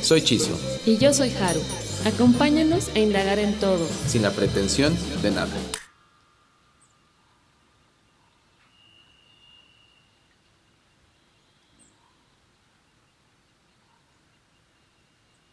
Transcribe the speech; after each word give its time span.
Soy 0.00 0.22
Chiso. 0.22 0.58
Y 0.86 0.96
yo 0.96 1.12
soy 1.12 1.30
Haru. 1.30 1.60
Acompáñanos 2.04 2.88
a 2.94 3.00
indagar 3.00 3.38
en 3.38 3.52
todo. 3.54 3.86
Sin 4.06 4.22
la 4.22 4.30
pretensión 4.30 4.96
de 5.22 5.30
nada. 5.32 5.50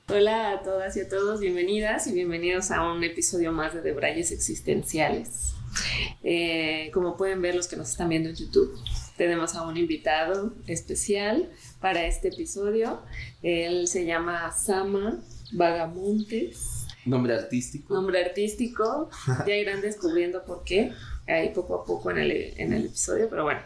Hola 0.08 0.52
a 0.52 0.62
todas 0.62 0.96
y 0.96 1.02
a 1.02 1.10
todos, 1.10 1.42
bienvenidas 1.42 2.08
y 2.08 2.14
bienvenidos 2.14 2.72
a 2.72 2.90
un 2.90 3.04
episodio 3.04 3.52
más 3.52 3.74
de 3.74 3.82
Debrayes 3.82 4.32
Existenciales. 4.32 5.56
Eh, 6.24 6.92
como 6.94 7.18
pueden 7.18 7.42
ver 7.42 7.56
los 7.56 7.68
que 7.68 7.76
nos 7.76 7.90
están 7.90 8.10
viendo 8.10 8.30
en 8.30 8.36
YouTube, 8.36 8.80
tenemos 9.18 9.56
a 9.56 9.64
un 9.64 9.76
invitado 9.76 10.54
especial 10.68 11.50
para 11.86 12.08
este 12.08 12.30
episodio. 12.30 13.00
Él 13.44 13.88
se 13.88 14.08
llama 14.08 14.52
Sama 14.52 15.20
Vagamontes. 15.52 16.88
Nombre 17.06 17.36
artístico. 17.36 17.94
Nombre 17.94 18.26
artístico. 18.26 19.12
Ya 19.46 19.56
irán 19.56 19.82
descubriendo 19.82 20.44
por 20.46 20.64
qué 20.64 20.92
ahí 21.28 21.50
poco 21.50 21.76
a 21.76 21.86
poco 21.86 22.12
en 22.12 22.20
el, 22.20 22.32
en 22.58 22.74
el 22.74 22.86
episodio, 22.86 23.28
pero 23.30 23.44
bueno, 23.44 23.62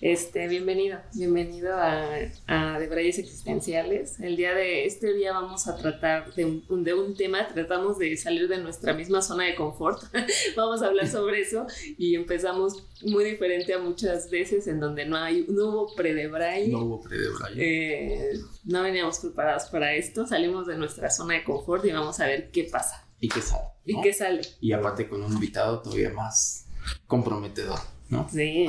este, 0.00 0.46
bienvenido, 0.46 0.98
bienvenido 1.14 1.74
a, 1.74 2.06
a 2.46 2.78
Debrayes 2.78 3.18
Existenciales. 3.18 4.20
El 4.20 4.36
día 4.36 4.54
de 4.54 4.84
este 4.84 5.14
día 5.14 5.32
vamos 5.32 5.66
a 5.68 5.76
tratar 5.76 6.34
de 6.34 6.44
un, 6.44 6.84
de 6.84 6.94
un 6.94 7.16
tema, 7.16 7.48
tratamos 7.48 7.98
de 7.98 8.16
salir 8.16 8.46
de 8.48 8.58
nuestra 8.58 8.92
misma 8.92 9.22
zona 9.22 9.44
de 9.44 9.54
confort, 9.54 10.02
vamos 10.56 10.82
a 10.82 10.86
hablar 10.86 11.08
sobre 11.08 11.40
eso 11.40 11.66
y 11.96 12.14
empezamos 12.14 12.84
muy 13.02 13.24
diferente 13.24 13.72
a 13.72 13.78
muchas 13.78 14.30
veces 14.30 14.66
en 14.66 14.78
donde 14.78 15.06
no 15.06 15.16
hay, 15.16 15.46
no 15.48 15.68
hubo 15.68 15.94
pre-Debraye. 15.94 16.68
No 16.68 16.80
hubo 16.80 17.00
pre-Debraye. 17.00 17.54
Eh, 17.56 18.40
no 18.64 18.82
veníamos 18.82 19.18
preparados 19.18 19.64
para 19.64 19.94
esto, 19.94 20.26
salimos 20.26 20.66
de 20.66 20.76
nuestra 20.76 21.10
zona 21.10 21.34
de 21.34 21.44
confort 21.44 21.84
y 21.86 21.92
vamos 21.92 22.20
a 22.20 22.26
ver 22.26 22.50
qué 22.50 22.64
pasa. 22.64 23.06
Y 23.20 23.28
qué 23.28 23.40
sale. 23.40 23.64
Y 23.84 24.00
qué 24.00 24.12
sale. 24.12 24.42
Y 24.60 24.72
aparte 24.72 25.08
con 25.08 25.24
un 25.24 25.32
invitado 25.32 25.82
todavía 25.82 26.10
más 26.10 26.67
comprometedor, 27.06 27.78
¿no? 28.08 28.28
Sí. 28.30 28.68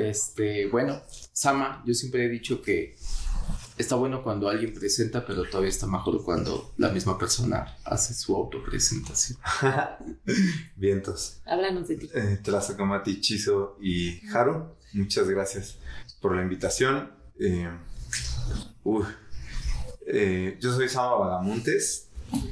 Este, 0.00 0.68
bueno, 0.68 1.02
Sama, 1.32 1.82
yo 1.84 1.92
siempre 1.94 2.24
he 2.24 2.28
dicho 2.28 2.62
que 2.62 2.96
está 3.76 3.96
bueno 3.96 4.22
cuando 4.22 4.48
alguien 4.48 4.72
presenta, 4.72 5.24
pero 5.26 5.44
todavía 5.44 5.70
está 5.70 5.86
mejor 5.86 6.24
cuando 6.24 6.72
la 6.78 6.90
misma 6.90 7.18
persona 7.18 7.76
hace 7.84 8.14
su 8.14 8.34
autopresentación. 8.34 9.38
Vientos. 10.76 11.40
Háblanos 11.44 11.88
de 11.88 11.96
ti. 11.96 12.10
Eh, 12.14 12.38
Tlazacamati, 12.42 13.20
Chizo 13.20 13.76
y 13.80 14.26
Haru, 14.28 14.76
muchas 14.92 15.28
gracias 15.28 15.78
por 16.20 16.34
la 16.34 16.42
invitación. 16.42 17.10
Eh, 17.38 17.68
uy, 18.84 19.04
eh, 20.06 20.56
yo 20.60 20.72
soy 20.72 20.88
Sama 20.88 21.16
Vagamontes 21.16 22.05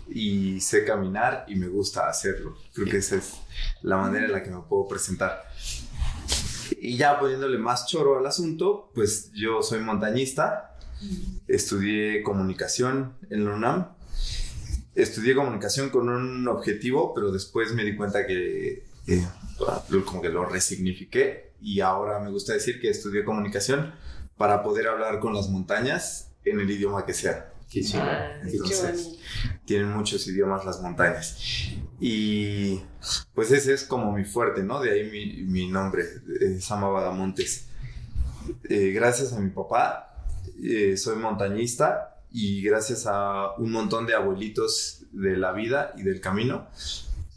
y 0.08 0.61
sé 0.61 0.84
caminar 0.84 1.44
y 1.48 1.56
me 1.56 1.69
gusta 1.69 2.08
hacerlo. 2.08 2.56
Creo 2.72 2.86
que 2.86 2.98
esa 2.98 3.17
es 3.17 3.34
la 3.83 3.97
manera 3.97 4.27
en 4.27 4.33
la 4.33 4.42
que 4.42 4.50
me 4.50 4.61
puedo 4.61 4.86
presentar. 4.86 5.42
Y 6.81 6.97
ya 6.97 7.19
poniéndole 7.19 7.59
más 7.59 7.87
choro 7.87 8.19
al 8.19 8.26
asunto, 8.26 8.91
pues 8.94 9.32
yo 9.32 9.62
soy 9.62 9.81
montañista, 9.81 10.76
estudié 11.48 12.22
comunicación 12.22 13.15
en 13.31 13.44
la 13.44 13.54
UNAM, 13.54 13.88
estudié 14.94 15.34
comunicación 15.34 15.91
con 15.91 16.09
un 16.09 16.47
objetivo, 16.48 17.12
pero 17.15 17.32
después 17.32 17.72
me 17.75 17.84
di 17.84 17.97
cuenta 17.97 18.27
que 18.27 18.84
como 20.04 20.22
que 20.22 20.28
lo 20.28 20.47
resignifiqué 20.47 21.53
y 21.60 21.81
ahora 21.81 22.19
me 22.21 22.31
gusta 22.31 22.53
decir 22.53 22.81
que 22.81 22.91
estudié 22.91 23.25
comunicación 23.25 23.94
para 24.37 24.62
poder 24.62 24.88
hablar 24.88 25.21
con 25.21 25.34
las 25.34 25.48
montañas 25.48 26.31
en 26.44 26.60
el 26.60 26.71
idioma 26.71 27.06
que 27.06 27.15
sea. 27.15 27.53
Ah, 27.96 28.40
Entonces, 28.42 29.18
tienen 29.64 29.90
muchos 29.90 30.26
idiomas 30.26 30.64
las 30.64 30.80
montañas. 30.80 31.38
Y 32.00 32.80
pues 33.34 33.50
ese 33.50 33.72
es 33.72 33.84
como 33.84 34.12
mi 34.12 34.24
fuerte, 34.24 34.62
¿no? 34.62 34.80
De 34.80 34.92
ahí 34.92 35.10
mi, 35.10 35.42
mi 35.44 35.68
nombre, 35.68 36.04
eh, 36.40 36.60
Sama 36.60 36.88
Vagamontes. 36.88 37.66
Eh, 38.68 38.92
gracias 38.92 39.32
a 39.32 39.40
mi 39.40 39.50
papá, 39.50 40.26
eh, 40.62 40.96
soy 40.96 41.16
montañista 41.16 42.20
y 42.30 42.62
gracias 42.62 43.06
a 43.06 43.52
un 43.58 43.72
montón 43.72 44.06
de 44.06 44.14
abuelitos 44.14 45.04
de 45.12 45.36
la 45.36 45.52
vida 45.52 45.94
y 45.96 46.02
del 46.02 46.20
camino, 46.20 46.66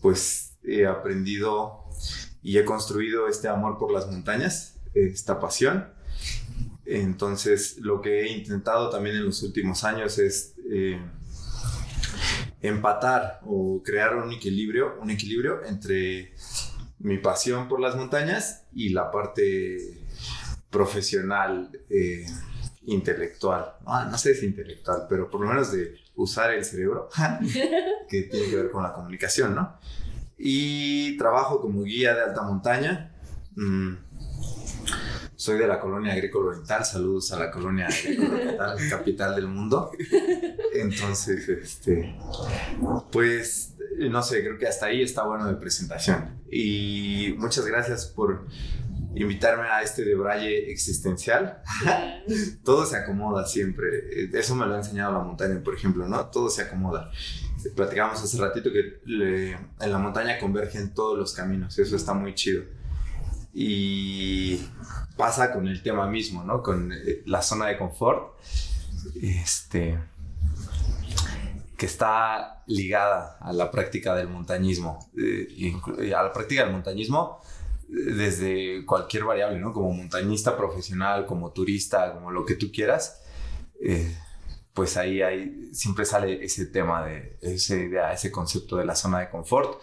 pues 0.01 0.57
he 0.63 0.85
aprendido 0.85 1.85
y 2.41 2.57
he 2.57 2.65
construido 2.65 3.27
este 3.27 3.47
amor 3.47 3.77
por 3.77 3.91
las 3.91 4.07
montañas, 4.07 4.75
esta 4.93 5.39
pasión 5.39 5.96
entonces, 6.87 7.77
lo 7.79 8.01
que 8.01 8.21
he 8.21 8.31
intentado 8.31 8.89
también 8.89 9.17
en 9.17 9.25
los 9.25 9.43
últimos 9.43 9.83
años 9.83 10.17
es 10.19 10.55
eh, 10.71 10.99
empatar 12.61 13.41
o 13.45 13.81
crear 13.83 14.15
un 14.15 14.31
equilibrio, 14.31 14.97
un 15.01 15.11
equilibrio 15.11 15.63
entre 15.65 16.33
mi 16.99 17.17
pasión 17.17 17.67
por 17.67 17.79
las 17.79 17.95
montañas 17.95 18.63
y 18.73 18.89
la 18.89 19.11
parte 19.11 20.01
profesional, 20.69 21.69
eh, 21.89 22.25
intelectual. 22.85 23.73
Ah, 23.85 24.07
no 24.09 24.17
sé 24.17 24.33
si 24.33 24.45
intelectual, 24.45 25.05
pero 25.09 25.29
por 25.29 25.41
lo 25.41 25.47
menos 25.47 25.71
de 25.71 25.95
usar 26.15 26.53
el 26.53 26.63
cerebro, 26.63 27.09
que 28.09 28.23
tiene 28.23 28.49
que 28.49 28.55
ver 28.55 28.71
con 28.71 28.83
la 28.83 28.93
comunicación, 28.93 29.55
¿no? 29.55 29.77
Y 30.37 31.17
trabajo 31.17 31.61
como 31.61 31.83
guía 31.83 32.15
de 32.15 32.21
alta 32.21 32.43
montaña. 32.43 33.13
Mm, 33.55 33.93
soy 35.37 35.59
de 35.59 35.67
la 35.67 35.79
colonia 35.79 36.13
agrícola 36.13 36.49
oriental, 36.49 36.83
saludos 36.83 37.31
a 37.31 37.37
la 37.37 37.51
colonia 37.51 37.85
agrícola 37.85 38.29
oriental, 38.33 38.77
capital 38.89 39.35
del 39.35 39.47
mundo. 39.47 39.91
Entonces, 40.73 41.47
este, 41.47 42.17
pues, 43.11 43.75
no 43.99 44.23
sé, 44.23 44.41
creo 44.41 44.57
que 44.57 44.67
hasta 44.67 44.87
ahí 44.87 45.03
está 45.03 45.23
bueno 45.25 45.45
de 45.45 45.53
presentación. 45.53 46.41
Y 46.51 47.35
muchas 47.37 47.67
gracias 47.67 48.07
por 48.07 48.47
invitarme 49.13 49.67
a 49.67 49.83
este 49.83 50.03
debraye 50.03 50.71
existencial. 50.71 51.61
Todo 52.63 52.87
se 52.87 52.97
acomoda 52.97 53.45
siempre. 53.45 53.87
Eso 54.33 54.55
me 54.55 54.65
lo 54.65 54.73
ha 54.73 54.77
enseñado 54.77 55.13
la 55.13 55.19
montaña, 55.19 55.61
por 55.63 55.75
ejemplo, 55.75 56.07
¿no? 56.07 56.25
Todo 56.31 56.49
se 56.49 56.63
acomoda. 56.63 57.11
Platicábamos 57.75 58.23
hace 58.23 58.37
ratito 58.39 58.71
que 58.71 59.01
en 59.05 59.91
la 59.91 59.99
montaña 59.99 60.39
convergen 60.39 60.95
todos 60.95 61.15
los 61.15 61.33
caminos. 61.33 61.77
Eso 61.77 61.95
está 61.95 62.15
muy 62.15 62.33
chido. 62.33 62.63
Y 63.59 64.61
pasa 65.15 65.51
con 65.51 65.67
el 65.67 65.81
tema 65.81 66.05
mismo, 66.05 66.43
¿no? 66.43 66.61
Con 66.61 66.93
eh, 66.93 67.23
la 67.25 67.41
zona 67.41 67.65
de 67.65 67.75
confort, 67.79 68.37
este, 69.19 69.97
que 71.75 71.87
está 71.87 72.61
ligada 72.67 73.39
a 73.41 73.51
la 73.53 73.71
práctica 73.71 74.13
del 74.13 74.27
montañismo, 74.27 75.09
eh, 75.17 75.73
a 76.15 76.21
la 76.21 76.31
práctica 76.31 76.65
del 76.65 76.71
montañismo 76.71 77.41
eh, 77.89 78.13
desde 78.13 78.85
cualquier 78.85 79.23
variable, 79.23 79.57
¿no? 79.57 79.73
Como 79.73 79.91
montañista 79.91 80.55
profesional, 80.55 81.25
como 81.25 81.51
turista, 81.51 82.13
como 82.13 82.29
lo 82.29 82.45
que 82.45 82.53
tú 82.53 82.71
quieras, 82.71 83.23
pues 84.75 84.97
ahí 84.97 85.23
hay, 85.23 85.71
siempre 85.73 86.05
sale 86.05 86.45
ese 86.45 86.67
tema 86.67 87.03
de 87.03 87.39
esa 87.41 87.75
idea, 87.75 88.13
ese 88.13 88.31
concepto 88.31 88.77
de 88.77 88.85
la 88.85 88.93
zona 88.93 89.19
de 89.19 89.29
confort, 89.31 89.81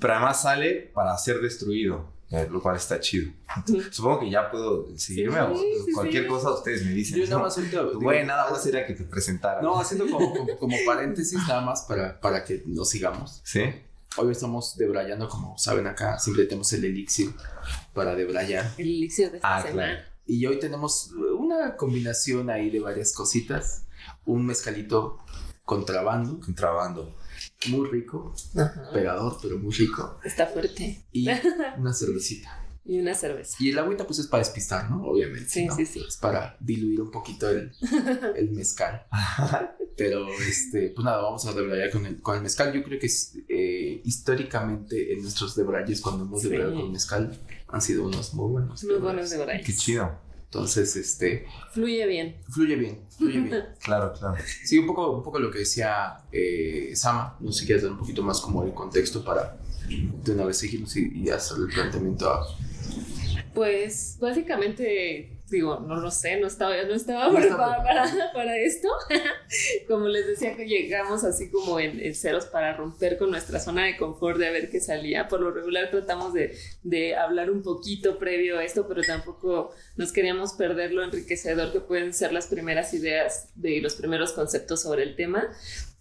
pero 0.00 0.14
además 0.14 0.40
sale 0.40 0.90
para 0.94 1.16
ser 1.18 1.40
destruido, 1.42 2.16
eh, 2.30 2.46
lo 2.50 2.60
cual 2.60 2.76
está 2.76 3.00
chido. 3.00 3.32
Supongo 3.90 4.20
que 4.20 4.30
ya 4.30 4.50
puedo 4.50 4.86
seguirme 4.96 5.40
o 5.40 5.54
cualquier 5.94 6.26
cosa 6.26 6.52
ustedes 6.52 6.84
me 6.84 6.92
dicen. 6.92 7.18
Yo 7.18 7.24
nada 7.24 7.42
más 7.42 7.56
ahorita. 7.56 7.82
Güey, 7.94 8.26
nada 8.26 8.50
más 8.50 8.66
era 8.66 8.86
que 8.86 8.94
te 8.94 9.04
presentara. 9.04 9.62
No, 9.62 9.80
haciendo 9.80 10.06
como, 10.10 10.58
como, 10.58 10.76
paréntesis 10.84 11.38
nada 11.48 11.62
más 11.62 11.82
para, 11.82 12.20
para 12.20 12.44
que 12.44 12.62
nos 12.66 12.90
sigamos. 12.90 13.40
Sí. 13.44 13.62
Hoy 14.16 14.32
estamos 14.32 14.76
debrayando, 14.76 15.28
como 15.28 15.56
saben 15.58 15.86
acá, 15.86 16.18
siempre 16.18 16.44
tenemos 16.44 16.72
el 16.72 16.84
elixir 16.84 17.34
para 17.94 18.14
debrayar. 18.14 18.72
El 18.76 18.88
elixir 18.88 19.30
de 19.30 19.36
esta 19.36 19.56
ah, 19.58 19.62
Claro. 19.62 20.00
Y 20.26 20.44
hoy 20.44 20.58
tenemos 20.58 21.12
una 21.38 21.76
combinación 21.76 22.50
ahí 22.50 22.68
de 22.68 22.80
varias 22.80 23.14
cositas. 23.14 23.86
Un 24.26 24.44
mezcalito 24.44 25.18
contrabando. 25.64 26.40
Contrabando 26.40 27.16
muy 27.66 27.88
rico, 27.90 28.34
pegador, 28.92 29.36
pero 29.42 29.58
muy 29.58 29.72
rico. 29.74 30.18
Está 30.24 30.46
fuerte. 30.46 31.04
Y 31.12 31.28
una 31.78 31.92
cervecita. 31.92 32.64
Y 32.84 33.00
una 33.00 33.14
cerveza. 33.14 33.56
Y 33.60 33.70
el 33.70 33.78
agüita 33.78 34.06
pues 34.06 34.18
es 34.20 34.28
para 34.28 34.42
despistar, 34.42 34.90
¿no? 34.90 35.02
Obviamente. 35.04 35.48
Sí, 35.50 35.66
¿no? 35.66 35.76
sí, 35.76 35.84
sí. 35.84 36.02
Es 36.08 36.16
para 36.16 36.56
diluir 36.60 37.02
un 37.02 37.10
poquito 37.10 37.50
el, 37.50 37.70
el 38.36 38.50
mezcal. 38.52 39.06
Pero, 39.96 40.26
este, 40.48 40.90
pues 40.90 41.04
nada, 41.04 41.20
vamos 41.20 41.44
a 41.46 41.52
debrayar 41.52 41.90
con 41.90 42.06
el, 42.06 42.22
con 42.22 42.36
el 42.36 42.42
mezcal. 42.42 42.72
Yo 42.72 42.82
creo 42.82 42.98
que 42.98 43.08
eh, 43.48 44.00
históricamente 44.04 45.12
en 45.12 45.20
nuestros 45.22 45.54
debrayes, 45.56 46.00
cuando 46.00 46.24
hemos 46.24 46.40
Sí. 46.40 46.48
debrayado 46.48 46.80
con 46.80 46.92
mezcal, 46.92 47.38
han 47.66 47.82
sido 47.82 48.06
unos 48.06 48.32
muy 48.32 48.50
buenos. 48.52 48.84
Muy 48.84 48.94
buenos 48.96 49.28
de 49.30 49.44
Bray. 49.44 49.62
Qué 49.62 49.74
chido. 49.74 50.18
Entonces, 50.50 50.96
este, 50.96 51.44
Fluye 51.72 52.06
bien. 52.06 52.36
fluye 52.48 52.74
bien, 52.76 53.00
fluye 53.16 53.38
bien. 53.40 53.64
Claro, 53.84 54.14
claro. 54.18 54.36
Sí, 54.64 54.78
un 54.78 54.86
poco, 54.86 55.12
un 55.18 55.22
poco 55.22 55.38
lo 55.38 55.50
que 55.50 55.58
decía 55.58 56.22
eh, 56.32 56.92
Sama. 56.94 57.36
No 57.40 57.52
sé 57.52 57.60
si 57.60 57.66
quieres 57.66 57.82
dar 57.82 57.92
un 57.92 57.98
poquito 57.98 58.22
más 58.22 58.40
como 58.40 58.64
el 58.64 58.72
contexto 58.72 59.22
para 59.22 59.58
de 59.88 60.32
una 60.32 60.44
vez 60.46 60.56
seguirnos 60.58 60.96
y, 60.96 61.10
y 61.14 61.28
hacer 61.30 61.58
el 61.58 61.68
planteamiento 61.68 62.30
a, 62.30 62.46
Pues 63.54 64.16
básicamente, 64.20 65.37
digo, 65.50 65.80
no 65.80 65.96
lo 65.96 66.10
sé, 66.10 66.38
no 66.38 66.46
estaba, 66.46 66.74
no 66.82 66.94
estaba 66.94 67.28
No 67.28 67.34
preparada 67.34 67.82
para, 67.82 68.32
para 68.34 68.56
esto. 68.56 68.88
como 69.88 70.08
les 70.08 70.26
decía, 70.26 70.56
que 70.56 70.66
llegamos 70.66 71.24
así 71.24 71.50
como 71.50 71.80
en, 71.80 72.00
en 72.00 72.14
ceros 72.14 72.46
para 72.46 72.76
romper 72.76 73.18
con 73.18 73.30
nuestra 73.30 73.60
zona 73.60 73.86
de 73.86 73.96
confort 73.96 74.38
de 74.38 74.48
a 74.48 74.50
ver 74.50 74.70
qué 74.70 74.80
salía. 74.80 75.28
Por 75.28 75.40
lo 75.40 75.50
regular 75.50 75.90
tratamos 75.90 76.32
de, 76.32 76.56
de 76.82 77.16
hablar 77.16 77.50
un 77.50 77.62
poquito 77.62 78.18
previo 78.18 78.58
a 78.58 78.64
esto, 78.64 78.86
pero 78.88 79.02
tampoco 79.02 79.72
nos 79.96 80.12
queríamos 80.12 80.52
perder 80.54 80.92
lo 80.92 81.02
enriquecedor 81.02 81.72
que 81.72 81.80
pueden 81.80 82.12
ser 82.14 82.32
las 82.32 82.46
primeras 82.46 82.92
ideas 82.94 83.50
de 83.54 83.80
los 83.80 83.94
primeros 83.94 84.32
conceptos 84.32 84.82
sobre 84.82 85.02
el 85.02 85.16
tema. 85.16 85.48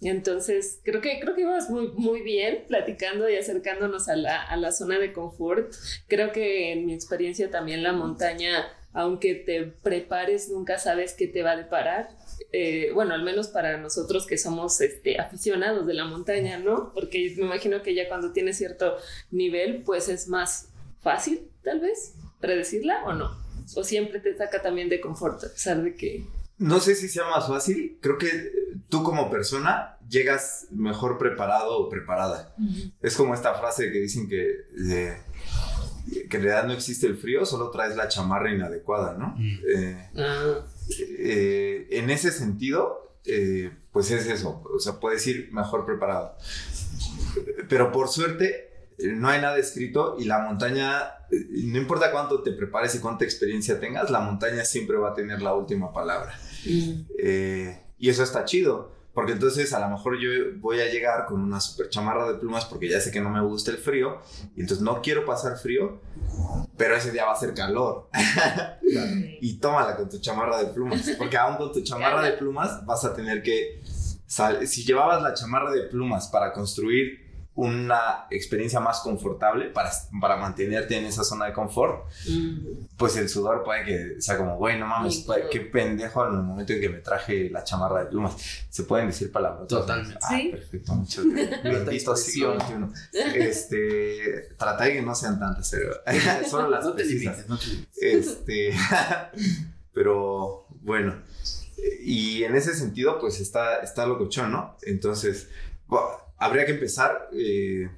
Entonces 0.01 0.79
creo 0.83 1.01
que 1.01 1.19
creo 1.19 1.33
que 1.33 1.41
ibas 1.41 1.69
muy, 1.69 1.87
muy 1.93 2.21
bien 2.21 2.65
platicando 2.67 3.27
y 3.29 3.35
acercándonos 3.35 4.07
a 4.09 4.15
la, 4.15 4.41
a 4.43 4.55
la 4.55 4.71
zona 4.71 4.99
de 4.99 5.11
confort. 5.11 5.73
Creo 6.07 6.31
que 6.31 6.71
en 6.71 6.85
mi 6.85 6.93
experiencia 6.93 7.49
también 7.49 7.81
la 7.81 7.93
montaña, 7.93 8.67
aunque 8.97 9.35
te 9.35 9.61
prepares, 9.83 10.49
nunca 10.49 10.79
sabes 10.79 11.13
qué 11.13 11.27
te 11.27 11.43
va 11.43 11.51
a 11.51 11.55
deparar. 11.55 12.09
Eh, 12.51 12.89
bueno, 12.95 13.13
al 13.13 13.21
menos 13.23 13.47
para 13.47 13.77
nosotros 13.77 14.25
que 14.25 14.39
somos 14.39 14.81
este, 14.81 15.21
aficionados 15.21 15.85
de 15.85 15.93
la 15.93 16.05
montaña, 16.05 16.57
¿no? 16.57 16.93
Porque 16.95 17.31
me 17.37 17.45
imagino 17.45 17.83
que 17.83 17.93
ya 17.93 18.07
cuando 18.07 18.33
tienes 18.33 18.57
cierto 18.57 18.97
nivel, 19.29 19.83
pues 19.83 20.09
es 20.09 20.27
más 20.29 20.69
fácil, 20.99 21.47
tal 21.63 21.79
vez, 21.79 22.15
predecirla 22.41 23.03
o 23.05 23.13
no. 23.13 23.37
O 23.75 23.83
siempre 23.83 24.19
te 24.19 24.35
saca 24.35 24.63
también 24.63 24.89
de 24.89 24.99
confort, 24.99 25.43
a 25.43 25.49
pesar 25.49 25.83
de 25.83 25.93
que... 25.93 26.25
No 26.57 26.79
sé 26.79 26.95
si 26.95 27.07
sea 27.07 27.25
más 27.25 27.47
fácil. 27.47 27.99
Creo 28.01 28.17
que 28.17 28.29
eh, 28.29 28.51
tú 28.89 29.03
como 29.03 29.29
persona 29.29 29.99
llegas 30.09 30.69
mejor 30.71 31.19
preparado 31.19 31.77
o 31.77 31.87
preparada. 31.87 32.55
Es 33.03 33.15
como 33.15 33.35
esta 33.35 33.53
frase 33.53 33.91
que 33.91 33.99
dicen 33.99 34.27
que, 34.27 34.61
eh, 34.91 35.17
que 36.29 36.37
en 36.37 36.43
realidad 36.43 36.65
no 36.67 36.73
existe 36.73 37.07
el 37.07 37.17
frío, 37.17 37.45
solo 37.45 37.69
traes 37.69 37.95
la 37.95 38.07
chamarra 38.07 38.51
inadecuada, 38.53 39.17
¿no? 39.17 39.35
Eh, 39.39 40.09
Ah, 40.17 40.65
eh, 41.19 41.87
en 41.91 42.09
ese 42.09 42.31
sentido, 42.31 43.13
eh, 43.25 43.71
pues 43.91 44.11
es 44.11 44.27
eso. 44.27 44.63
O 44.73 44.79
sea, 44.79 44.99
puedes 44.99 45.25
ir 45.27 45.49
mejor 45.51 45.85
preparado. 45.85 46.35
Pero 47.69 47.91
por 47.91 48.07
suerte, 48.07 48.69
no 48.99 49.27
hay 49.29 49.41
nada 49.41 49.57
escrito 49.57 50.15
y 50.19 50.25
la 50.25 50.39
montaña, 50.39 51.03
no 51.29 51.77
importa 51.77 52.11
cuánto 52.11 52.41
te 52.41 52.51
prepares 52.51 52.95
y 52.95 52.99
cuánta 52.99 53.25
experiencia 53.25 53.79
tengas, 53.79 54.09
la 54.09 54.21
montaña 54.21 54.63
siempre 54.65 54.97
va 54.97 55.11
a 55.11 55.13
tener 55.13 55.41
la 55.41 55.53
última 55.53 55.93
palabra. 55.93 56.33
mm. 56.65 57.05
Eh, 57.19 57.83
y 57.99 58.09
eso 58.09 58.23
está 58.23 58.45
chido. 58.45 58.95
Porque 59.17 59.31
entonces 59.31 59.73
a 59.73 59.79
lo 59.79 59.89
mejor 59.89 60.19
yo 60.19 60.29
voy 60.59 60.79
a 60.79 60.85
llegar 60.91 61.25
con 61.25 61.41
una 61.41 61.59
super 61.59 61.89
chamarra 61.89 62.27
de 62.31 62.35
plumas 62.37 62.65
porque 62.65 62.87
ya 62.87 63.01
sé 63.01 63.09
que 63.09 63.19
no 63.19 63.31
me 63.31 63.41
gusta 63.41 63.71
el 63.71 63.79
frío. 63.79 64.19
Y 64.55 64.61
entonces 64.61 64.83
no 64.83 65.01
quiero 65.01 65.25
pasar 65.25 65.57
frío, 65.57 65.99
pero 66.77 66.95
ese 66.95 67.11
día 67.11 67.25
va 67.25 67.31
a 67.31 67.33
hacer 67.33 67.55
calor. 67.55 68.07
y 69.41 69.57
tómala 69.57 69.95
con 69.95 70.07
tu 70.07 70.19
chamarra 70.19 70.59
de 70.59 70.67
plumas. 70.71 71.09
Porque 71.17 71.35
aún 71.35 71.57
con 71.57 71.71
tu 71.73 71.81
chamarra 71.81 72.21
de 72.21 72.33
plumas 72.33 72.85
vas 72.85 73.03
a 73.05 73.15
tener 73.15 73.41
que... 73.41 73.81
sal- 74.27 74.67
Si 74.67 74.83
llevabas 74.83 75.23
la 75.23 75.33
chamarra 75.33 75.71
de 75.71 75.81
plumas 75.87 76.27
para 76.27 76.53
construir 76.53 77.26
una 77.57 78.27
experiencia 78.29 78.79
más 78.79 78.99
confortable, 78.99 79.65
para, 79.69 79.89
para 80.21 80.37
mantenerte 80.37 80.95
en 80.95 81.05
esa 81.05 81.23
zona 81.23 81.47
de 81.47 81.53
confort, 81.53 82.05
Mm. 82.29 82.85
pues 82.97 83.17
el 83.17 83.27
sudor 83.29 83.63
puede 83.63 83.83
que 83.83 84.21
sea 84.21 84.37
como, 84.37 84.57
güey, 84.57 84.77
no 84.79 84.85
mames, 84.85 85.17
puede- 85.25 85.49
qué 85.49 85.61
pendejo 85.61 86.23
en 86.27 86.33
el 86.35 86.43
momento 86.43 86.73
en 86.73 86.81
que 86.81 86.89
me 86.89 86.99
traje 86.99 87.49
la 87.49 87.63
chamarra 87.63 88.01
de 88.03 88.05
plumas. 88.11 88.35
Se 88.69 88.83
pueden 88.83 89.07
decir 89.07 89.31
palabras. 89.31 89.67
Totalmente. 89.67 90.19
Ah, 90.21 90.37
Sí. 90.37 90.49
perfecto, 90.49 90.93
muchas 90.93 91.25
gracias. 91.25 91.63
Este, 93.35 94.49
trata 94.57 94.83
de 94.83 94.93
que 94.93 95.01
no 95.01 95.15
sean 95.15 95.39
tantas, 95.39 95.71
pero 95.71 95.93
solo 96.49 96.69
las 96.69 96.85
No 96.85 96.91
te 96.91 97.03
precisas. 97.03 97.37
limites, 97.37 97.49
no 97.49 97.57
te 97.57 97.65
limites. 97.65 97.97
Este, 98.01 98.73
pero 99.93 100.67
bueno, 100.81 101.15
y 102.01 102.43
en 102.43 102.55
ese 102.55 102.73
sentido, 102.75 103.19
pues 103.19 103.39
está, 103.39 103.77
está 103.79 104.05
locochón, 104.05 104.51
¿no? 104.51 104.77
Entonces, 104.83 105.49
bu- 105.87 106.19
habría 106.37 106.65
que 106.65 106.73
empezar 106.73 107.29
eh, 107.33 107.89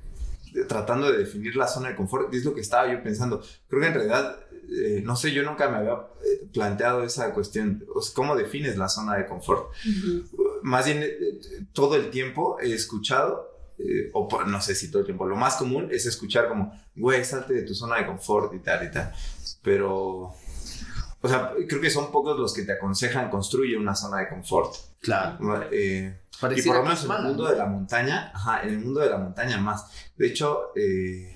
tratando 0.68 1.12
de 1.12 1.18
definir 1.20 1.56
la 1.56 1.68
zona 1.68 1.90
de 1.90 1.96
confort. 1.96 2.34
Es 2.34 2.44
lo 2.46 2.54
que 2.54 2.62
estaba 2.62 2.92
yo 2.92 3.02
pensando. 3.04 3.42
Creo 3.68 3.82
que 3.82 3.88
en 3.88 3.94
realidad, 3.94 4.40
eh, 4.70 5.02
no 5.04 5.16
sé, 5.16 5.32
yo 5.32 5.44
nunca 5.44 5.70
me 5.70 5.78
había 5.78 5.94
eh, 5.94 6.48
planteado 6.54 7.04
esa 7.04 7.34
cuestión. 7.34 7.84
O 7.94 8.02
sea, 8.02 8.14
¿Cómo 8.16 8.36
defines 8.36 8.78
la 8.78 8.90
zona 8.90 9.16
de 9.18 9.26
confort? 9.28 9.72
Más 10.64 10.86
bien, 10.86 11.04
eh, 11.04 11.40
todo 11.74 11.96
el 11.96 12.10
tiempo 12.10 12.58
he 12.62 12.74
escuchado. 12.74 13.48
eh, 13.82 14.10
o 14.12 14.28
por- 14.28 14.46
no 14.46 14.60
sé 14.60 14.76
si 14.76 14.92
todo 14.92 15.00
el 15.00 15.06
tiempo, 15.06 15.26
lo 15.26 15.38
más 15.38 15.56
común 15.56 15.88
es 15.90 16.06
escuchar 16.06 16.50
como, 16.50 16.78
güey, 16.98 17.24
salte 17.24 17.54
de 17.54 17.62
tu 17.62 17.74
zona 17.74 17.96
de 17.96 18.08
confort 18.08 18.54
y 18.54 18.60
tal 18.60 18.86
y 18.86 18.92
tal. 18.92 19.14
Pero, 19.64 20.34
o 21.22 21.28
sea, 21.30 21.54
creo 21.66 21.80
que 21.80 21.90
son 21.90 22.12
pocos 22.12 22.38
los 22.38 22.54
que 22.54 22.64
te 22.64 22.74
aconsejan 22.74 23.30
construye 23.30 23.78
una 23.78 23.96
zona 23.96 24.18
de 24.20 24.28
confort. 24.28 24.76
Claro. 25.02 25.64
Eh, 25.72 26.14
y 26.56 26.62
por 26.62 26.76
lo 26.76 26.84
menos 26.84 27.04
en 27.06 27.12
el 27.12 27.24
mundo 27.24 27.48
de 27.48 27.58
la 27.58 27.66
montaña, 27.66 28.32
ajá, 28.34 28.64
en 28.64 28.70
el 28.70 28.80
mundo 28.80 29.02
de 29.02 29.10
la 29.10 29.18
montaña 29.18 29.58
más. 29.58 29.86
De 30.18 30.28
hecho, 30.28 30.72
eh, 30.76 31.36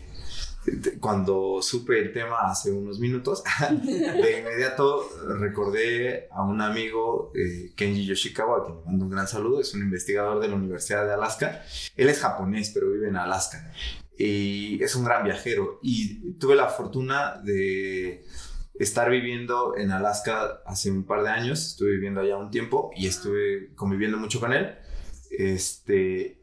cuando 1.00 1.62
supe 1.62 2.00
el 2.00 2.14
tema 2.14 2.38
hace 2.50 2.72
unos 2.72 3.00
minutos, 3.00 3.44
de 3.72 4.40
inmediato 4.40 5.08
recordé 5.40 6.28
a 6.32 6.44
un 6.44 6.62
amigo, 6.62 7.32
eh, 7.36 7.74
Kenji 7.76 8.06
Yoshikawa, 8.06 8.60
a 8.60 8.64
quien 8.64 8.78
le 8.78 8.86
mando 8.86 9.06
un 9.06 9.12
gran 9.12 9.28
saludo, 9.28 9.60
es 9.60 9.74
un 9.74 9.82
investigador 9.82 10.40
de 10.40 10.48
la 10.48 10.56
Universidad 10.56 11.06
de 11.06 11.14
Alaska. 11.14 11.64
Él 11.96 12.10
es 12.10 12.20
japonés, 12.20 12.72
pero 12.74 12.92
vive 12.92 13.10
en 13.10 13.18
Alaska. 13.18 13.72
Y 14.18 14.82
es 14.82 14.96
un 14.96 15.06
gran 15.06 15.24
viajero. 15.24 15.80
Y 15.82 16.34
tuve 16.34 16.56
la 16.56 16.68
fortuna 16.68 17.42
de 17.44 18.26
estar 18.76 19.10
viviendo 19.10 19.76
en 19.76 19.92
Alaska 19.92 20.62
hace 20.66 20.92
un 20.92 21.04
par 21.04 21.24
de 21.24 21.30
años. 21.30 21.68
Estuve 21.68 21.92
viviendo 21.92 22.22
allá 22.22 22.38
un 22.38 22.52
tiempo 22.52 22.92
y 22.96 23.08
estuve 23.08 23.74
conviviendo 23.76 24.18
mucho 24.18 24.40
con 24.40 24.54
él. 24.54 24.76
Este, 25.38 26.40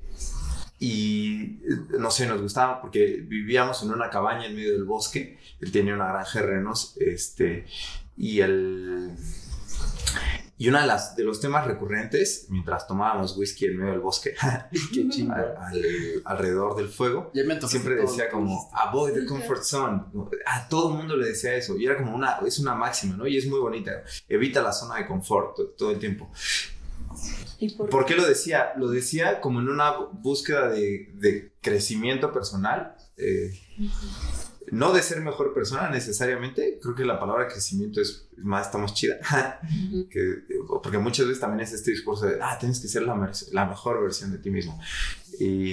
y 0.79 1.58
no 1.98 2.10
sé, 2.10 2.26
nos 2.26 2.41
gustaba 2.41 2.81
porque 2.81 3.22
vivíamos 3.26 3.82
en 3.82 3.91
una 3.91 4.10
cabaña 4.10 4.46
en 4.46 4.55
medio 4.56 4.72
del 4.72 4.84
bosque. 4.84 5.38
Él 5.60 5.72
tenía 5.72 5.94
una 5.94 6.08
granja 6.08 6.41
de 6.41 6.46
renos. 6.46 6.96
Este, 6.98 7.67
y 8.17 8.41
el. 8.41 9.10
Y 10.58 10.69
uno 10.69 10.79
de, 10.79 10.86
las, 10.86 11.17
de 11.17 11.24
los 11.24 11.41
temas 11.41 11.67
recurrentes, 11.67 12.44
mientras 12.50 12.86
tomábamos 12.86 13.34
whisky 13.34 13.65
en 13.65 13.79
medio 13.79 13.93
del 13.93 14.00
bosque, 14.00 14.34
Qué 14.93 15.08
al- 15.32 15.56
al- 15.56 16.22
alrededor 16.26 16.76
del 16.76 16.88
fuego, 16.88 17.31
Ya 17.34 17.44
me 17.44 17.58
siempre 17.62 17.94
decía 17.96 18.29
como 18.29 18.69
avoid 18.74 19.15
the 19.15 19.24
comfort 19.24 19.62
zone 19.62 20.03
a 20.44 20.69
todo 20.69 20.91
el 20.91 20.98
mundo 20.98 21.17
le 21.17 21.29
decía 21.29 21.55
eso 21.55 21.79
y 21.79 21.86
era 21.86 21.96
como 21.96 22.15
una 22.15 22.41
es 22.46 22.58
una 22.58 22.74
máxima 22.74 23.17
no 23.17 23.26
y 23.26 23.38
es 23.38 23.46
muy 23.46 23.58
bonita 23.58 24.03
evita 24.29 24.60
la 24.60 24.72
zona 24.74 24.96
de 24.96 25.06
confort 25.06 25.56
to- 25.56 25.67
todo 25.79 25.93
el 25.93 25.98
tiempo 25.98 26.31
¿Y 27.58 27.70
por, 27.74 27.90
¿por 27.90 28.06
qué 28.06 28.14
lo 28.14 28.26
decía? 28.26 28.72
lo 28.76 28.88
decía 28.88 29.40
como 29.40 29.60
en 29.60 29.69
una 29.69 29.93
búsqueda 30.12 30.70
de, 30.70 31.10
de 31.14 31.52
crecimiento 31.60 32.32
personal 32.32 32.96
eh, 33.17 33.52
no 34.70 34.93
de 34.93 35.02
ser 35.02 35.20
mejor 35.20 35.52
persona 35.52 35.90
necesariamente 35.90 36.79
creo 36.81 36.94
que 36.94 37.05
la 37.05 37.19
palabra 37.19 37.48
crecimiento 37.48 38.00
es 38.00 38.29
más 38.36 38.67
está 38.67 38.79
más 38.79 38.94
chida 38.94 39.19
que, 40.10 40.43
porque 40.82 40.98
muchas 40.98 41.26
veces 41.26 41.40
también 41.40 41.60
es 41.60 41.72
este 41.72 41.90
discurso 41.90 42.26
de, 42.26 42.38
ah, 42.40 42.56
tienes 42.58 42.81
que 42.81 42.88
ser 42.88 43.02
la, 43.02 43.32
la 43.52 43.67
mejor 43.67 44.02
versión 44.02 44.32
de 44.32 44.38
ti 44.38 44.50
mismo. 44.50 44.81
Y, 45.38 45.72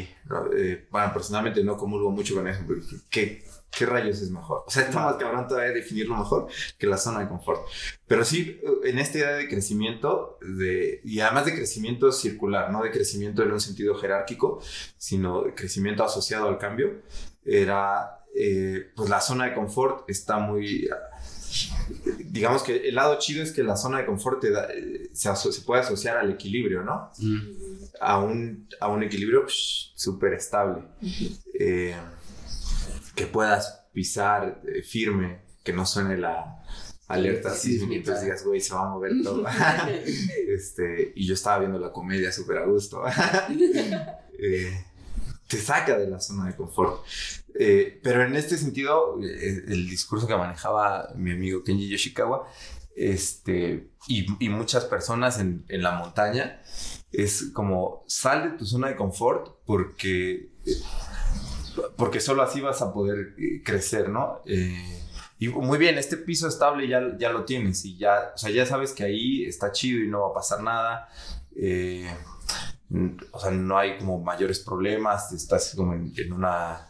eh, 0.55 0.87
bueno, 0.91 1.13
personalmente 1.13 1.63
no 1.63 1.77
comulgo 1.77 2.11
mucho 2.11 2.35
con 2.35 2.47
eso, 2.47 2.61
porque 2.65 3.43
¿qué, 3.71 3.79
¿qué 3.79 3.85
rayos 3.85 4.21
es 4.21 4.31
mejor? 4.31 4.63
O 4.65 4.69
sea, 4.71 4.83
está 4.83 5.03
más 5.05 5.15
cabrón 5.15 5.47
todavía 5.47 5.73
definirlo 5.73 6.15
mejor 6.17 6.47
que 6.77 6.87
la 6.87 6.97
zona 6.97 7.19
de 7.21 7.27
confort. 7.27 7.61
Pero 8.07 8.23
sí, 8.25 8.59
eh, 8.63 8.89
en 8.89 8.99
esta 8.99 9.17
idea 9.19 9.31
de 9.33 9.47
crecimiento, 9.47 10.37
de, 10.41 11.01
y 11.03 11.19
además 11.19 11.45
de 11.45 11.55
crecimiento 11.55 12.11
circular, 12.11 12.71
no 12.71 12.83
de 12.83 12.91
crecimiento 12.91 13.43
en 13.43 13.51
un 13.51 13.59
sentido 13.61 13.95
jerárquico, 13.95 14.61
sino 14.97 15.43
de 15.43 15.53
crecimiento 15.53 16.03
asociado 16.03 16.47
al 16.47 16.57
cambio, 16.57 17.01
era, 17.45 18.25
eh, 18.35 18.91
pues 18.95 19.09
la 19.09 19.21
zona 19.21 19.45
de 19.45 19.53
confort 19.53 20.09
está 20.09 20.37
muy 20.39 20.89
digamos 22.25 22.61
que 22.63 22.89
el 22.89 22.95
lado 22.95 23.17
chido 23.19 23.41
es 23.41 23.51
que 23.51 23.63
la 23.63 23.77
zona 23.77 23.99
de 23.99 24.05
confort 24.05 24.41
te 24.41 24.51
da- 24.51 24.67
eh, 24.73 25.09
se, 25.13 25.29
aso- 25.29 25.51
se 25.51 25.61
puede 25.61 25.81
asociar 25.81 26.17
al 26.17 26.29
equilibrio, 26.31 26.83
¿no? 26.83 27.09
Mm. 27.17 27.39
A 28.01 28.19
un, 28.19 28.67
a 28.79 28.89
un 28.89 29.03
equilibrio 29.03 29.45
súper 29.47 30.33
estable. 30.33 30.83
Eh, 31.59 31.95
que 33.17 33.25
puedas 33.25 33.89
pisar 33.91 34.61
eh, 34.65 34.83
firme, 34.83 35.41
que 35.63 35.73
no 35.73 35.85
suene 35.85 36.17
la 36.17 36.63
alerta 37.07 37.53
sísmica, 37.53 37.93
y 37.93 37.97
entonces 37.97 38.23
digas, 38.23 38.45
güey, 38.45 38.61
se 38.61 38.75
va 38.75 38.83
a 38.83 38.89
mover 38.89 39.11
todo. 39.23 39.43
este, 40.47 41.13
y 41.15 41.25
yo 41.25 41.33
estaba 41.33 41.59
viendo 41.59 41.79
la 41.79 41.91
comedia 41.91 42.31
súper 42.31 42.59
a 42.59 42.65
gusto. 42.65 43.03
Eh, 44.39 44.85
te 45.47 45.57
saca 45.57 45.97
de 45.97 46.07
la 46.07 46.19
zona 46.19 46.45
de 46.45 46.55
confort. 46.55 47.03
Eh, 47.57 47.99
pero 48.03 48.23
en 48.23 48.35
este 48.35 48.55
sentido, 48.55 49.17
el 49.19 49.89
discurso 49.89 50.27
que 50.27 50.35
manejaba 50.35 51.11
mi 51.15 51.31
amigo 51.31 51.63
Kenji 51.63 51.89
Yoshikawa, 51.89 52.47
este, 52.95 53.89
y, 54.07 54.27
y 54.45 54.49
muchas 54.49 54.85
personas 54.85 55.39
en, 55.39 55.65
en, 55.69 55.81
la 55.81 55.93
montaña, 55.93 56.61
es 57.11 57.49
como 57.51 58.03
sal 58.05 58.51
de 58.51 58.57
tu 58.59 58.65
zona 58.67 58.89
de 58.89 58.95
confort 58.95 59.57
porque, 59.65 60.51
porque 61.95 62.19
solo 62.19 62.41
así 62.41 62.61
vas 62.61 62.81
a 62.81 62.93
poder 62.93 63.35
crecer, 63.63 64.09
¿no? 64.09 64.41
Eh, 64.45 65.03
y 65.39 65.49
muy 65.49 65.77
bien, 65.77 65.97
este 65.97 66.17
piso 66.17 66.47
estable 66.47 66.87
ya, 66.87 67.15
ya 67.17 67.29
lo 67.29 67.45
tienes 67.45 67.85
y 67.85 67.97
ya, 67.97 68.31
o 68.33 68.37
sea, 68.37 68.49
ya 68.49 68.65
sabes 68.65 68.91
que 68.91 69.03
ahí 69.03 69.45
está 69.45 69.71
chido 69.71 70.03
y 70.03 70.07
no 70.07 70.21
va 70.21 70.29
a 70.29 70.33
pasar 70.33 70.63
nada. 70.63 71.09
Eh, 71.55 72.11
o 73.31 73.39
sea, 73.39 73.51
no 73.51 73.77
hay 73.77 73.97
como 73.99 74.19
mayores 74.19 74.59
problemas, 74.59 75.31
estás 75.33 75.73
como 75.75 75.93
en, 75.93 76.11
en, 76.15 76.33
una, 76.33 76.87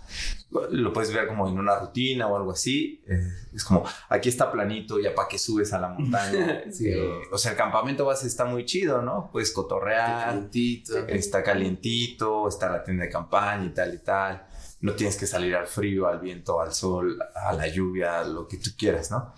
lo 0.69 0.93
puedes 0.93 1.11
ver 1.11 1.27
como 1.27 1.49
en 1.49 1.57
una 1.57 1.77
rutina 1.77 2.27
o 2.27 2.37
algo 2.37 2.51
así. 2.51 3.03
Eh, 3.05 3.19
es 3.53 3.65
como, 3.65 3.83
aquí 4.07 4.29
está 4.29 4.49
planito, 4.49 4.97
ya 4.97 5.13
para 5.13 5.27
que 5.27 5.37
subes 5.39 5.73
a 5.73 5.79
la 5.79 5.89
montaña. 5.89 6.63
sí. 6.71 6.87
eh, 6.87 7.23
o 7.31 7.37
sea, 7.37 7.51
el 7.51 7.57
campamento 7.57 8.05
base 8.05 8.27
está 8.27 8.45
muy 8.45 8.63
chido, 8.63 9.01
¿no? 9.01 9.29
Puedes 9.29 9.51
cotorrear, 9.51 10.07
está 10.07 10.25
calientito. 10.27 11.07
está 11.07 11.43
calientito, 11.43 12.47
está 12.47 12.69
la 12.69 12.83
tienda 12.83 13.03
de 13.03 13.09
campaña 13.09 13.65
y 13.65 13.73
tal 13.73 13.93
y 13.93 13.97
tal 13.97 14.47
no 14.81 14.93
tienes 14.93 15.17
que 15.17 15.27
salir 15.27 15.55
al 15.55 15.67
frío, 15.67 16.07
al 16.07 16.19
viento, 16.19 16.61
al 16.61 16.73
sol, 16.73 17.19
a 17.35 17.53
la 17.53 17.67
lluvia, 17.67 18.23
lo 18.23 18.47
que 18.47 18.57
tú 18.57 18.71
quieras, 18.77 19.09
¿no? 19.11 19.33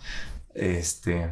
Este, 0.54 1.30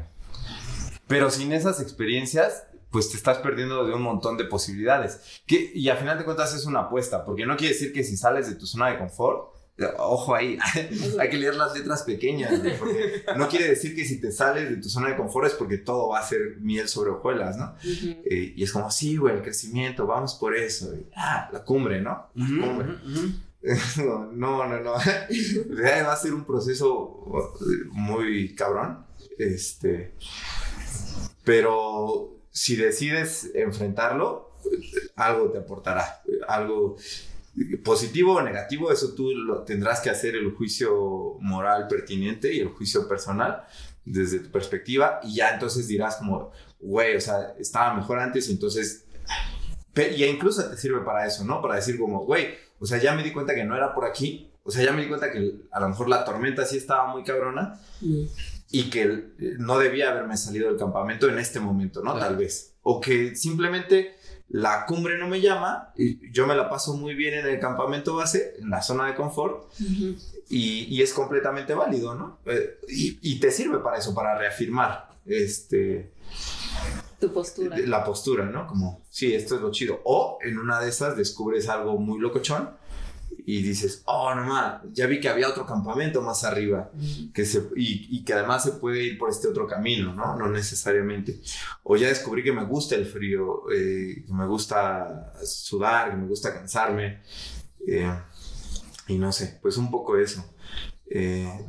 pero 1.06 1.30
sin 1.30 1.52
esas 1.52 1.80
experiencias, 1.80 2.64
pues 2.90 3.10
te 3.10 3.16
estás 3.16 3.38
perdiendo 3.38 3.86
de 3.86 3.94
un 3.94 4.02
montón 4.02 4.36
de 4.36 4.44
posibilidades. 4.44 5.40
Que, 5.46 5.72
y 5.74 5.88
a 5.88 5.96
final 5.96 6.18
de 6.18 6.24
cuentas 6.24 6.54
es 6.54 6.64
una 6.66 6.80
apuesta, 6.80 7.24
porque 7.24 7.46
no 7.46 7.56
quiere 7.56 7.74
decir 7.74 7.92
que 7.92 8.04
si 8.04 8.16
sales 8.16 8.48
de 8.48 8.54
tu 8.54 8.66
zona 8.66 8.88
de 8.90 8.98
confort, 8.98 9.54
ojo 9.98 10.34
ahí, 10.34 10.58
hay 11.20 11.30
que 11.30 11.36
leer 11.36 11.54
las 11.54 11.76
letras 11.76 12.02
pequeñas, 12.02 12.52
porque 12.78 13.24
no 13.36 13.48
quiere 13.48 13.68
decir 13.68 13.94
que 13.94 14.04
si 14.04 14.20
te 14.20 14.32
sales 14.32 14.70
de 14.70 14.76
tu 14.76 14.88
zona 14.88 15.08
de 15.10 15.16
confort 15.16 15.46
es 15.46 15.54
porque 15.54 15.78
todo 15.78 16.08
va 16.08 16.18
a 16.20 16.22
ser 16.22 16.56
miel 16.60 16.88
sobre 16.88 17.10
hojuelas, 17.10 17.56
¿no? 17.56 17.74
Uh 17.84 17.86
-huh. 17.86 18.18
eh, 18.24 18.54
y 18.56 18.62
es 18.62 18.72
como, 18.72 18.90
sí, 18.90 19.16
güey, 19.16 19.36
el 19.36 19.42
crecimiento, 19.42 20.06
vamos 20.06 20.34
por 20.34 20.56
eso. 20.56 20.94
Y, 20.94 21.06
ah, 21.14 21.48
la 21.52 21.62
cumbre, 21.62 22.00
¿no? 22.00 22.28
La 22.34 22.44
uh 22.44 22.48
-huh, 22.48 22.60
cumbre. 22.60 22.88
Uh 22.88 23.08
-huh. 23.08 23.32
No, 23.96 24.66
no, 24.66 24.80
no. 24.80 24.92
Va 24.92 26.12
a 26.12 26.16
ser 26.16 26.34
un 26.34 26.44
proceso 26.44 27.52
muy 27.90 28.54
cabrón. 28.54 29.06
Este. 29.38 30.14
Pero 31.44 32.38
si 32.50 32.76
decides 32.76 33.50
enfrentarlo, 33.54 34.52
algo 35.16 35.50
te 35.50 35.58
aportará. 35.58 36.22
Algo 36.46 36.96
positivo 37.84 38.34
o 38.34 38.42
negativo, 38.42 38.92
eso 38.92 39.14
tú 39.14 39.32
lo 39.32 39.64
tendrás 39.64 40.00
que 40.00 40.10
hacer 40.10 40.36
el 40.36 40.52
juicio 40.52 41.36
moral 41.40 41.88
pertinente 41.88 42.52
y 42.52 42.60
el 42.60 42.68
juicio 42.68 43.08
personal 43.08 43.64
desde 44.04 44.40
tu 44.40 44.50
perspectiva. 44.50 45.20
Y 45.22 45.36
ya 45.36 45.50
entonces 45.50 45.88
dirás, 45.88 46.16
como, 46.16 46.52
güey, 46.78 47.16
o 47.16 47.20
sea, 47.20 47.54
estaba 47.58 47.94
mejor 47.94 48.18
antes 48.18 48.48
entonces. 48.48 49.04
Y 49.96 50.24
incluso 50.24 50.68
te 50.70 50.76
sirve 50.76 51.00
para 51.00 51.26
eso, 51.26 51.44
¿no? 51.44 51.60
Para 51.60 51.74
decir, 51.76 51.98
como, 51.98 52.24
güey, 52.24 52.54
o 52.80 52.86
sea, 52.86 52.98
ya 52.98 53.14
me 53.14 53.22
di 53.22 53.32
cuenta 53.32 53.54
que 53.54 53.64
no 53.64 53.76
era 53.76 53.94
por 53.94 54.04
aquí. 54.04 54.50
O 54.62 54.70
sea, 54.70 54.84
ya 54.84 54.92
me 54.92 55.02
di 55.02 55.08
cuenta 55.08 55.30
que 55.30 55.54
a 55.70 55.80
lo 55.80 55.88
mejor 55.88 56.08
la 56.08 56.24
tormenta 56.24 56.64
sí 56.66 56.76
estaba 56.76 57.06
muy 57.06 57.24
cabrona 57.24 57.80
mm. 58.00 58.22
y 58.70 58.90
que 58.90 59.32
no 59.58 59.78
debía 59.78 60.10
haberme 60.10 60.36
salido 60.36 60.68
del 60.68 60.76
campamento 60.78 61.28
en 61.28 61.38
este 61.38 61.58
momento, 61.58 62.02
¿no? 62.02 62.12
Claro. 62.12 62.26
Tal 62.26 62.36
vez. 62.36 62.74
O 62.82 63.00
que 63.00 63.34
simplemente 63.34 64.14
la 64.48 64.86
cumbre 64.86 65.18
no 65.18 65.28
me 65.28 65.40
llama 65.40 65.92
y 65.96 66.30
yo 66.32 66.46
me 66.46 66.54
la 66.54 66.68
paso 66.70 66.94
muy 66.96 67.14
bien 67.14 67.34
en 67.34 67.46
el 67.46 67.60
campamento 67.60 68.14
base, 68.16 68.56
en 68.58 68.70
la 68.70 68.82
zona 68.82 69.06
de 69.06 69.14
confort, 69.14 69.64
uh 69.64 69.84
-huh. 69.84 70.42
y, 70.48 70.84
y, 70.94 71.02
es 71.02 71.12
completamente 71.12 71.74
válido, 71.74 72.14
¿no? 72.14 72.38
Eh, 72.46 72.78
y, 72.88 73.18
y, 73.22 73.40
te 73.40 73.50
sirve 73.50 73.78
para 73.80 73.98
eso, 73.98 74.14
para 74.14 74.38
reafirmar 74.38 75.10
este... 75.26 76.12
Tu 77.20 77.32
postura. 77.32 77.76
La 77.78 78.04
postura, 78.04 78.46
¿no? 78.46 78.66
Como, 78.66 79.02
sí, 79.18 79.34
esto 79.34 79.56
es 79.56 79.60
lo 79.60 79.72
chido. 79.72 80.00
O 80.04 80.38
en 80.42 80.58
una 80.58 80.78
de 80.78 80.88
esas 80.90 81.16
descubres 81.16 81.68
algo 81.68 81.98
muy 81.98 82.20
locochón 82.20 82.70
y 83.44 83.62
dices, 83.62 84.02
oh, 84.04 84.32
no 84.32 84.44
más, 84.44 84.80
ya 84.92 85.06
vi 85.06 85.18
que 85.18 85.28
había 85.28 85.48
otro 85.48 85.66
campamento 85.66 86.22
más 86.22 86.44
arriba 86.44 86.92
que 87.34 87.44
se, 87.44 87.68
y, 87.74 88.16
y, 88.16 88.24
que 88.24 88.34
además 88.34 88.62
se 88.62 88.72
puede 88.72 89.02
ir 89.02 89.18
por 89.18 89.28
este 89.28 89.48
otro 89.48 89.66
camino, 89.66 90.14
¿no? 90.14 90.36
No 90.36 90.48
necesariamente. 90.48 91.40
O 91.82 91.96
ya 91.96 92.06
descubrí 92.06 92.44
que 92.44 92.52
me 92.52 92.64
gusta 92.64 92.94
el 92.94 93.06
frío, 93.06 93.64
eh, 93.72 94.22
que 94.24 94.32
me 94.32 94.46
gusta 94.46 95.34
sudar, 95.44 96.10
que 96.10 96.16
me 96.16 96.28
gusta 96.28 96.54
cansarme. 96.54 97.20
Eh, 97.88 98.08
y 99.08 99.18
no 99.18 99.32
sé, 99.32 99.58
pues 99.60 99.76
un 99.78 99.90
poco 99.90 100.16
eso. 100.16 100.44
Eh, 101.10 101.66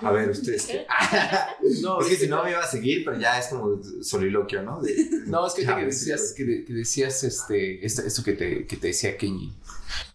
a 0.00 0.10
ver, 0.10 0.30
ustedes 0.30 0.66
qué. 0.66 0.86
no, 1.82 2.00
es 2.00 2.06
que 2.08 2.16
si 2.16 2.28
no 2.28 2.44
me 2.44 2.50
iba 2.50 2.60
a 2.60 2.66
seguir, 2.66 3.04
pero 3.04 3.18
ya 3.18 3.38
es 3.38 3.48
como 3.48 3.80
soliloquio, 4.02 4.62
¿no? 4.62 4.80
De, 4.80 4.94
no, 5.26 5.46
es 5.46 5.54
que, 5.54 5.64
que 5.64 5.84
decías, 5.86 6.34
que, 6.36 6.64
que, 6.64 6.72
decías 6.72 7.24
este, 7.24 7.84
esto, 7.84 8.02
esto 8.02 8.22
que, 8.22 8.32
te, 8.32 8.66
que 8.66 8.76
te 8.76 8.88
decía 8.88 9.16
Kenny. 9.16 9.54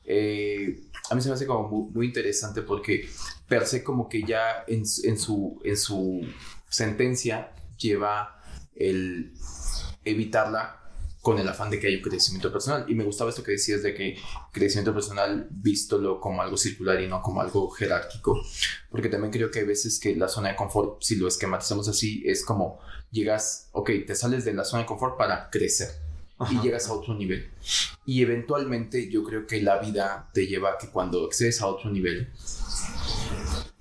Eh, 0.05 0.81
a 1.09 1.15
mí 1.15 1.21
se 1.21 1.29
me 1.29 1.35
hace 1.35 1.45
como 1.45 1.67
muy, 1.67 1.91
muy, 1.93 2.05
interesante 2.07 2.61
porque 2.61 3.09
per 3.47 3.65
se 3.65 3.83
como 3.83 4.07
que 4.07 4.23
ya 4.23 4.63
en, 4.67 4.83
en, 5.03 5.17
su, 5.17 5.59
en 5.63 5.77
su 5.77 6.21
sentencia 6.69 7.51
lleva 7.77 8.41
el 8.75 9.33
evitarla 10.05 10.80
con 11.21 11.37
el 11.37 11.47
afán 11.47 11.69
de 11.69 11.79
que 11.79 11.87
haya 11.87 11.97
un 11.97 12.03
crecimiento 12.03 12.51
personal. 12.51 12.85
Y 12.87 12.95
me 12.95 13.03
gustaba 13.03 13.29
esto 13.29 13.43
que 13.43 13.51
decías 13.51 13.83
de 13.83 13.93
que 13.93 14.17
crecimiento 14.51 14.93
personal 14.93 15.47
vístolo 15.51 16.19
como 16.19 16.41
algo 16.41 16.57
circular 16.57 17.01
y 17.01 17.07
no 17.07 17.21
como 17.21 17.41
algo 17.41 17.69
jerárquico. 17.69 18.41
Porque 18.89 19.09
también 19.09 19.31
creo 19.31 19.51
que 19.51 19.59
hay 19.59 19.65
veces 19.65 19.99
que 19.99 20.15
la 20.15 20.27
zona 20.27 20.49
de 20.49 20.55
confort, 20.55 21.01
si 21.01 21.15
lo 21.15 21.27
esquematizamos 21.27 21.87
así, 21.87 22.23
es 22.25 22.43
como 22.43 22.79
llegas, 23.11 23.69
ok, 23.71 23.91
te 24.07 24.15
sales 24.15 24.45
de 24.45 24.53
la 24.53 24.65
zona 24.65 24.83
de 24.83 24.87
confort 24.87 25.17
para 25.17 25.49
crecer. 25.49 25.89
Ajá. 26.39 26.51
Y 26.53 26.59
llegas 26.59 26.87
a 26.87 26.93
otro 26.93 27.13
nivel. 27.13 27.51
Y 28.03 28.23
eventualmente 28.23 29.09
yo 29.11 29.23
creo 29.23 29.45
que 29.45 29.61
la 29.61 29.77
vida 29.77 30.31
te 30.33 30.47
lleva 30.47 30.71
a 30.71 30.77
que 30.79 30.89
cuando 30.89 31.23
accedes 31.25 31.61
a 31.61 31.67
otro 31.67 31.91
nivel 31.91 32.31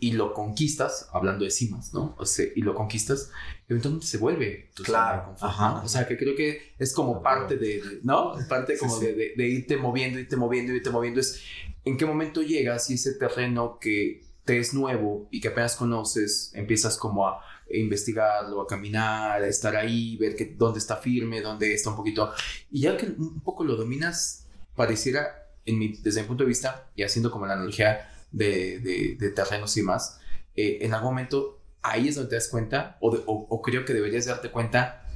y 0.01 0.13
lo 0.13 0.33
conquistas, 0.33 1.09
hablando 1.13 1.45
de 1.45 1.51
cimas, 1.51 1.93
¿no? 1.93 2.15
O 2.19 2.25
sea, 2.25 2.47
y 2.57 2.63
lo 2.63 2.75
conquistas, 2.75 3.31
eventualmente 3.69 4.07
se 4.07 4.17
vuelve 4.17 4.71
tu 4.75 4.83
claro, 4.83 5.27
confort, 5.27 5.59
¿no? 5.59 5.83
O 5.85 5.89
sea, 5.89 6.09
que 6.09 6.17
creo 6.17 6.35
que 6.35 6.73
es 6.79 6.95
como 6.95 7.23
parte 7.23 7.57
de, 7.57 7.83
de 7.83 8.01
¿no? 8.03 8.35
Parte 8.49 8.79
como 8.79 8.95
sí, 8.95 9.01
sí. 9.01 9.07
De, 9.07 9.15
de, 9.15 9.33
de, 9.37 9.49
irte 9.49 9.77
moviendo, 9.77 10.19
irte 10.19 10.37
moviendo, 10.37 10.73
irte 10.73 10.91
moviendo. 10.91 11.21
Es 11.21 11.43
en 11.85 11.99
qué 11.99 12.07
momento 12.07 12.43
llegas 12.43 12.89
y 12.91 12.95
ese 12.95 13.13
terreno 13.15 13.79
que 13.79 14.25
te 14.45 14.59
es 14.59 14.73
nuevo 14.73 15.29
y 15.31 15.41
que 15.41 15.49
apenas 15.49 15.77
conoces, 15.77 16.51
empiezas 16.55 16.97
como 16.97 17.29
a 17.29 17.43
investigarlo, 17.71 18.63
a 18.63 18.67
caminar, 18.67 19.43
a 19.43 19.47
estar 19.47 19.77
ahí, 19.77 20.17
ver 20.17 20.35
que, 20.35 20.47
dónde 20.57 20.79
está 20.79 20.97
firme, 20.97 21.43
dónde 21.43 21.75
está 21.75 21.91
un 21.91 21.97
poquito. 21.97 22.33
Y 22.71 22.81
ya 22.81 22.97
que 22.97 23.07
un 23.07 23.41
poco 23.41 23.65
lo 23.65 23.77
dominas, 23.77 24.47
pareciera, 24.75 25.47
en 25.67 25.79
mi, 25.79 25.89
desde 25.99 26.23
mi 26.23 26.29
punto 26.29 26.45
de 26.45 26.49
vista, 26.49 26.91
y 26.97 27.03
haciendo 27.03 27.31
como 27.31 27.47
la 27.47 27.53
analogía 27.53 28.11
de, 28.33 28.81
de, 28.81 29.17
de 29.19 29.31
terrenos 29.31 29.77
y 29.77 29.83
más, 29.83 30.21
eh, 30.57 30.79
en 30.83 30.95
algún 30.95 31.11
momento 31.11 31.61
ahí 31.83 32.09
es 32.09 32.15
donde 32.15 32.31
te 32.31 32.37
das 32.37 32.49
cuenta, 32.49 32.97
o, 33.01 33.15
de, 33.15 33.23
o, 33.27 33.47
o, 33.49 33.63
creo 33.63 33.85
que 33.85 33.95
deberías 33.95 34.27
darte 34.27 34.51
cuenta 34.51 35.07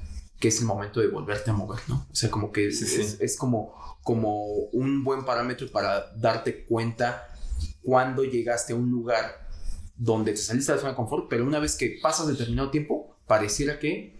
que 0.40 0.48
es 0.48 0.60
el 0.60 0.66
momento 0.66 1.00
de 1.00 1.08
volverte 1.08 1.50
a 1.50 1.54
mover, 1.54 1.80
¿no? 1.88 2.06
O 2.10 2.14
sea, 2.14 2.30
como 2.30 2.52
que 2.52 2.70
sí, 2.72 2.84
es, 2.84 3.10
sí. 3.12 3.16
es, 3.20 3.36
como, 3.36 3.74
como 4.02 4.44
un 4.72 5.04
buen 5.04 5.24
parámetro 5.24 5.70
para 5.70 6.12
darte 6.16 6.64
cuenta 6.64 7.28
cuando 7.82 8.24
llegaste 8.24 8.72
a 8.72 8.76
un 8.76 8.90
lugar 8.90 9.48
donde 9.96 10.32
te 10.32 10.38
saliste 10.38 10.72
de 10.72 10.76
la 10.76 10.80
zona 10.80 10.92
de 10.92 10.96
confort, 10.96 11.26
pero 11.28 11.44
una 11.44 11.60
vez 11.60 11.76
que 11.76 11.98
pasas 12.02 12.26
determinado 12.26 12.70
tiempo, 12.70 13.16
pareciera 13.26 13.78
que 13.78 14.18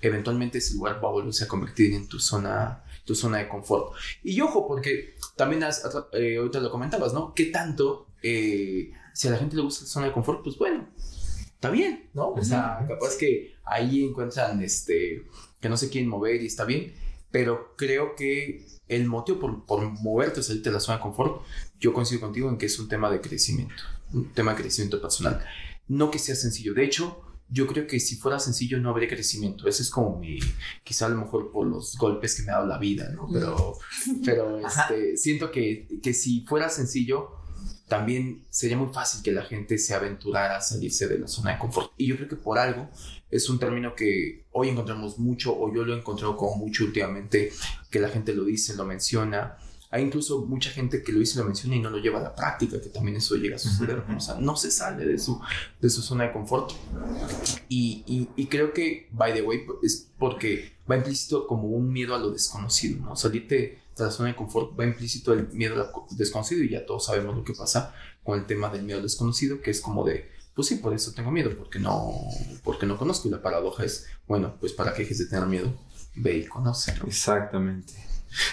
eventualmente 0.00 0.58
ese 0.58 0.74
lugar 0.74 1.02
va 1.02 1.08
a 1.08 1.12
volverse 1.12 1.44
a 1.44 1.48
convertir 1.48 1.94
en 1.94 2.08
tu 2.08 2.18
zona, 2.18 2.84
tu 3.04 3.14
zona 3.14 3.38
de 3.38 3.48
confort. 3.48 3.94
Y 4.22 4.40
ojo, 4.40 4.66
porque 4.68 5.14
también 5.36 5.64
has, 5.64 5.82
eh, 6.12 6.36
ahorita 6.36 6.60
lo 6.60 6.70
comentabas, 6.70 7.14
¿no? 7.14 7.32
¿Qué 7.34 7.46
tanto, 7.46 8.03
eh, 8.26 8.90
si 9.12 9.28
a 9.28 9.32
la 9.32 9.36
gente 9.36 9.54
le 9.54 9.62
gusta 9.62 9.84
la 9.84 9.90
zona 9.90 10.06
de 10.06 10.12
confort, 10.12 10.42
pues 10.42 10.56
bueno, 10.56 10.88
está 10.96 11.70
bien, 11.70 12.08
¿no? 12.14 12.30
O 12.30 12.42
sea, 12.42 12.82
capaz 12.88 13.16
que 13.18 13.54
ahí 13.64 14.02
encuentran 14.02 14.62
este, 14.62 15.26
que 15.60 15.68
no 15.68 15.76
se 15.76 15.90
quieren 15.90 16.08
mover 16.08 16.42
y 16.42 16.46
está 16.46 16.64
bien, 16.64 16.94
pero 17.30 17.74
creo 17.76 18.14
que 18.16 18.66
el 18.88 19.06
motivo 19.06 19.38
por, 19.38 19.66
por 19.66 19.90
moverte, 20.00 20.42
salirte 20.42 20.70
de 20.70 20.74
la 20.74 20.80
zona 20.80 20.96
de 20.96 21.02
confort, 21.02 21.42
yo 21.78 21.92
coincido 21.92 22.22
contigo 22.22 22.48
en 22.48 22.56
que 22.56 22.64
es 22.64 22.78
un 22.78 22.88
tema 22.88 23.10
de 23.10 23.20
crecimiento, 23.20 23.82
un 24.14 24.32
tema 24.32 24.54
de 24.54 24.62
crecimiento 24.62 25.02
personal. 25.02 25.44
No 25.86 26.10
que 26.10 26.18
sea 26.18 26.34
sencillo, 26.34 26.72
de 26.72 26.84
hecho, 26.84 27.20
yo 27.50 27.66
creo 27.66 27.86
que 27.86 28.00
si 28.00 28.16
fuera 28.16 28.38
sencillo 28.38 28.80
no 28.80 28.88
habría 28.88 29.06
crecimiento. 29.06 29.68
Ese 29.68 29.82
es 29.82 29.90
como 29.90 30.18
mi, 30.18 30.38
quizá 30.82 31.06
a 31.06 31.08
lo 31.10 31.16
mejor 31.16 31.52
por 31.52 31.66
los 31.66 31.94
golpes 31.98 32.34
que 32.34 32.42
me 32.42 32.52
ha 32.52 32.54
dado 32.54 32.68
la 32.68 32.78
vida, 32.78 33.10
¿no? 33.10 33.28
Pero, 33.30 33.78
pero 34.24 34.66
este, 34.66 35.18
siento 35.18 35.50
que, 35.50 35.86
que 36.02 36.14
si 36.14 36.46
fuera 36.46 36.70
sencillo, 36.70 37.43
también 37.88 38.44
sería 38.48 38.76
muy 38.76 38.92
fácil 38.92 39.22
que 39.22 39.32
la 39.32 39.42
gente 39.42 39.78
se 39.78 39.94
aventurara 39.94 40.56
a 40.56 40.60
salirse 40.60 41.06
de 41.06 41.18
la 41.18 41.28
zona 41.28 41.52
de 41.52 41.58
confort. 41.58 41.92
Y 41.98 42.06
yo 42.06 42.16
creo 42.16 42.28
que 42.28 42.36
por 42.36 42.58
algo 42.58 42.88
es 43.30 43.48
un 43.48 43.58
término 43.58 43.94
que 43.94 44.46
hoy 44.52 44.68
encontramos 44.68 45.18
mucho, 45.18 45.54
o 45.54 45.72
yo 45.74 45.84
lo 45.84 45.94
he 45.94 45.98
encontrado 45.98 46.36
como 46.36 46.56
mucho 46.56 46.84
últimamente, 46.84 47.52
que 47.90 48.00
la 48.00 48.08
gente 48.08 48.32
lo 48.32 48.44
dice, 48.44 48.74
lo 48.74 48.84
menciona. 48.84 49.58
Hay 49.90 50.02
incluso 50.02 50.46
mucha 50.46 50.70
gente 50.70 51.02
que 51.02 51.12
lo 51.12 51.20
dice, 51.20 51.38
lo 51.38 51.44
menciona 51.44 51.76
y 51.76 51.80
no 51.80 51.90
lo 51.90 51.98
lleva 51.98 52.18
a 52.18 52.22
la 52.22 52.34
práctica, 52.34 52.80
que 52.80 52.88
también 52.88 53.16
eso 53.18 53.36
llega 53.36 53.56
a 53.56 53.58
suceder. 53.58 54.02
O 54.16 54.20
sea, 54.20 54.36
no 54.36 54.56
se 54.56 54.70
sale 54.70 55.04
de 55.04 55.18
su, 55.18 55.40
de 55.80 55.90
su 55.90 56.02
zona 56.02 56.24
de 56.24 56.32
confort. 56.32 56.72
Y, 57.68 58.02
y, 58.06 58.28
y 58.34 58.46
creo 58.46 58.72
que, 58.72 59.08
by 59.12 59.34
the 59.34 59.42
way, 59.42 59.60
es 59.82 60.08
porque 60.18 60.72
va 60.90 60.96
implícito 60.96 61.46
como 61.46 61.68
un 61.68 61.92
miedo 61.92 62.14
a 62.14 62.18
lo 62.18 62.30
desconocido, 62.30 63.04
¿no? 63.04 63.14
Salirte 63.14 63.83
la 63.96 64.10
zona 64.10 64.30
de 64.30 64.36
confort 64.36 64.78
va 64.78 64.84
implícito 64.84 65.32
el 65.32 65.48
miedo 65.48 66.06
desconocido 66.10 66.62
y 66.62 66.70
ya 66.70 66.84
todos 66.84 67.06
sabemos 67.06 67.36
lo 67.36 67.44
que 67.44 67.52
pasa 67.52 67.94
con 68.22 68.38
el 68.38 68.46
tema 68.46 68.68
del 68.70 68.82
miedo 68.82 69.00
desconocido, 69.00 69.60
que 69.60 69.70
es 69.70 69.80
como 69.80 70.04
de, 70.04 70.30
pues 70.54 70.68
sí, 70.68 70.76
por 70.76 70.94
eso 70.94 71.12
tengo 71.12 71.30
miedo, 71.30 71.50
porque 71.56 71.78
no, 71.78 72.12
porque 72.62 72.86
no 72.86 72.96
conozco. 72.96 73.28
Y 73.28 73.30
la 73.30 73.42
paradoja 73.42 73.84
es, 73.84 74.06
bueno, 74.26 74.56
pues 74.58 74.72
para 74.72 74.94
que 74.94 75.02
dejes 75.02 75.18
de 75.18 75.26
tener 75.26 75.46
miedo, 75.46 75.72
ve 76.16 76.38
y 76.38 76.46
conoce. 76.46 76.94
Exactamente. 77.06 77.92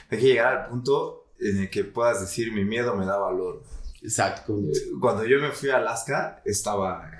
Hay 0.09 0.19
que 0.19 0.25
llegar 0.25 0.57
al 0.57 0.69
punto 0.69 1.27
en 1.39 1.61
el 1.61 1.69
que 1.69 1.83
puedas 1.83 2.21
decir, 2.21 2.51
mi 2.51 2.65
miedo 2.65 2.95
me 2.95 3.05
da 3.05 3.17
valor. 3.17 3.63
Exacto. 4.03 4.59
Cuando 4.99 5.25
yo 5.25 5.39
me 5.39 5.51
fui 5.51 5.69
a 5.69 5.77
Alaska, 5.77 6.41
estaba 6.43 7.11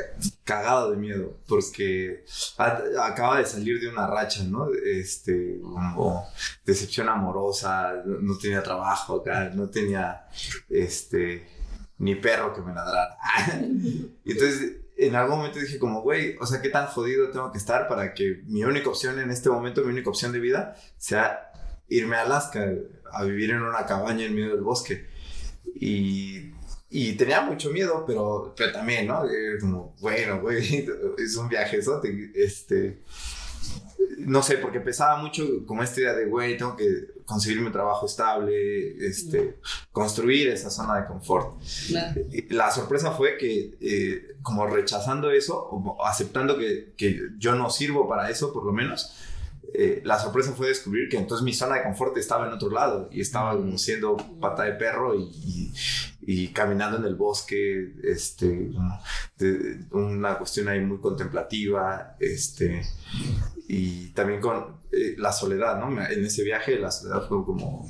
cagado 0.43 0.91
de 0.91 0.97
miedo, 0.97 1.37
porque 1.47 2.25
acaba 2.57 3.37
de 3.37 3.45
salir 3.45 3.79
de 3.79 3.87
una 3.87 4.07
racha, 4.07 4.43
¿no? 4.43 4.67
Este, 4.73 5.59
decepción 6.65 7.07
amorosa, 7.07 8.01
no 8.05 8.37
tenía 8.37 8.63
trabajo 8.63 9.23
no 9.53 9.69
tenía, 9.69 10.25
este, 10.69 11.47
ni 11.99 12.15
perro 12.15 12.53
que 12.53 12.61
me 12.61 12.73
ladrara. 12.73 13.15
y 14.25 14.31
entonces, 14.31 14.77
en 14.97 15.15
algún 15.15 15.37
momento 15.37 15.59
dije 15.59 15.77
como, 15.77 16.01
güey, 16.01 16.35
o 16.39 16.47
sea, 16.47 16.61
¿qué 16.61 16.69
tan 16.69 16.87
jodido 16.87 17.29
tengo 17.29 17.51
que 17.51 17.59
estar 17.59 17.87
para 17.87 18.13
que 18.15 18.41
mi 18.45 18.63
única 18.63 18.89
opción 18.89 19.19
en 19.19 19.29
este 19.29 19.49
momento, 19.49 19.83
mi 19.83 19.91
única 19.91 20.09
opción 20.09 20.31
de 20.31 20.39
vida, 20.39 20.75
sea 20.97 21.51
irme 21.89 22.15
a 22.15 22.23
Alaska 22.23 22.67
a 23.13 23.23
vivir 23.23 23.51
en 23.51 23.61
una 23.61 23.85
cabaña 23.85 24.25
en 24.25 24.33
medio 24.33 24.55
del 24.55 24.61
bosque? 24.61 25.07
Y 25.75 26.51
y 26.93 27.13
tenía 27.13 27.39
mucho 27.39 27.71
miedo, 27.71 28.03
pero, 28.05 28.53
pero 28.55 28.73
también, 28.73 29.07
¿no? 29.07 29.23
como, 29.61 29.95
bueno, 30.01 30.41
güey, 30.41 30.85
es 31.17 31.37
un 31.37 31.47
viaje 31.47 31.77
eso, 31.77 32.01
este, 32.35 33.01
no 34.17 34.43
sé, 34.43 34.57
porque 34.57 34.81
pesaba 34.81 35.15
mucho 35.15 35.65
como 35.65 35.83
esta 35.83 36.01
idea 36.01 36.13
de, 36.13 36.25
güey, 36.25 36.57
tengo 36.57 36.75
que 36.75 37.21
conseguir 37.25 37.61
mi 37.61 37.71
trabajo 37.71 38.05
estable, 38.05 39.07
este, 39.07 39.57
construir 39.93 40.49
esa 40.49 40.69
zona 40.69 40.99
de 40.99 41.07
confort. 41.07 41.61
La 42.49 42.69
sorpresa 42.71 43.11
fue 43.11 43.37
que, 43.37 43.77
eh, 43.79 44.35
como 44.41 44.67
rechazando 44.67 45.31
eso, 45.31 45.57
o 45.57 46.05
aceptando 46.05 46.57
que, 46.57 46.93
que, 46.97 47.21
yo 47.37 47.55
no 47.55 47.69
sirvo 47.69 48.09
para 48.09 48.29
eso, 48.29 48.51
por 48.51 48.65
lo 48.65 48.73
menos, 48.73 49.15
eh, 49.73 50.01
la 50.03 50.19
sorpresa 50.19 50.51
fue 50.51 50.67
descubrir 50.67 51.07
que 51.07 51.17
entonces 51.17 51.45
mi 51.45 51.53
zona 51.53 51.75
de 51.75 51.83
confort 51.83 52.17
estaba 52.17 52.45
en 52.47 52.51
otro 52.53 52.69
lado 52.69 53.07
y 53.09 53.21
estaba 53.21 53.53
como 53.53 53.77
siendo 53.77 54.17
pata 54.41 54.63
de 54.63 54.73
perro 54.73 55.15
y, 55.15 55.23
y, 55.23 55.71
caminando 56.53 56.97
en 56.97 57.05
el 57.05 57.15
bosque, 57.15 57.93
este, 58.03 58.71
una 59.91 60.37
cuestión 60.37 60.67
ahí 60.67 60.81
muy 60.81 60.99
contemplativa, 60.99 62.15
este, 62.19 62.81
y 63.67 64.09
también 64.09 64.41
con 64.41 64.81
eh, 64.91 65.15
la 65.17 65.31
soledad, 65.31 65.79
¿no? 65.79 65.89
En 66.03 66.25
ese 66.25 66.43
viaje 66.43 66.77
la 66.77 66.91
soledad 66.91 67.27
fue 67.27 67.43
como 67.45 67.89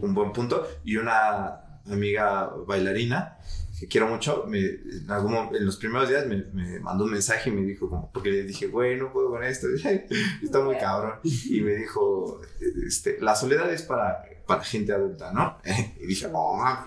un 0.00 0.14
buen 0.14 0.32
punto 0.32 0.66
y 0.84 0.96
una 0.96 1.80
amiga 1.86 2.50
bailarina 2.66 3.38
que 3.78 3.88
quiero 3.88 4.08
mucho, 4.08 4.44
me, 4.46 4.60
en, 4.60 5.06
algún, 5.08 5.34
en 5.54 5.66
los 5.66 5.76
primeros 5.76 6.08
días 6.08 6.26
me, 6.26 6.44
me, 6.52 6.78
mandó 6.80 7.04
un 7.04 7.12
mensaje 7.12 7.50
y 7.50 7.52
me 7.52 7.62
dijo, 7.62 7.88
como, 7.88 8.10
porque 8.12 8.30
le 8.30 8.42
dije, 8.44 8.68
güey, 8.68 8.96
no 8.96 9.12
puedo 9.12 9.30
con 9.30 9.42
esto, 9.42 9.66
está 10.42 10.60
muy 10.60 10.76
cabrón. 10.76 11.18
Y 11.22 11.60
me 11.60 11.74
dijo, 11.74 12.40
este, 12.86 13.18
la 13.20 13.34
soledad 13.34 13.72
es 13.72 13.82
para, 13.82 14.24
para 14.46 14.62
gente 14.62 14.92
adulta, 14.92 15.32
¿no? 15.32 15.58
Y 16.00 16.06
dije, 16.06 16.28
oh, 16.32 16.62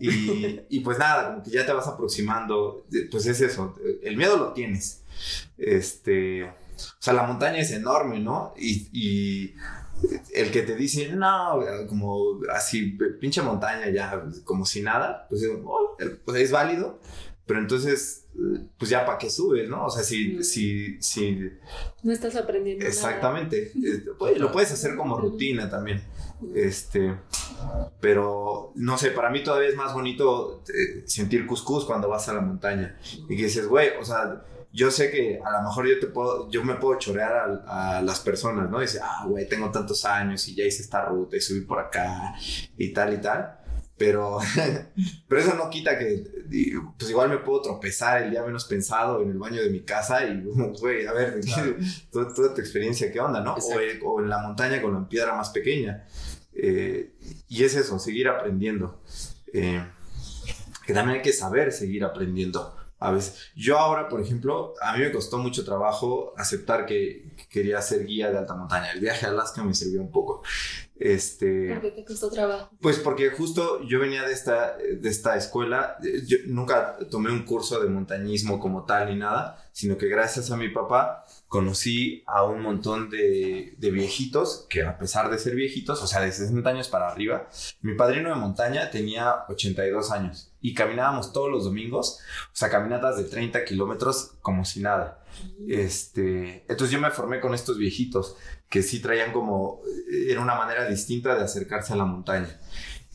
y, 0.00 0.60
y 0.68 0.80
pues 0.80 0.98
nada, 0.98 1.30
como 1.30 1.42
que 1.42 1.50
ya 1.50 1.66
te 1.66 1.72
vas 1.72 1.88
aproximando, 1.88 2.86
pues 3.10 3.26
es 3.26 3.40
eso, 3.40 3.74
el 4.02 4.16
miedo 4.16 4.36
lo 4.36 4.52
tienes. 4.52 5.02
Este, 5.58 6.44
o 6.44 7.00
sea, 7.00 7.14
la 7.14 7.24
montaña 7.24 7.58
es 7.58 7.70
enorme, 7.72 8.20
¿no? 8.20 8.54
Y, 8.56 8.88
y 8.92 9.54
el 10.34 10.50
que 10.50 10.62
te 10.62 10.76
dice, 10.76 11.10
no, 11.12 11.60
como 11.88 12.40
así, 12.52 12.98
pinche 13.20 13.42
montaña 13.42 13.88
ya, 13.90 14.24
como 14.44 14.64
si 14.66 14.82
nada, 14.82 15.26
pues, 15.28 15.42
oh, 15.64 15.96
pues 16.24 16.42
es 16.42 16.50
válido, 16.50 17.00
pero 17.46 17.60
entonces, 17.60 18.26
pues 18.76 18.90
ya 18.90 19.06
para 19.06 19.18
qué 19.18 19.30
subes, 19.30 19.68
¿no? 19.68 19.86
O 19.86 19.90
sea, 19.90 20.02
si, 20.02 20.42
si, 20.42 21.00
si... 21.00 21.50
No 22.02 22.12
estás 22.12 22.34
aprendiendo. 22.34 22.84
Exactamente. 22.84 23.72
Nada. 23.74 24.38
Lo 24.38 24.50
puedes 24.50 24.72
hacer 24.72 24.96
como 24.96 25.16
rutina 25.16 25.70
también. 25.70 26.02
Este, 26.54 27.16
pero 28.00 28.72
no 28.74 28.98
sé, 28.98 29.10
para 29.12 29.30
mí 29.30 29.42
todavía 29.42 29.68
es 29.68 29.76
más 29.76 29.94
bonito 29.94 30.62
eh, 30.68 31.04
sentir 31.06 31.46
cuscús 31.46 31.84
cuando 31.84 32.08
vas 32.08 32.28
a 32.28 32.34
la 32.34 32.40
montaña 32.40 32.98
y 33.28 33.36
que 33.36 33.44
dices, 33.44 33.66
güey, 33.66 33.90
o 33.98 34.04
sea, 34.04 34.44
yo 34.76 34.90
sé 34.90 35.10
que 35.10 35.40
a 35.42 35.50
lo 35.52 35.62
mejor 35.62 35.88
yo 35.88 35.98
te 35.98 36.06
puedo, 36.06 36.50
yo 36.50 36.62
me 36.62 36.74
puedo 36.74 36.98
chorear 36.98 37.62
a, 37.66 38.02
las 38.02 38.20
personas, 38.20 38.68
¿no? 38.70 38.78
Dice, 38.78 39.00
ah, 39.02 39.24
güey, 39.26 39.48
tengo 39.48 39.70
tantos 39.70 40.04
años 40.04 40.46
y 40.48 40.54
ya 40.54 40.64
hice 40.64 40.82
esta 40.82 41.06
ruta 41.06 41.34
y 41.34 41.40
subí 41.40 41.62
por 41.62 41.78
acá 41.78 42.34
y 42.76 42.92
tal 42.92 43.14
y 43.14 43.20
tal. 43.22 43.58
Pero, 43.96 44.38
pero 45.28 45.40
eso 45.40 45.54
no 45.54 45.70
quita 45.70 45.98
que, 45.98 46.22
pues 46.98 47.10
igual 47.10 47.30
me 47.30 47.38
puedo 47.38 47.62
tropezar 47.62 48.22
el 48.22 48.30
día 48.30 48.42
menos 48.42 48.66
pensado 48.66 49.22
en 49.22 49.30
el 49.30 49.38
baño 49.38 49.62
de 49.62 49.70
mi 49.70 49.80
casa 49.80 50.26
y, 50.26 50.44
güey, 50.78 51.06
a 51.06 51.12
ver, 51.14 51.40
toda, 52.12 52.34
tu 52.34 52.60
experiencia, 52.60 53.10
¿qué 53.10 53.18
onda, 53.18 53.40
no? 53.40 53.54
O, 53.54 54.20
en 54.20 54.28
la 54.28 54.42
montaña 54.42 54.82
con 54.82 54.92
la 54.92 55.08
piedra 55.08 55.34
más 55.34 55.48
pequeña. 55.48 56.06
Eh, 56.52 57.14
y 57.48 57.64
es 57.64 57.74
eso, 57.74 57.98
seguir 57.98 58.28
aprendiendo. 58.28 59.00
Eh, 59.54 59.82
que 60.86 60.92
también 60.92 61.16
hay 61.16 61.22
que 61.22 61.32
saber 61.32 61.72
seguir 61.72 62.04
aprendiendo 62.04 62.76
a 63.06 63.12
veces. 63.12 63.52
Yo 63.54 63.78
ahora, 63.78 64.08
por 64.08 64.20
ejemplo, 64.20 64.74
a 64.82 64.96
mí 64.96 65.04
me 65.04 65.12
costó 65.12 65.38
mucho 65.38 65.64
trabajo 65.64 66.34
aceptar 66.36 66.86
que, 66.86 67.34
quería 67.48 67.80
ser 67.80 68.04
guía 68.04 68.30
de 68.30 68.38
alta 68.38 68.54
montaña. 68.54 68.90
El 68.90 69.00
viaje 69.00 69.26
a 69.26 69.28
Alaska 69.28 69.62
me 69.62 69.74
sirvió 69.74 70.00
un 70.00 70.10
poco. 70.10 70.42
Este, 70.98 71.68
¿Por 71.68 71.82
qué 71.82 71.90
te 71.90 72.04
costó 72.04 72.30
trabajo? 72.30 72.70
Pues 72.80 72.98
porque 72.98 73.30
justo 73.30 73.82
yo 73.86 74.00
venía 74.00 74.24
de 74.24 74.32
esta, 74.32 74.76
de 74.76 75.08
esta 75.08 75.36
escuela, 75.36 75.98
yo 76.26 76.38
nunca 76.46 76.96
tomé 77.10 77.30
un 77.30 77.44
curso 77.44 77.80
de 77.80 77.88
montañismo 77.88 78.58
como 78.58 78.84
tal 78.86 79.10
ni 79.10 79.16
nada, 79.16 79.68
sino 79.72 79.98
que 79.98 80.08
gracias 80.08 80.50
a 80.50 80.56
mi 80.56 80.70
papá 80.70 81.24
conocí 81.48 82.24
a 82.26 82.44
un 82.44 82.62
montón 82.62 83.10
de, 83.10 83.74
de, 83.78 83.90
viejitos 83.90 84.66
que 84.70 84.82
a 84.82 84.98
pesar 84.98 85.30
de 85.30 85.38
ser 85.38 85.54
viejitos, 85.54 86.02
o 86.02 86.06
sea, 86.06 86.22
de 86.22 86.32
60 86.32 86.68
años 86.68 86.88
para 86.88 87.08
arriba, 87.08 87.48
mi 87.82 87.94
padrino 87.94 88.30
de 88.30 88.36
montaña 88.36 88.90
tenía 88.90 89.44
82 89.48 90.10
años 90.10 90.55
y 90.66 90.74
caminábamos 90.74 91.32
todos 91.32 91.48
los 91.48 91.62
domingos, 91.62 92.18
o 92.46 92.56
sea, 92.56 92.68
caminatas 92.68 93.16
de 93.16 93.22
30 93.22 93.64
kilómetros 93.64 94.32
como 94.42 94.64
si 94.64 94.80
nada. 94.80 95.24
Este, 95.68 96.64
entonces 96.68 96.90
yo 96.90 97.00
me 97.00 97.12
formé 97.12 97.38
con 97.38 97.54
estos 97.54 97.78
viejitos 97.78 98.34
que 98.68 98.82
sí 98.82 98.98
traían 98.98 99.32
como, 99.32 99.80
era 100.28 100.40
una 100.40 100.56
manera 100.56 100.88
distinta 100.88 101.36
de 101.36 101.44
acercarse 101.44 101.92
a 101.92 101.96
la 101.96 102.04
montaña. 102.04 102.60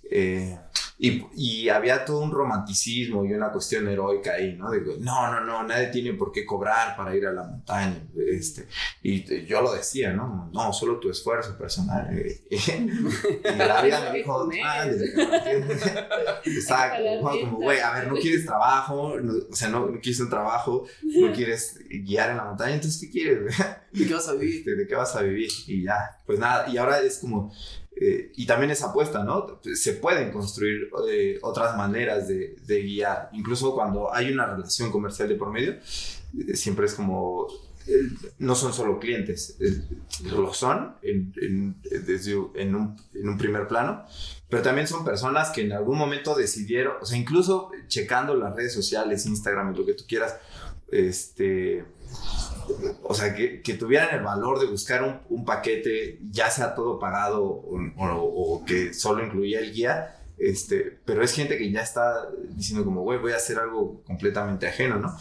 Eh, 0.10 0.58
y, 1.04 1.26
y, 1.36 1.70
había 1.70 2.06
todo 2.06 2.20
un 2.20 2.32
romanticismo 2.32 3.26
y 3.26 3.34
una 3.34 3.52
cuestión 3.52 3.88
heroica 3.88 4.34
ahí, 4.34 4.56
¿no? 4.56 4.70
De, 4.70 4.82
no, 5.00 5.32
no, 5.32 5.44
no, 5.44 5.64
nadie 5.64 5.88
tiene 5.88 6.14
por 6.14 6.32
qué 6.32 6.46
cobrar 6.46 6.96
para 6.96 7.16
ir 7.16 7.26
a 7.26 7.34
la 7.34 7.42
montaña. 7.42 8.04
Este, 8.16 8.68
y 9.02 9.46
yo 9.48 9.64
lo 9.64 9.74
decía, 9.74 10.14
¿no? 10.14 10.52
No, 10.54 10.72
solo 10.72 11.00
tu 11.00 11.10
esfuerzo 11.10 11.58
personal. 11.58 12.08
y 12.52 13.58
la 13.58 13.82
vida 13.82 14.12
me 14.12 14.20
dijo, 14.20 14.48
ah, 14.64 14.86
Exacto. 16.46 17.04
Como, 17.24 17.58
güey, 17.58 17.80
a 17.80 17.94
ver, 17.94 18.08
no 18.08 18.16
quieres 18.18 18.46
trabajo, 18.46 19.16
o 19.50 19.56
sea, 19.56 19.70
no, 19.70 19.88
no, 19.88 20.00
quieres 20.00 20.20
un 20.20 20.30
trabajo, 20.30 20.86
no 21.02 21.34
quieres 21.34 21.80
guiar 21.90 22.30
en 22.30 22.38
la 22.38 22.44
montaña, 22.44 22.76
entonces, 22.76 23.02
¿qué 23.02 23.10
quieres? 23.10 23.58
¿De 23.92 24.06
qué 24.06 24.14
vas 24.14 24.28
a 24.28 24.34
vivir? 24.34 24.60
Este, 24.60 24.76
¿De 24.76 24.86
qué 24.86 24.94
vas 24.94 25.16
a 25.16 25.24
vivir? 25.24 25.50
Y 25.66 25.82
ya, 25.82 25.98
pues 26.28 26.38
nada, 26.38 26.70
y 26.70 26.78
ahora 26.78 27.00
es 27.00 27.18
como 27.18 27.52
eh, 28.04 28.32
y 28.36 28.48
también 28.48 28.72
esa 28.72 28.88
apuesta, 28.88 29.24
¿no? 29.24 29.60
Se 29.76 29.94
pueden 29.94 30.32
construir 30.32 30.90
eh, 31.08 31.38
otras 31.44 31.78
maneras 31.78 32.28
de, 32.28 32.56
de, 32.66 32.82
guiar. 32.82 33.30
Incluso 33.32 33.76
cuando 33.76 34.12
hay 34.12 34.32
una 34.32 34.48
relación 34.48 34.92
comercial 34.92 35.30
de 35.30 35.36
por 35.36 35.52
medio, 35.52 35.74
eh, 35.74 36.56
siempre 36.56 36.88
es 36.88 36.96
como, 36.96 37.46
no 38.40 38.56
son 38.56 38.74
solo 38.74 39.00
clientes, 39.00 39.56
lo 40.24 40.52
son 40.52 40.96
en, 41.04 41.32
en, 41.44 41.76
desde, 41.84 42.32
en, 42.56 42.74
un, 42.74 42.96
en 43.14 43.30
un 43.30 43.38
primer 43.38 43.68
plano, 43.68 44.04
pero 44.50 44.64
también 44.64 44.88
son 44.88 45.06
personas 45.06 45.52
que 45.52 45.62
en 45.62 45.72
algún 45.72 46.00
momento 46.00 46.34
decidieron, 46.34 46.96
o 47.02 47.06
sea, 47.06 47.20
incluso 47.20 47.70
checando 47.88 48.34
las 48.34 48.56
redes 48.56 48.74
sociales, 48.74 49.28
Instagram 49.28 49.76
lo 49.76 49.86
que 49.86 49.94
tú 49.94 50.06
quieras, 50.08 50.38
este 50.92 51.86
o 53.04 53.14
sea, 53.14 53.36
que, 53.36 53.62
que, 53.62 53.74
tuvieran 53.74 54.16
el 54.16 54.24
valor 54.24 54.60
de 54.60 54.68
buscar 54.68 55.04
un, 55.04 55.20
un 55.30 55.46
paquete, 55.46 56.20
ya 56.30 56.50
sea 56.50 56.76
todo 56.76 57.00
pagado 57.00 57.44
o, 57.44 57.78
o, 57.98 58.66
que 58.66 58.94
solo 58.94 59.26
incluía 59.26 59.60
el 59.60 59.74
guía, 59.74 60.16
Este, 60.38 61.00
pero 61.06 61.24
es 61.24 61.34
gente 61.34 61.58
que 61.58 61.72
ya 61.72 61.82
está 61.82 62.30
diciendo 62.50 62.84
como, 62.86 63.02
güey, 63.02 63.20
voy 63.20 63.34
a 63.34 63.36
hacer 63.36 63.60
algo 63.60 64.02
completamente 64.06 64.68
ajeno, 64.68 64.98
¿no? 64.98 65.16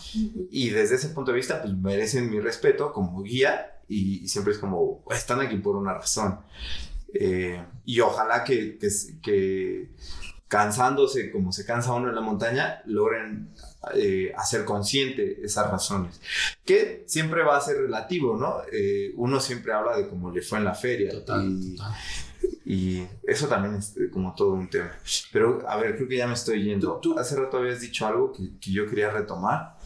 Y 0.50 0.70
desde 0.70 0.94
ese 0.94 1.08
punto 1.08 1.32
de 1.32 1.36
vista, 1.36 1.60
pues 1.62 1.74
merecen 1.74 2.30
mi 2.30 2.40
respeto 2.40 2.92
como 2.92 3.22
guía 3.22 3.80
y, 3.88 4.26
siempre 4.28 4.52
es 4.52 4.58
como, 4.58 5.04
están 5.10 5.40
aquí 5.40 5.56
por 5.56 5.76
una 5.76 5.94
razón. 5.94 6.40
Eh, 7.12 7.62
y 7.84 8.00
ojalá 8.00 8.44
que, 8.44 8.78
que, 8.78 8.88
que, 9.20 9.90
cansándose 10.50 11.30
como 11.30 11.52
se 11.52 11.64
cansa 11.64 11.92
uno 11.92 12.08
en 12.08 12.14
la 12.16 12.20
montaña, 12.20 12.82
logren 12.86 13.50
eh, 13.94 14.32
hacer 14.36 14.64
consciente 14.64 15.38
esas 15.44 15.70
razones. 15.70 16.20
Que 16.64 17.04
siempre 17.06 17.44
va 17.44 17.56
a 17.56 17.60
ser 17.60 17.76
relativo, 17.76 18.36
¿no? 18.36 18.56
Eh, 18.72 19.12
uno 19.14 19.38
siempre 19.38 19.72
habla 19.72 19.96
de 19.96 20.08
cómo 20.08 20.32
le 20.32 20.42
fue 20.42 20.58
en 20.58 20.64
la 20.64 20.74
feria. 20.74 21.12
Total, 21.12 21.46
y, 21.48 21.76
total. 21.76 21.94
Y 22.64 23.06
eso 23.22 23.46
también 23.46 23.76
es 23.76 23.96
eh, 23.96 24.10
como 24.12 24.34
todo 24.34 24.54
un 24.54 24.68
tema. 24.68 24.90
Pero, 25.32 25.62
a 25.68 25.76
ver, 25.76 25.94
creo 25.94 26.08
que 26.08 26.16
ya 26.16 26.26
me 26.26 26.34
estoy 26.34 26.64
yendo. 26.64 26.98
Tú, 27.00 27.16
hace 27.16 27.36
rato 27.36 27.58
habías 27.58 27.80
dicho 27.80 28.04
algo 28.04 28.32
que, 28.32 28.58
que 28.60 28.72
yo 28.72 28.88
quería 28.88 29.10
retomar. 29.10 29.76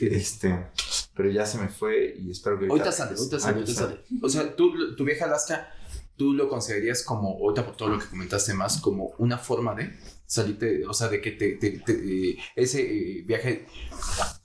Este, 0.00 0.68
pero 1.14 1.30
ya 1.30 1.44
se 1.44 1.58
me 1.58 1.68
fue 1.68 2.14
y 2.18 2.30
espero 2.30 2.58
que... 2.58 2.66
Ahorita 2.66 2.92
sale, 2.92 3.14
ahorita 3.14 3.40
sale, 3.40 3.54
ahorita 3.58 3.72
sale. 3.74 4.00
O 4.22 4.28
sea, 4.28 4.56
tú, 4.56 4.94
tu 4.96 5.04
viaje 5.04 5.22
a 5.22 5.26
Alaska, 5.26 5.68
tú 6.18 6.34
lo 6.34 6.48
considerarías 6.48 7.02
como, 7.02 7.38
ahorita 7.38 7.64
por 7.64 7.76
todo 7.76 7.88
lo 7.88 7.98
que 7.98 8.06
comentaste 8.06 8.52
más, 8.52 8.80
como 8.80 9.14
una 9.18 9.38
forma 9.38 9.74
de 9.74 9.96
salirte, 10.26 10.86
o 10.86 10.92
sea, 10.92 11.08
de 11.08 11.22
que 11.22 11.30
te, 11.30 11.52
te, 11.52 11.78
te, 11.78 12.36
ese 12.54 12.82
eh, 12.82 13.22
viaje 13.22 13.66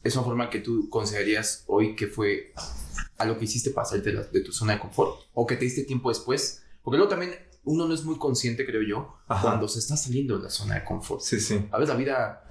es 0.03 0.15
una 0.15 0.23
forma 0.23 0.49
que 0.49 0.59
tú 0.59 0.88
considerarías 0.89 1.65
hoy 1.67 1.95
que 1.95 2.07
fue 2.07 2.53
algo 3.17 3.38
que 3.38 3.45
hiciste 3.45 3.71
para 3.71 3.86
salirte 3.86 4.13
de, 4.13 4.23
de 4.23 4.41
tu 4.41 4.53
zona 4.53 4.73
de 4.73 4.79
confort 4.79 5.19
o 5.33 5.45
que 5.45 5.57
te 5.57 5.65
diste 5.65 5.83
tiempo 5.83 6.09
después. 6.09 6.63
Porque 6.83 6.97
luego 6.97 7.09
también 7.09 7.36
uno 7.65 7.88
no 7.88 7.93
es 7.93 8.03
muy 8.03 8.17
consciente, 8.17 8.65
creo 8.65 8.81
yo, 8.81 9.15
Ajá. 9.27 9.41
cuando 9.41 9.67
se 9.67 9.79
está 9.79 9.97
saliendo 9.97 10.38
de 10.38 10.43
la 10.43 10.49
zona 10.49 10.75
de 10.75 10.83
confort. 10.83 11.21
Sí, 11.21 11.39
sí. 11.39 11.65
A 11.71 11.77
veces 11.77 11.89
la 11.93 11.99
vida 11.99 12.43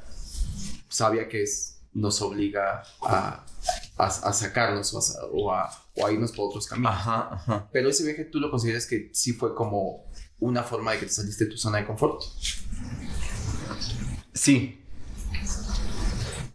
sabia 0.89 1.29
que 1.29 1.43
es, 1.43 1.72
nos 1.95 2.23
obliga 2.23 2.83
a, 3.03 3.45
a, 3.97 4.07
a 4.07 4.33
sacarnos 4.33 4.95
o 4.95 4.99
a, 4.99 5.27
o, 5.33 5.53
a, 5.53 5.71
o 5.97 6.07
a, 6.07 6.13
irnos 6.13 6.33
por 6.33 6.49
otros 6.49 6.67
caminos. 6.67 6.93
Ajá, 6.93 7.29
ajá. 7.33 7.69
Pero 7.73 7.89
ese 7.89 8.05
viaje 8.05 8.25
tú 8.25 8.41
lo 8.41 8.51
consideras 8.51 8.87
que 8.87 9.11
sí 9.13 9.33
fue 9.33 9.55
como 9.55 10.07
una 10.41 10.63
forma 10.63 10.93
de 10.93 10.99
que 10.99 11.07
te 11.07 11.13
saliste 11.13 11.45
de 11.45 11.51
tu 11.51 11.57
zona 11.57 11.79
de 11.79 11.87
confort. 11.87 12.23
Sí. 14.33 14.79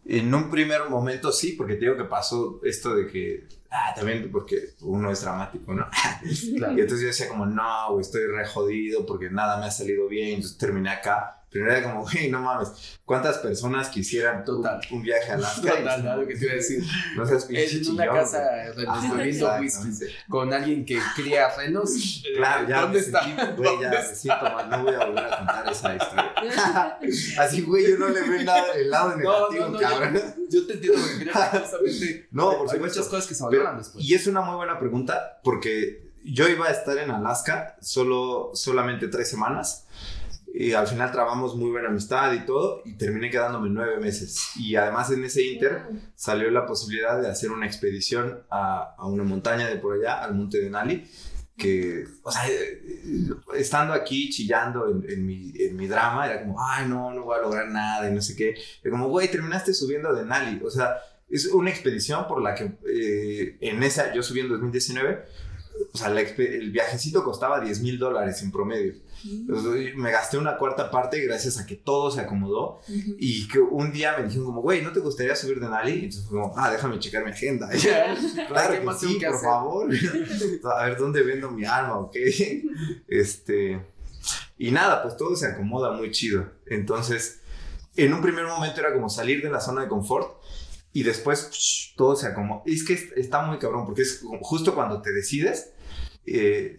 En 0.05 0.33
un 0.33 0.49
primer 0.49 0.89
momento 0.89 1.31
sí, 1.31 1.53
porque 1.53 1.75
te 1.75 1.81
digo 1.81 1.97
que 1.97 2.05
pasó 2.05 2.61
esto 2.63 2.95
de 2.95 3.07
que 3.07 3.47
ah, 3.69 3.93
también 3.95 4.29
porque 4.31 4.75
uno 4.81 5.11
es 5.11 5.21
dramático, 5.21 5.73
¿no? 5.73 5.87
Claro. 6.57 6.77
Y 6.77 6.81
entonces 6.81 7.01
yo 7.01 7.07
decía 7.07 7.27
como, 7.27 7.45
no, 7.45 7.99
estoy 7.99 8.25
re 8.25 8.45
jodido 8.47 9.05
porque 9.05 9.29
nada 9.29 9.57
me 9.57 9.65
ha 9.65 9.71
salido 9.71 10.07
bien, 10.07 10.35
entonces 10.35 10.57
terminé 10.57 10.89
acá. 10.89 11.36
Pero 11.49 11.71
era 11.71 11.81
como, 11.81 12.01
güey, 12.03 12.29
no 12.29 12.41
mames, 12.41 12.99
¿cuántas 13.05 13.37
personas 13.37 13.87
quisieran 13.87 14.43
Total. 14.43 14.81
Un, 14.91 14.97
un, 14.97 15.03
viaje 15.03 15.31
a 15.31 15.35
Alaska? 15.35 15.61
Total, 15.61 16.03
nada, 16.03 16.17
lo 16.17 16.27
que 16.27 16.35
te 16.35 16.43
iba 16.43 16.51
a 16.53 16.55
decir. 16.57 16.83
No 17.15 17.25
seas 17.25 17.45
pinche 17.45 17.77
En 17.77 17.89
una 17.91 18.05
casa 18.07 18.43
güey. 18.75 18.85
bebiendo 19.17 19.55
whisky 19.59 20.05
con 20.29 20.53
alguien 20.53 20.85
que 20.85 20.99
cría 21.15 21.47
renos. 21.55 22.21
Claro, 22.35 22.67
ya 22.67 22.81
¿Dónde 22.81 22.99
me 22.99 23.05
está? 23.05 23.23
sentí, 23.23 23.41
güey, 23.55 23.79
ya 23.81 23.89
me 23.89 24.03
siento 24.03 24.43
mal, 24.43 24.69
no 24.69 24.83
voy 24.83 24.93
a 24.93 25.05
volver 25.05 25.23
a 25.33 25.37
contar 25.37 25.71
esa 25.71 25.95
historia. 25.95 26.97
Así, 27.39 27.61
güey, 27.61 27.89
yo 27.91 27.97
no 27.97 28.09
le 28.09 28.21
veo 28.21 28.43
nada 28.43 28.65
el 28.75 28.89
lado 28.89 29.09
No, 29.11 29.15
negativo, 29.17 29.65
no, 29.65 29.69
no, 29.69 29.79
cabrón. 29.79 30.13
yo, 30.13 30.59
yo 30.59 30.67
te 30.67 30.73
entiendo 30.73 30.99
porque 30.99 31.17
creo 31.23 31.33
que 31.51 31.59
justamente 31.59 32.27
No, 32.31 32.43
por 32.51 32.51
hay 32.51 32.59
supuesto. 32.75 32.99
muchas 32.99 33.07
cosas 33.07 33.27
que 33.27 33.35
se 33.35 33.43
valoran 33.43 33.77
después. 33.77 34.03
Y 34.03 34.13
es 34.13 34.27
una 34.27 34.41
muy 34.41 34.55
buena 34.57 34.77
pregunta 34.79 35.39
porque 35.43 36.11
yo 36.23 36.47
iba 36.49 36.67
a 36.67 36.71
estar 36.71 36.97
en 36.97 37.09
Alaska 37.09 37.77
solo, 37.81 38.51
solamente 38.53 39.07
tres 39.07 39.29
semanas 39.29 39.86
y 40.59 40.73
al 40.73 40.87
final 40.87 41.11
trabamos 41.11 41.55
muy 41.55 41.69
buena 41.69 41.89
amistad 41.89 42.33
y 42.33 42.39
todo 42.43 42.81
y 42.83 42.93
terminé 42.93 43.29
quedándome 43.29 43.69
nueve 43.69 43.99
meses. 43.99 44.53
Y 44.55 44.75
además 44.75 45.11
en 45.11 45.23
ese 45.23 45.43
inter 45.43 45.83
salió 46.15 46.49
la 46.49 46.65
posibilidad 46.65 47.21
de 47.21 47.29
hacer 47.29 47.51
una 47.51 47.67
expedición 47.67 48.43
a, 48.49 48.95
a 48.97 49.05
una 49.05 49.23
montaña 49.23 49.67
de 49.67 49.75
por 49.77 49.93
allá, 49.93 50.23
al 50.23 50.33
monte 50.33 50.59
de 50.59 50.71
Nali, 50.71 51.07
que, 51.55 52.05
o 52.23 52.31
sea, 52.31 52.49
eh, 52.49 52.81
eh, 52.83 53.29
estando 53.55 53.93
aquí 53.93 54.31
chillando 54.31 54.89
en, 54.89 55.07
en 55.07 55.25
mi, 55.27 55.53
en 55.59 55.75
mi 55.75 55.87
drama, 55.87 56.25
era 56.25 56.41
como, 56.41 56.57
ay, 56.59 56.87
no, 56.87 57.13
no 57.13 57.23
voy 57.23 57.37
a 57.37 57.41
lograr 57.43 57.67
nada 57.67 58.09
y 58.09 58.13
no 58.13 58.21
sé 58.21 58.35
qué. 58.35 58.55
Era 58.81 58.91
como, 58.91 59.09
güey, 59.09 59.29
terminaste 59.29 59.75
subiendo 59.75 60.11
de 60.11 60.25
Nali. 60.25 60.59
O 60.63 60.71
sea, 60.71 60.97
es 61.29 61.45
una 61.47 61.69
expedición 61.69 62.27
por 62.27 62.41
la 62.41 62.55
que 62.55 62.77
eh, 62.91 63.57
en 63.61 63.83
esa, 63.83 64.11
yo 64.11 64.23
subí 64.23 64.39
en 64.39 64.49
2019, 64.49 65.23
o 65.93 65.97
sea, 65.97 66.09
la 66.09 66.21
el 66.21 66.71
viajecito 66.71 67.23
costaba 67.23 67.59
10 67.59 67.81
mil 67.81 67.99
dólares 67.99 68.41
en 68.41 68.51
promedio. 68.51 68.95
Entonces, 69.25 69.95
me 69.95 70.11
gasté 70.11 70.37
una 70.37 70.57
cuarta 70.57 70.89
parte 70.91 71.19
gracias 71.21 71.57
a 71.57 71.65
que 71.65 71.75
todo 71.75 72.11
se 72.11 72.21
acomodó 72.21 72.79
y 73.17 73.47
que 73.47 73.59
un 73.59 73.91
día 73.91 74.15
me 74.17 74.23
dijeron 74.25 74.45
como, 74.45 74.61
güey, 74.61 74.81
¿no 74.81 74.91
te 74.91 74.99
gustaría 74.99 75.35
subir 75.35 75.59
de 75.59 75.67
Nali? 75.69 75.93
Entonces 76.05 76.25
fue 76.29 76.39
como, 76.41 76.53
ah, 76.57 76.71
déjame 76.71 76.99
checar 76.99 77.23
mi 77.23 77.31
agenda. 77.31 77.69
claro 78.47 78.73
¿Qué 78.73 78.85
que 78.85 78.93
sí, 78.93 79.19
por 79.25 79.41
favor. 79.41 79.89
a 80.77 80.85
ver, 80.85 80.97
¿dónde 80.97 81.21
vendo 81.23 81.49
mi 81.51 81.65
alma? 81.65 81.97
¿Ok? 81.99 82.15
Este... 83.07 83.85
Y 84.57 84.71
nada, 84.71 85.03
pues 85.03 85.15
todo 85.17 85.35
se 85.35 85.45
acomoda 85.47 85.91
muy 85.91 86.11
chido. 86.11 86.49
Entonces, 86.65 87.41
en 87.95 88.13
un 88.13 88.21
primer 88.21 88.45
momento 88.45 88.79
era 88.79 88.93
como 88.93 89.09
salir 89.09 89.41
de 89.43 89.49
la 89.49 89.61
zona 89.61 89.81
de 89.83 89.87
confort 89.87 90.41
y 90.93 91.03
después 91.03 91.49
psh, 91.51 91.95
todo 91.95 92.15
se 92.15 92.27
acomoda. 92.27 92.61
Es 92.65 92.83
que 92.83 92.93
es- 92.93 93.11
está 93.15 93.41
muy 93.43 93.57
cabrón 93.59 93.85
porque 93.85 94.01
es 94.01 94.23
justo 94.41 94.73
cuando 94.73 95.01
te 95.01 95.11
decides, 95.11 95.73
eh, 96.27 96.77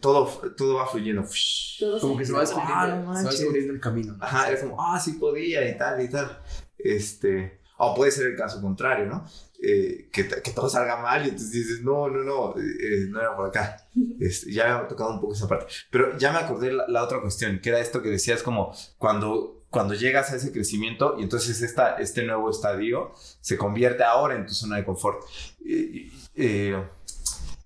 todo, 0.00 0.26
todo 0.56 0.74
va 0.74 0.86
fluyendo. 0.86 1.22
Psh. 1.22 1.78
Todos 1.78 2.00
Como 2.00 2.18
que 2.18 2.24
se 2.24 2.32
va 2.32 2.40
descubriendo, 2.40 2.74
Ah, 2.74 3.22
no 3.22 3.30
el 3.30 3.80
camino. 3.80 4.16
¿no? 4.16 4.24
Ajá, 4.24 4.50
era 4.50 4.60
como, 4.60 4.76
ah, 4.80 4.98
sí 4.98 5.12
podía 5.12 5.68
y 5.68 5.78
tal 5.78 6.02
y 6.02 6.08
tal. 6.08 6.42
Este, 6.76 7.60
o 7.76 7.94
puede 7.94 8.10
ser 8.10 8.26
el 8.26 8.36
caso 8.36 8.60
contrario, 8.60 9.06
¿no? 9.06 9.24
Eh, 9.60 10.08
que, 10.12 10.28
que 10.28 10.50
todo 10.52 10.68
salga 10.68 10.96
mal 10.98 11.24
y 11.24 11.30
entonces 11.30 11.50
dices, 11.50 11.82
no, 11.82 12.08
no, 12.08 12.22
no, 12.22 12.54
eh, 12.60 13.06
no 13.08 13.20
era 13.20 13.36
por 13.36 13.48
acá. 13.48 13.76
Este, 14.20 14.52
ya 14.52 14.64
me 14.64 14.70
ha 14.70 14.88
tocado 14.88 15.12
un 15.12 15.20
poco 15.20 15.34
esa 15.34 15.46
parte. 15.48 15.66
Pero 15.90 16.18
ya 16.18 16.32
me 16.32 16.38
acordé 16.38 16.72
la, 16.72 16.86
la 16.88 17.04
otra 17.04 17.20
cuestión, 17.20 17.60
que 17.60 17.68
era 17.68 17.78
esto 17.78 18.02
que 18.02 18.10
decías 18.10 18.42
como 18.42 18.74
cuando, 18.96 19.64
cuando 19.70 19.94
llegas 19.94 20.32
a 20.32 20.36
ese 20.36 20.50
crecimiento 20.50 21.16
y 21.18 21.22
entonces 21.22 21.62
esta, 21.62 21.96
este 21.96 22.24
nuevo 22.24 22.50
estadio 22.50 23.12
se 23.40 23.56
convierte 23.56 24.02
ahora 24.02 24.34
en 24.34 24.46
tu 24.46 24.54
zona 24.54 24.76
de 24.76 24.84
confort. 24.84 25.22
Eh, 25.64 26.10
eh, 26.34 26.76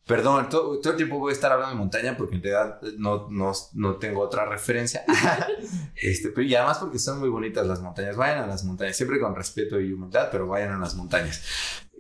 Perdón, 0.07 0.49
todo, 0.49 0.81
todo 0.81 0.93
el 0.93 0.97
tiempo 0.97 1.19
voy 1.19 1.31
a 1.31 1.35
estar 1.35 1.53
hablando 1.53 1.75
de 1.75 1.79
montaña 1.79 2.17
porque 2.17 2.35
en 2.35 2.43
realidad 2.43 2.81
no, 2.99 3.29
no, 3.31 3.53
no 3.75 3.97
tengo 3.97 4.21
otra 4.21 4.45
referencia. 4.47 5.05
este, 5.95 6.31
pero, 6.31 6.43
y 6.43 6.55
además 6.57 6.79
porque 6.79 6.99
son 6.99 7.21
muy 7.21 7.29
bonitas 7.29 7.65
las 7.67 7.81
montañas. 7.81 8.17
Vayan 8.17 8.39
a 8.43 8.47
las 8.47 8.65
montañas, 8.65 8.97
siempre 8.97 9.21
con 9.21 9.37
respeto 9.37 9.81
y 9.81 9.93
humildad, 9.93 10.29
pero 10.33 10.49
vayan 10.49 10.73
a 10.73 10.79
las 10.79 10.97
montañas. 10.97 11.43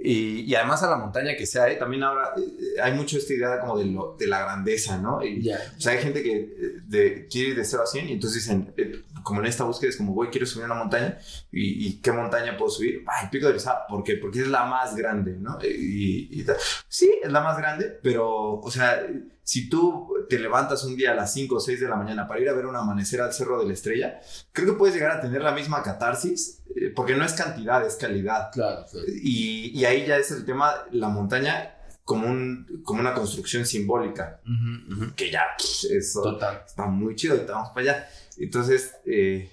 Y, 0.05 0.41
y 0.41 0.55
además 0.57 0.83
a 0.83 0.91
la 0.91 0.97
montaña 0.97 1.37
que 1.37 1.47
sea, 1.47 1.71
¿eh? 1.71 1.77
también 1.77 2.03
ahora 2.03 2.33
eh, 2.37 2.81
hay 2.83 2.93
mucho 2.93 3.19
esta 3.19 3.35
idea 3.35 3.61
como 3.61 3.79
de, 3.79 3.85
lo, 3.85 4.17
de 4.19 4.27
la 4.27 4.41
grandeza, 4.41 4.99
¿no? 4.99 5.25
Y, 5.25 5.49
o 5.49 5.81
sea, 5.81 5.93
hay 5.93 5.99
gente 5.99 6.25
que 6.25 6.39
eh, 6.39 6.81
de, 6.85 7.29
quiere 7.31 7.51
ir 7.51 7.57
de 7.57 7.65
0 7.65 7.85
a 7.85 7.87
100 7.87 8.09
y 8.09 8.13
entonces 8.15 8.43
dicen, 8.43 8.75
eh, 8.77 9.05
como 9.23 9.41
en 9.41 9.47
esta 9.47 9.65
búsqueda 9.65 9.91
es 9.91 9.97
como, 9.97 10.13
güey, 10.13 10.31
quiero 10.31 10.47
subir 10.47 10.67
una 10.67 10.75
montaña 10.75 11.19
y, 11.51 11.87
y 11.87 12.01
¿qué 12.01 12.13
montaña 12.13 12.57
puedo 12.57 12.71
subir? 12.71 13.05
Ay, 13.07 13.29
Pico 13.31 13.47
de 13.47 13.53
Orizaba, 13.53 13.87
¿por 13.87 14.03
qué? 14.05 14.17
Porque 14.17 14.41
es 14.41 14.49
la 14.49 14.65
más 14.65 14.95
grande, 14.97 15.37
¿no? 15.39 15.59
Y, 15.63 16.41
y 16.41 16.47
sí, 16.89 17.13
es 17.23 17.31
la 17.33 17.41
más 17.41 17.57
grande, 17.57 17.99
pero, 18.03 18.55
o 18.55 18.71
sea, 18.71 19.07
si 19.45 19.69
tú 19.69 20.13
te 20.29 20.39
levantas 20.39 20.85
un 20.85 20.97
día 20.97 21.13
a 21.13 21.15
las 21.15 21.33
5 21.33 21.57
o 21.57 21.61
6 21.61 21.81
de 21.81 21.89
la 21.89 21.97
mañana 21.97 22.27
para 22.27 22.41
ir 22.41 22.49
a 22.49 22.53
ver 22.53 22.67
un 22.67 22.77
amanecer 22.77 23.21
al 23.21 23.33
Cerro 23.33 23.59
de 23.61 23.67
la 23.67 23.73
Estrella, 23.73 24.21
creo 24.53 24.73
que 24.73 24.79
puedes 24.79 24.95
llegar 24.95 25.11
a 25.11 25.21
tener 25.21 25.43
la 25.43 25.53
misma 25.53 25.83
catarsis, 25.83 26.63
eh, 26.77 26.93
porque 26.95 27.15
no 27.17 27.25
es 27.25 27.33
cantidad, 27.33 27.85
es 27.85 27.97
calidad. 27.97 28.51
Claro, 28.53 28.87
claro. 28.91 29.07
Y, 29.09 29.79
y 29.79 29.85
ahí 29.85 30.07
ya 30.07 30.17
es 30.17 30.31
el 30.31 30.45
tema, 30.45 30.73
la 30.93 31.09
montaña 31.09 31.75
como, 32.05 32.27
un, 32.27 32.83
como 32.85 33.01
una 33.01 33.15
construcción 33.15 33.65
simbólica, 33.65 34.41
que 35.17 35.31
ya 35.31 35.43
pff, 35.59 35.85
eso 35.91 36.23
Total. 36.23 36.63
está 36.67 36.87
muy 36.87 37.15
chido, 37.15 37.35
ahorita 37.35 37.53
vamos 37.53 37.71
para 37.71 37.81
allá. 37.81 38.09
Entonces, 38.39 38.95
eh, 39.07 39.51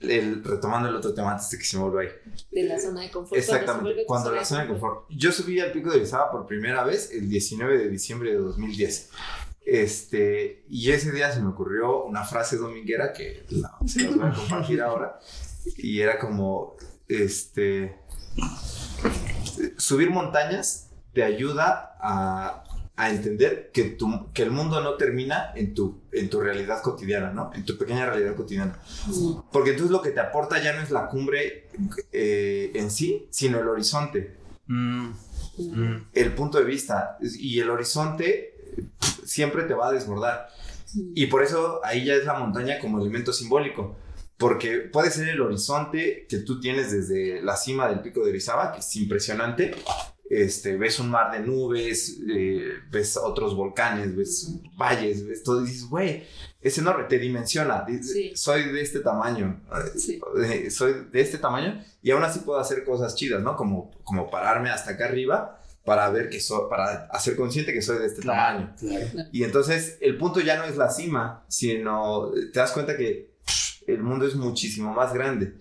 el- 0.00 0.44
retomando 0.44 0.88
el 0.88 0.94
otro 0.96 1.14
tema 1.14 1.32
antes 1.32 1.50
de 1.50 1.58
que 1.58 1.64
se 1.64 1.76
me 1.76 1.82
vuelva 1.84 2.02
ahí. 2.02 2.08
de 2.50 2.62
la 2.64 2.78
zona 2.78 3.02
de 3.02 3.10
confort. 3.10 3.38
Exactamente, 3.38 4.04
cuando 4.06 4.30
la 4.32 4.44
zona 4.44 4.62
de 4.62 4.68
confort. 4.68 5.06
Yo 5.10 5.32
subí 5.32 5.60
al 5.60 5.72
pico 5.72 5.90
de 5.90 5.96
Orizaba 5.98 6.30
por 6.30 6.46
primera 6.46 6.84
vez 6.84 7.10
el 7.12 7.28
19 7.28 7.78
de 7.78 7.88
diciembre 7.88 8.30
de 8.30 8.36
2010. 8.38 9.10
Este, 9.64 10.64
y 10.68 10.90
ese 10.92 11.12
día 11.12 11.30
se 11.30 11.40
me 11.40 11.48
ocurrió 11.48 12.04
una 12.04 12.24
frase 12.24 12.56
dominguera 12.56 13.12
que 13.12 13.44
la, 13.50 13.76
se 13.86 14.04
las 14.04 14.16
voy 14.16 14.26
a 14.28 14.32
compartir 14.32 14.80
ahora. 14.80 15.18
Y 15.76 16.00
era 16.00 16.18
como, 16.18 16.76
este, 17.06 17.98
subir 19.76 20.10
montañas 20.10 20.90
te 21.12 21.22
ayuda 21.22 21.96
a, 22.00 22.64
a 22.98 23.10
entender 23.10 23.70
que, 23.72 23.84
tu, 23.84 24.30
que 24.32 24.42
el 24.42 24.50
mundo 24.50 24.82
no 24.82 24.94
termina 24.94 25.52
en 25.54 25.72
tu, 25.72 26.02
en 26.12 26.28
tu 26.28 26.40
realidad 26.40 26.82
cotidiana, 26.82 27.30
¿no? 27.32 27.50
En 27.54 27.64
tu 27.64 27.78
pequeña 27.78 28.04
realidad 28.04 28.34
cotidiana. 28.34 28.78
Porque 29.50 29.70
entonces 29.70 29.90
lo 29.90 30.02
que 30.02 30.10
te 30.10 30.20
aporta 30.20 30.62
ya 30.62 30.74
no 30.74 30.82
es 30.82 30.90
la 30.90 31.08
cumbre 31.08 31.68
eh, 32.12 32.72
en 32.74 32.90
sí, 32.90 33.26
sino 33.30 33.60
el 33.60 33.68
horizonte, 33.68 34.36
Mm, 34.68 35.12
mm. 35.56 36.08
el 36.12 36.34
punto 36.34 36.58
de 36.58 36.64
vista. 36.64 37.18
Y 37.20 37.58
el 37.58 37.70
horizonte, 37.70 38.54
siempre 39.24 39.64
te 39.64 39.74
va 39.74 39.88
a 39.88 39.92
desbordar. 39.92 40.48
Y 41.14 41.26
por 41.26 41.42
eso 41.42 41.80
ahí 41.84 42.04
ya 42.04 42.14
es 42.14 42.24
la 42.24 42.38
montaña 42.38 42.78
como 42.78 43.00
elemento 43.00 43.32
simbólico. 43.32 43.96
Porque 44.36 44.78
puede 44.92 45.10
ser 45.10 45.28
el 45.28 45.40
horizonte 45.40 46.26
que 46.28 46.38
tú 46.38 46.60
tienes 46.60 46.92
desde 46.92 47.42
la 47.42 47.56
cima 47.56 47.88
del 47.88 48.00
pico 48.00 48.24
de 48.24 48.30
Orizaba, 48.30 48.72
que 48.72 48.78
es 48.78 48.96
impresionante. 48.96 49.74
Este, 50.30 50.76
ves 50.76 50.98
un 51.00 51.08
mar 51.10 51.32
de 51.32 51.40
nubes, 51.40 52.18
eh, 52.28 52.72
ves 52.90 53.16
otros 53.16 53.54
volcanes, 53.56 54.14
ves 54.14 54.50
valles, 54.76 55.26
ves 55.26 55.42
todo 55.42 55.62
y 55.62 55.66
dices, 55.66 55.84
güey, 55.88 56.24
es 56.60 56.76
enorme, 56.76 57.04
te 57.04 57.18
dimensiona. 57.18 57.86
Sí. 58.02 58.32
Soy 58.34 58.64
de 58.70 58.80
este 58.82 59.00
tamaño, 59.00 59.62
Sí. 59.96 60.20
eh, 60.44 60.70
soy 60.70 61.06
de 61.10 61.20
este 61.20 61.38
tamaño 61.38 61.82
y 62.02 62.10
aún 62.10 62.22
así 62.24 62.40
puedo 62.40 62.58
hacer 62.58 62.84
cosas 62.84 63.14
chidas, 63.14 63.42
¿no? 63.42 63.56
Como, 63.56 63.90
como 64.04 64.30
pararme 64.30 64.68
hasta 64.70 64.90
acá 64.92 65.06
arriba 65.06 65.60
para 65.84 66.10
ver 66.10 66.28
que 66.28 66.40
soy, 66.40 66.68
para 66.68 67.06
hacer 67.06 67.34
consciente 67.34 67.72
que 67.72 67.80
soy 67.80 67.98
de 67.98 68.06
este 68.06 68.20
tamaño. 68.20 68.74
claro. 68.78 69.06
Y 69.32 69.44
entonces 69.44 69.96
el 70.02 70.18
punto 70.18 70.40
ya 70.40 70.58
no 70.58 70.64
es 70.64 70.76
la 70.76 70.90
cima, 70.90 71.46
sino 71.48 72.30
te 72.52 72.58
das 72.60 72.72
cuenta 72.72 72.98
que 72.98 73.38
el 73.86 74.02
mundo 74.02 74.26
es 74.26 74.34
muchísimo 74.34 74.92
más 74.92 75.14
grande. 75.14 75.54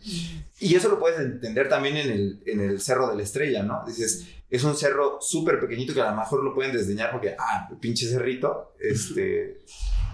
Y 0.60 0.76
eso 0.76 0.90
lo 0.90 1.00
puedes 1.00 1.18
entender 1.22 1.70
también 1.70 1.96
en 1.96 2.10
el, 2.12 2.44
en 2.46 2.60
el 2.60 2.82
Cerro 2.82 3.08
de 3.10 3.16
la 3.16 3.24
Estrella, 3.24 3.64
¿no? 3.64 3.84
Dices, 3.88 4.26
es 4.50 4.64
un 4.64 4.76
cerro 4.76 5.18
súper 5.20 5.60
pequeñito 5.60 5.94
que 5.94 6.02
a 6.02 6.12
lo 6.12 6.18
mejor 6.18 6.44
lo 6.44 6.54
pueden 6.54 6.72
desdeñar 6.72 7.12
porque, 7.12 7.36
ah, 7.38 7.70
pinche 7.82 8.08
cerrito, 8.08 8.74
este, 8.80 9.60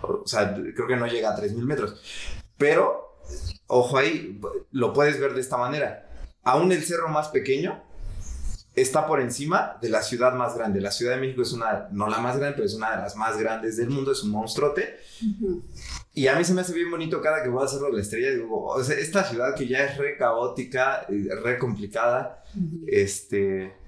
o 0.01 0.23
sea, 0.25 0.53
creo 0.55 0.87
que 0.87 0.95
no 0.95 1.07
llega 1.07 1.31
a 1.31 1.35
3.000 1.39 1.65
metros. 1.65 2.01
Pero, 2.57 3.19
ojo 3.67 3.97
ahí, 3.97 4.39
lo 4.71 4.93
puedes 4.93 5.19
ver 5.19 5.33
de 5.33 5.41
esta 5.41 5.57
manera. 5.57 6.09
Aún 6.43 6.71
el 6.71 6.83
cerro 6.83 7.09
más 7.09 7.29
pequeño 7.29 7.83
está 8.75 9.05
por 9.05 9.21
encima 9.21 9.77
de 9.81 9.89
la 9.89 10.01
ciudad 10.01 10.33
más 10.33 10.55
grande. 10.55 10.81
La 10.81 10.91
Ciudad 10.91 11.13
de 11.13 11.21
México 11.21 11.43
es 11.43 11.53
una, 11.53 11.87
no 11.91 12.07
la 12.09 12.17
más 12.17 12.37
grande, 12.37 12.55
pero 12.55 12.65
es 12.65 12.73
una 12.73 12.91
de 12.95 12.97
las 12.97 13.15
más 13.15 13.37
grandes 13.37 13.77
del 13.77 13.89
mundo, 13.89 14.11
es 14.11 14.23
un 14.23 14.31
monstruote. 14.31 14.97
Y 16.15 16.27
a 16.27 16.35
mí 16.35 16.43
se 16.43 16.53
me 16.53 16.61
hace 16.61 16.73
bien 16.73 16.89
bonito 16.89 17.21
cada 17.21 17.43
que 17.43 17.49
voy 17.49 17.61
a 17.61 17.65
hacerlo 17.65 17.87
de 17.87 17.93
la 17.93 18.01
estrella. 18.01 18.31
Digo, 18.31 18.65
o 18.65 18.83
sea, 18.83 18.97
esta 18.97 19.23
ciudad 19.23 19.55
que 19.55 19.67
ya 19.67 19.85
es 19.85 19.97
re 19.97 20.17
caótica, 20.17 21.05
eh, 21.07 21.27
re 21.43 21.59
complicada, 21.59 22.43
Ujú. 22.55 22.85
este. 22.87 23.82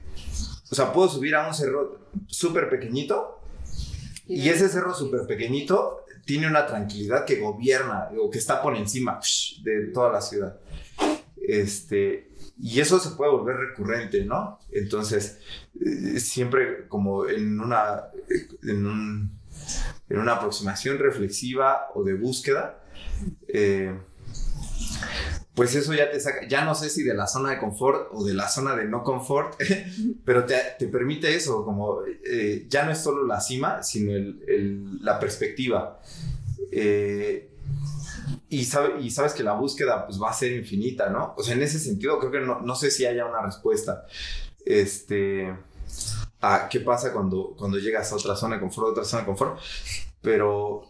O 0.72 0.76
sea, 0.76 0.92
puedo 0.92 1.08
subir 1.10 1.36
a 1.36 1.48
un 1.48 1.54
cerro 1.54 2.00
súper 2.28 2.70
pequeñito 2.70 3.40
y 4.28 4.50
ese 4.50 4.68
cerro 4.70 4.94
súper 4.94 5.28
pequeñito 5.28 6.02
tiene 6.26 6.48
una 6.48 6.66
tranquilidad 6.66 7.24
que 7.26 7.40
gobierna 7.40 8.10
o 8.20 8.30
que 8.32 8.40
está 8.40 8.62
por 8.62 8.76
encima 8.76 9.20
de 9.64 9.88
toda 9.94 10.12
la 10.12 10.22
ciudad. 10.22 10.60
Este, 11.48 12.30
y 12.60 12.80
eso 12.80 13.00
se 13.00 13.12
puede 13.12 13.32
volver 13.32 13.58
recurrente, 13.58 14.26
¿no? 14.26 14.60
Entonces, 14.72 15.38
eh, 15.80 16.20
siempre 16.20 16.88
como 16.88 17.28
en 17.28 17.60
una, 17.60 18.06
en, 18.64 18.86
un- 18.88 19.40
en 20.10 20.18
una 20.20 20.34
aproximación 20.34 20.98
reflexiva 20.98 21.88
o 21.94 22.04
de 22.04 22.14
búsqueda, 22.16 22.82
eh, 23.48 23.96
pues 25.56 25.74
eso 25.76 25.94
ya 25.94 26.12
te 26.12 26.20
saca, 26.20 26.48
ya 26.48 26.66
no 26.66 26.76
sé 26.76 26.90
si 26.90 27.04
de 27.04 27.14
la 27.14 27.28
zona 27.28 27.52
de 27.52 27.58
confort 27.60 28.10
o 28.12 28.24
de 28.26 28.34
la 28.34 28.50
zona 28.50 28.76
de 28.76 28.86
no 28.86 29.04
confort, 29.04 29.56
pero 30.26 30.46
te, 30.46 30.56
te 30.78 30.88
permite 30.88 31.34
eso, 31.36 31.64
como 31.66 32.00
eh, 32.30 32.66
ya 32.70 32.84
no 32.86 32.92
es 32.92 33.00
solo 33.00 33.26
la 33.26 33.40
cima, 33.42 33.82
sino 33.84 34.12
el- 34.14 34.44
el- 34.48 35.04
la 35.04 35.20
perspectiva. 35.20 36.00
Eh, 36.72 37.50
y, 38.50 38.66
sabe- 38.66 39.02
y 39.02 39.10
sabes 39.12 39.34
que 39.34 39.44
la 39.44 39.54
búsqueda 39.54 40.06
pues 40.06 40.22
va 40.22 40.30
a 40.30 40.34
ser 40.34 40.52
infinita, 40.52 41.10
¿no? 41.10 41.34
O 41.38 41.44
sea, 41.44 41.54
en 41.56 41.64
ese 41.64 41.80
sentido 41.80 42.20
creo 42.20 42.32
que 42.32 42.40
no, 42.42 42.62
no 42.62 42.76
sé 42.76 42.92
si 42.92 43.06
haya 43.06 43.26
una 43.26 43.42
respuesta. 43.42 44.06
Este, 44.66 45.56
a 46.42 46.68
qué 46.70 46.80
pasa 46.82 47.14
cuando, 47.14 47.56
cuando 47.58 47.78
llegas 47.78 48.12
a 48.12 48.16
otra 48.16 48.36
zona 48.36 48.56
de 48.56 48.62
confort, 48.62 48.88
a 48.88 48.92
otra 48.92 49.04
zona 49.06 49.22
de 49.22 49.26
confort, 49.28 49.60
pero 50.22 50.84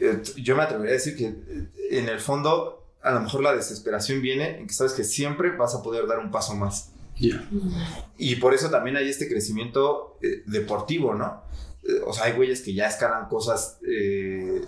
eh, 0.00 0.22
yo 0.36 0.56
me 0.56 0.62
atrevería 0.62 0.92
a 0.92 0.94
decir 0.94 1.16
que 1.16 1.26
eh, 1.26 1.68
en 1.90 2.08
el 2.08 2.20
fondo 2.20 2.81
a 3.02 3.10
lo 3.12 3.20
mejor 3.20 3.42
la 3.42 3.54
desesperación 3.54 4.22
viene 4.22 4.58
en 4.58 4.66
que 4.66 4.74
sabes 4.74 4.92
que 4.92 5.04
siempre 5.04 5.50
vas 5.56 5.74
a 5.74 5.82
poder 5.82 6.06
dar 6.06 6.18
un 6.18 6.30
paso 6.30 6.54
más. 6.54 6.90
Y 8.18 8.36
por 8.36 8.54
eso 8.54 8.70
también 8.70 8.96
hay 8.96 9.08
este 9.08 9.28
crecimiento 9.28 10.18
eh, 10.22 10.42
deportivo, 10.46 11.14
¿no? 11.14 11.42
Eh, 11.84 12.00
o 12.06 12.12
sea, 12.12 12.24
hay 12.24 12.32
güeyes 12.32 12.62
que 12.62 12.74
ya 12.74 12.86
escalan 12.86 13.28
cosas 13.28 13.78
eh, 13.86 14.62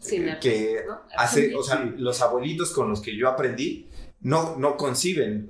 Sin 0.00 0.26
que 0.40 0.82
¿no? 0.86 1.00
hace, 1.16 1.54
o 1.54 1.62
sea, 1.62 1.76
los 1.96 2.20
abuelitos 2.22 2.70
con 2.72 2.88
los 2.88 3.00
que 3.00 3.16
yo 3.16 3.28
aprendí 3.28 3.88
no, 4.20 4.56
no 4.56 4.76
conciben, 4.76 5.48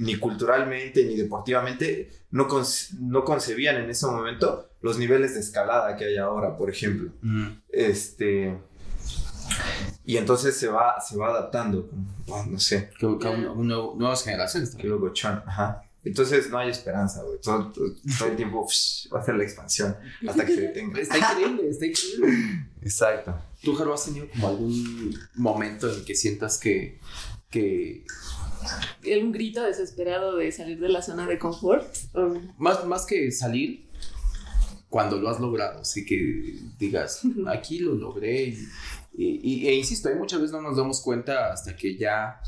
ni 0.00 0.16
culturalmente 0.16 1.04
ni 1.06 1.16
deportivamente, 1.16 2.10
no, 2.30 2.46
conce- 2.46 2.94
no 3.00 3.24
concebían 3.24 3.76
en 3.76 3.88
ese 3.90 4.06
momento 4.06 4.68
los 4.82 4.98
niveles 4.98 5.34
de 5.34 5.40
escalada 5.40 5.96
que 5.96 6.04
hay 6.04 6.16
ahora, 6.18 6.56
por 6.56 6.68
ejemplo. 6.70 7.10
Mm. 7.22 7.48
Este. 7.70 8.58
Y 10.04 10.16
entonces 10.16 10.56
se 10.56 10.68
va, 10.68 11.00
se 11.00 11.16
va 11.16 11.28
adaptando, 11.28 11.88
como, 12.26 12.46
no 12.46 12.58
sé, 12.58 12.90
Que- 12.98 13.18
que 13.18 13.28
un- 13.28 13.46
un 13.46 13.68
nuevo- 13.68 13.94
nuevas 13.96 14.24
generaciones. 14.24 14.70
qué 14.70 14.76
también. 14.78 14.94
locochón, 14.94 15.42
ajá. 15.46 15.84
Entonces 16.04 16.50
no 16.50 16.58
hay 16.58 16.68
esperanza, 16.70 17.22
güey. 17.22 17.40
Todo, 17.40 17.70
todo- 17.70 17.94
todo 18.18 18.28
el 18.28 18.34
tiempo 18.36 18.66
psh, 18.68 19.08
va 19.14 19.20
a 19.20 19.24
ser 19.24 19.36
la 19.36 19.44
expansión 19.44 19.96
hasta 20.28 20.44
que 20.44 20.54
se 20.56 20.60
detenga. 20.62 20.98
Está 21.00 21.18
increíble, 21.18 21.68
está 21.70 21.86
increíble. 21.86 22.66
Exacto. 22.82 23.34
¿Tú, 23.62 23.74
Jaro, 23.76 23.94
has 23.94 24.04
tenido 24.04 24.26
como 24.30 24.48
algún 24.48 25.16
momento 25.36 25.88
en 25.88 26.00
el 26.00 26.04
que 26.04 26.16
sientas 26.16 26.58
que, 26.58 26.98
que 27.50 28.04
un 29.22 29.30
grito 29.30 29.62
desesperado 29.62 30.36
de 30.36 30.50
salir 30.50 30.80
de 30.80 30.88
la 30.88 31.02
zona 31.02 31.26
de 31.28 31.38
confort. 31.38 31.86
o- 32.14 32.36
más, 32.58 32.84
más 32.86 33.06
que 33.06 33.30
salir, 33.30 33.86
cuando 34.92 35.16
lo 35.16 35.30
has 35.30 35.40
logrado, 35.40 35.80
así 35.80 36.04
que 36.04 36.58
digas, 36.78 37.22
aquí 37.48 37.78
lo 37.78 37.94
logré. 37.94 38.54
Y, 39.16 39.40
y- 39.42 39.66
e 39.68 39.74
insisto, 39.74 40.10
hay 40.10 40.16
muchas 40.16 40.40
veces 40.40 40.52
no 40.52 40.60
nos 40.60 40.76
damos 40.76 41.00
cuenta 41.00 41.50
hasta 41.50 41.74
que 41.74 41.96
ya, 41.96 42.40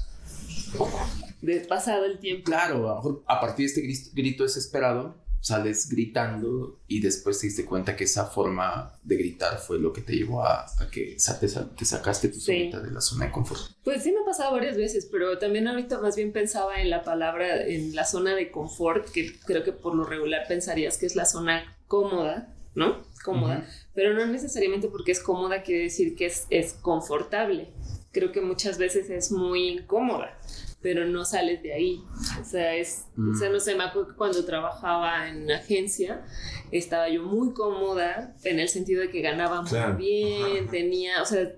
de 1.41 1.61
pasado 1.61 2.05
el 2.05 2.19
tiempo. 2.19 2.45
claro, 2.45 3.23
a 3.27 3.41
partir 3.41 3.71
de 3.71 3.91
este 3.91 4.11
grito 4.15 4.43
desesperado, 4.45 5.15
sales 5.41 5.91
gritando 5.91 6.81
y 6.89 7.01
después 7.01 7.39
te 7.39 7.47
diste 7.49 7.67
cuenta 7.67 7.95
que 7.97 8.05
esa 8.05 8.25
forma 8.27 8.93
de 9.03 9.17
gritar 9.17 9.59
fue 9.59 9.79
lo 9.79 9.93
que 9.93 10.01
te 10.01 10.15
llevó 10.15 10.43
a, 10.43 10.65
a 10.65 10.89
que 10.91 11.17
te, 11.41 11.49
te 11.77 11.85
sacaste 11.85 12.29
tu 12.29 12.41
Sí. 12.41 12.47
solita 12.47 12.81
de 12.81 12.91
la 12.91 13.03
zona 13.03 13.27
de 13.27 13.31
confort. 13.33 13.61
Pues 13.85 14.03
sí 14.03 14.11
me 14.11 14.21
ha 14.21 14.25
pasado 14.25 14.53
varias 14.53 14.79
veces, 14.79 15.07
pero 15.13 15.37
también 15.39 15.69
ahorita 15.69 15.99
más 16.01 16.17
bien 16.17 16.33
pensaba 16.33 16.81
en 16.81 16.89
la 16.89 17.05
palabra, 17.05 17.63
en 17.67 17.95
la 17.95 18.07
zona 18.07 18.35
de 18.35 18.51
confort, 18.51 19.07
que 19.11 19.39
creo 19.45 19.63
que 19.65 19.73
por 19.73 19.95
lo 19.95 20.05
regular 20.05 20.45
pensarías 20.49 20.97
que 20.97 21.05
es 21.05 21.15
la 21.15 21.27
zona 21.27 21.74
cómoda, 21.89 22.55
¿no? 22.75 23.03
Cómoda, 23.25 23.67
pero 23.95 24.13
no 24.15 24.27
necesariamente 24.27 24.89
porque 24.89 25.13
es 25.13 25.21
cómoda 25.23 25.63
quiere 25.63 25.85
decir 25.85 26.15
que 26.17 26.27
es, 26.27 26.47
es 26.51 26.75
confortable. 26.75 27.69
Creo 28.13 28.33
que 28.33 28.41
muchas 28.41 28.79
veces 28.79 29.11
es 29.11 29.33
muy 29.33 29.69
incómoda, 29.69 30.39
pero 30.83 31.05
no 31.07 31.25
sales 31.25 31.63
de 31.63 31.73
ahí. 31.73 32.05
O 32.41 32.45
sea, 32.45 32.75
es, 32.77 33.07
o 33.19 33.35
sea, 33.37 33.49
no 33.49 33.59
sé, 33.61 33.75
me 33.75 33.85
acuerdo 33.85 34.09
que 34.11 34.15
cuando 34.17 34.45
trabajaba 34.45 35.29
en 35.29 35.51
agencia, 35.51 36.25
estaba 36.71 37.09
yo 37.09 37.23
muy 37.25 37.53
cómoda 37.55 38.37
en 38.45 38.61
el 38.61 38.69
sentido 38.69 39.01
de 39.01 39.11
que 39.11 39.21
ganaba 39.21 39.63
muy 39.63 39.71
Claro. 39.71 39.97
bien, 39.97 40.69
tenía, 40.69 41.23
o 41.23 41.27
sea, 41.27 41.51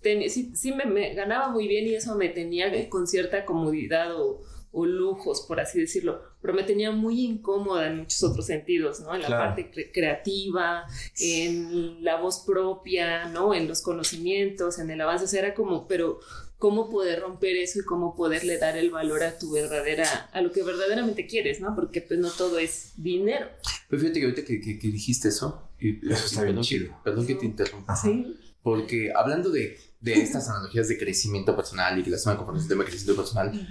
ten- 0.00 0.28
sí, 0.30 0.52
sí 0.54 0.72
me, 0.72 0.84
me 0.86 1.12
ganaba 1.14 1.48
muy 1.48 1.66
bien 1.68 1.86
y 1.86 1.94
eso 1.94 2.14
me 2.14 2.28
tenía 2.28 2.88
con 2.88 3.06
cierta 3.06 3.44
comodidad 3.44 4.14
o, 4.18 4.40
o 4.72 4.86
lujos, 4.86 5.44
por 5.46 5.60
así 5.60 5.80
decirlo, 5.80 6.22
pero 6.40 6.54
me 6.54 6.62
tenía 6.62 6.90
muy 6.92 7.24
incómoda 7.24 7.86
en 7.88 7.98
muchos 7.98 8.22
otros 8.22 8.46
sentidos, 8.46 9.00
¿no? 9.00 9.14
En 9.14 9.22
la 9.22 9.26
Claro. 9.26 9.44
parte 9.44 9.70
cre- 9.72 9.90
creativa, 9.92 10.84
en 11.20 12.02
la 12.04 12.16
voz 12.20 12.44
propia, 12.46 13.26
¿no? 13.28 13.54
En 13.54 13.66
los 13.68 13.82
conocimientos, 13.82 14.78
en 14.78 14.90
el 14.90 15.00
avance, 15.00 15.24
o 15.24 15.28
sea, 15.28 15.40
era 15.40 15.54
como, 15.54 15.86
pero 15.88 16.20
cómo 16.58 16.90
poder 16.90 17.20
romper 17.20 17.56
eso 17.56 17.78
y 17.80 17.84
cómo 17.84 18.16
poderle 18.16 18.58
dar 18.58 18.76
el 18.76 18.90
valor 18.90 19.22
a 19.22 19.38
tu 19.38 19.52
verdadera, 19.52 20.28
a 20.32 20.40
lo 20.40 20.50
que 20.50 20.62
verdaderamente 20.64 21.26
quieres, 21.26 21.60
¿no? 21.60 21.74
Porque 21.74 22.00
pues 22.00 22.18
no 22.18 22.30
todo 22.30 22.58
es 22.58 22.92
dinero. 22.96 23.46
Pero 23.88 24.00
fíjate 24.02 24.18
que 24.20 24.26
ahorita 24.26 24.44
que, 24.44 24.60
que- 24.60 24.78
que 24.78 24.88
dijiste 24.88 25.28
eso, 25.28 25.68
y, 25.80 26.04
Eso 26.10 26.26
está 26.26 26.40
y 26.40 26.44
bien 26.44 26.56
perdón, 26.56 26.62
que, 26.62 26.68
chido. 26.68 27.00
perdón 27.04 27.26
que 27.26 27.34
te 27.36 27.46
interrumpa, 27.46 27.94
Sí. 27.94 28.36
porque 28.62 29.12
hablando 29.14 29.50
de, 29.50 29.78
de 30.00 30.14
estas 30.14 30.48
analogías 30.48 30.88
de 30.88 30.98
crecimiento 30.98 31.54
personal 31.54 31.96
y 31.98 32.02
que 32.02 32.10
la 32.10 32.18
zona 32.18 32.36
de 32.36 32.68
tema 32.68 32.82
de 32.84 32.90
crecimiento 32.90 33.22
personal, 33.22 33.68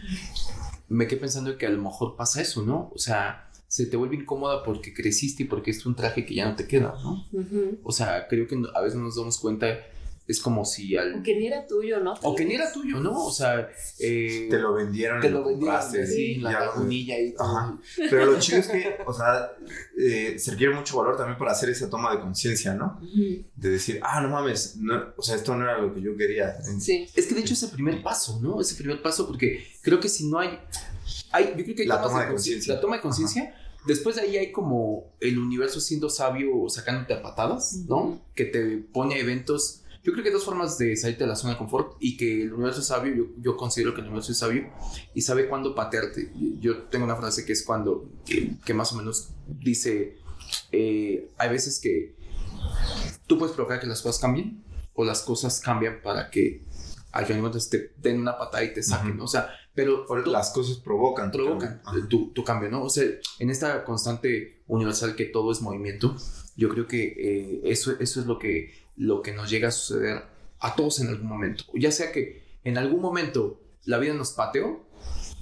me 0.89 1.07
quedé 1.07 1.19
pensando 1.19 1.57
que 1.57 1.65
a 1.65 1.69
lo 1.69 1.81
mejor 1.81 2.15
pasa 2.15 2.41
eso, 2.41 2.63
¿no? 2.63 2.91
O 2.93 2.97
sea, 2.97 3.49
se 3.67 3.85
te 3.85 3.97
vuelve 3.97 4.15
incómoda 4.15 4.63
porque 4.63 4.93
creciste 4.93 5.43
y 5.43 5.45
porque 5.45 5.71
es 5.71 5.85
un 5.85 5.95
traje 5.95 6.25
que 6.25 6.35
ya 6.35 6.47
no 6.49 6.55
te 6.55 6.67
queda, 6.67 6.95
¿no? 7.03 7.25
O 7.83 7.91
sea, 7.91 8.27
creo 8.27 8.47
que 8.47 8.55
a 8.73 8.81
veces 8.81 8.97
no 8.97 9.05
nos 9.05 9.17
damos 9.17 9.37
cuenta, 9.39 9.67
es 10.27 10.41
como 10.41 10.65
si 10.65 10.97
al... 10.97 11.13
Aunque 11.13 11.35
ni 11.35 11.47
era 11.47 11.65
tuyo, 11.65 12.01
¿no? 12.01 12.13
O 12.21 12.35
que 12.35 12.43
ni 12.43 12.55
era 12.55 12.71
tuyo, 12.71 12.99
¿no? 12.99 13.25
O 13.25 13.31
sea, 13.31 13.69
eh, 13.99 14.47
Te 14.49 14.59
lo 14.59 14.73
vendieron 14.73 15.21
te 15.21 15.27
y 15.27 15.31
lo 15.31 15.41
compraste, 15.41 16.33
en 16.33 16.43
la 16.43 16.51
lagunilla 16.51 17.17
y 17.17 17.33
todo. 17.33 17.47
Ajá. 17.47 17.79
Pero 17.97 18.25
lo 18.25 18.39
chido 18.39 18.59
es 18.59 18.67
que, 18.67 18.97
o 19.05 19.13
sea, 19.13 19.53
eh, 19.97 20.37
se 20.37 20.51
requiere 20.51 20.75
mucho 20.75 20.97
valor 20.97 21.15
también 21.15 21.37
para 21.37 21.51
hacer 21.51 21.69
esa 21.69 21.89
toma 21.89 22.13
de 22.13 22.19
conciencia, 22.19 22.73
¿no? 22.73 22.99
De 23.55 23.69
decir, 23.69 23.99
ah, 24.03 24.19
no 24.21 24.29
mames, 24.29 24.75
no, 24.75 25.13
o 25.15 25.21
sea, 25.21 25.35
esto 25.35 25.55
no 25.55 25.63
era 25.63 25.79
lo 25.79 25.93
que 25.93 26.01
yo 26.01 26.15
quería. 26.17 26.57
Sí. 26.79 27.07
Es 27.15 27.27
que 27.27 27.35
de 27.35 27.41
hecho 27.41 27.53
es 27.53 27.63
el 27.63 27.71
primer 27.71 28.03
paso, 28.03 28.39
¿no? 28.41 28.59
Es 28.59 28.71
el 28.71 28.77
primer 28.77 29.01
paso 29.01 29.27
porque 29.27 29.65
creo 29.81 29.99
que 29.99 30.09
si 30.09 30.27
no 30.27 30.39
hay... 30.39 30.59
hay 31.31 31.53
yo 31.57 31.63
creo 31.63 31.75
que 31.75 31.81
hay 31.83 31.87
La 31.87 32.01
tomas 32.01 32.11
toma 32.11 32.25
de 32.25 32.31
conciencia. 32.31 32.73
La 32.73 32.81
toma 32.81 32.95
de 32.97 33.01
conciencia, 33.01 33.55
después 33.85 34.17
de 34.17 34.23
ahí 34.23 34.35
hay 34.35 34.51
como 34.51 35.13
el 35.21 35.39
universo 35.39 35.79
siendo 35.79 36.09
sabio 36.09 36.67
sacándote 36.67 37.13
a 37.13 37.21
patadas, 37.21 37.85
¿no? 37.87 38.21
Que 38.35 38.43
te 38.43 38.77
pone 38.77 39.19
eventos. 39.19 39.83
Yo 40.07 40.13
creo 40.13 40.23
que 40.23 40.29
hay 40.29 40.33
dos 40.33 40.45
formas 40.45 40.77
de 40.77 40.95
salirte 40.95 41.25
de 41.25 41.27
la 41.27 41.35
zona 41.35 41.51
de 41.51 41.57
confort 41.59 41.97
y 41.99 42.15
que 42.15 42.43
el 42.43 42.53
universo 42.53 42.79
es 42.79 42.87
sabio, 42.87 43.13
yo, 43.13 43.25
yo 43.41 43.57
considero 43.57 43.93
que 43.93 43.99
el 43.99 44.07
universo 44.07 44.31
es 44.31 44.37
sabio 44.37 44.69
y 45.13 45.21
sabe 45.21 45.49
cuándo 45.49 45.75
patearte. 45.75 46.31
Yo 46.61 46.83
tengo 46.83 47.03
una 47.03 47.17
frase 47.17 47.43
que 47.45 47.51
es 47.51 47.61
cuando, 47.65 48.09
que, 48.25 48.53
que 48.63 48.73
más 48.73 48.93
o 48.93 48.95
menos 48.95 49.31
dice, 49.45 50.15
eh, 50.71 51.29
hay 51.37 51.49
veces 51.49 51.81
que 51.81 52.15
tú 53.27 53.37
puedes 53.37 53.53
provocar 53.53 53.81
que 53.81 53.87
las 53.87 54.01
cosas 54.01 54.21
cambien 54.21 54.63
o 54.93 55.03
las 55.03 55.23
cosas 55.23 55.59
cambian 55.59 56.01
para 56.01 56.29
que 56.29 56.61
al 57.11 57.25
final 57.25 57.51
te 57.69 57.91
den 57.97 58.21
una 58.21 58.37
patada 58.37 58.63
y 58.63 58.73
te 58.73 58.83
saquen. 58.83 59.17
¿no? 59.17 59.25
O 59.25 59.27
sea, 59.27 59.49
pero 59.75 60.05
tú- 60.23 60.31
las 60.31 60.51
cosas 60.51 60.77
provocan. 60.77 61.31
provocan 61.31 61.81
tu, 62.07 62.31
tu 62.31 62.45
cambio, 62.45 62.69
¿no? 62.69 62.81
O 62.83 62.89
sea, 62.89 63.03
en 63.39 63.49
esta 63.49 63.83
constante 63.83 64.61
universal 64.67 65.17
que 65.17 65.25
todo 65.25 65.51
es 65.51 65.61
movimiento, 65.61 66.15
yo 66.55 66.69
creo 66.69 66.87
que 66.87 67.03
eh, 67.17 67.61
eso, 67.65 67.91
eso 67.99 68.21
es 68.21 68.25
lo 68.25 68.39
que, 68.39 68.71
lo 68.97 69.21
que 69.21 69.33
nos 69.33 69.49
llega 69.49 69.69
a 69.69 69.71
suceder 69.71 70.23
a 70.59 70.75
todos 70.75 70.99
en 70.99 71.07
algún 71.07 71.27
momento. 71.27 71.63
Ya 71.75 71.91
sea 71.91 72.11
que 72.11 72.59
en 72.63 72.77
algún 72.77 73.01
momento 73.01 73.61
la 73.85 73.99
vida 73.99 74.13
nos 74.13 74.31
pateó 74.31 74.85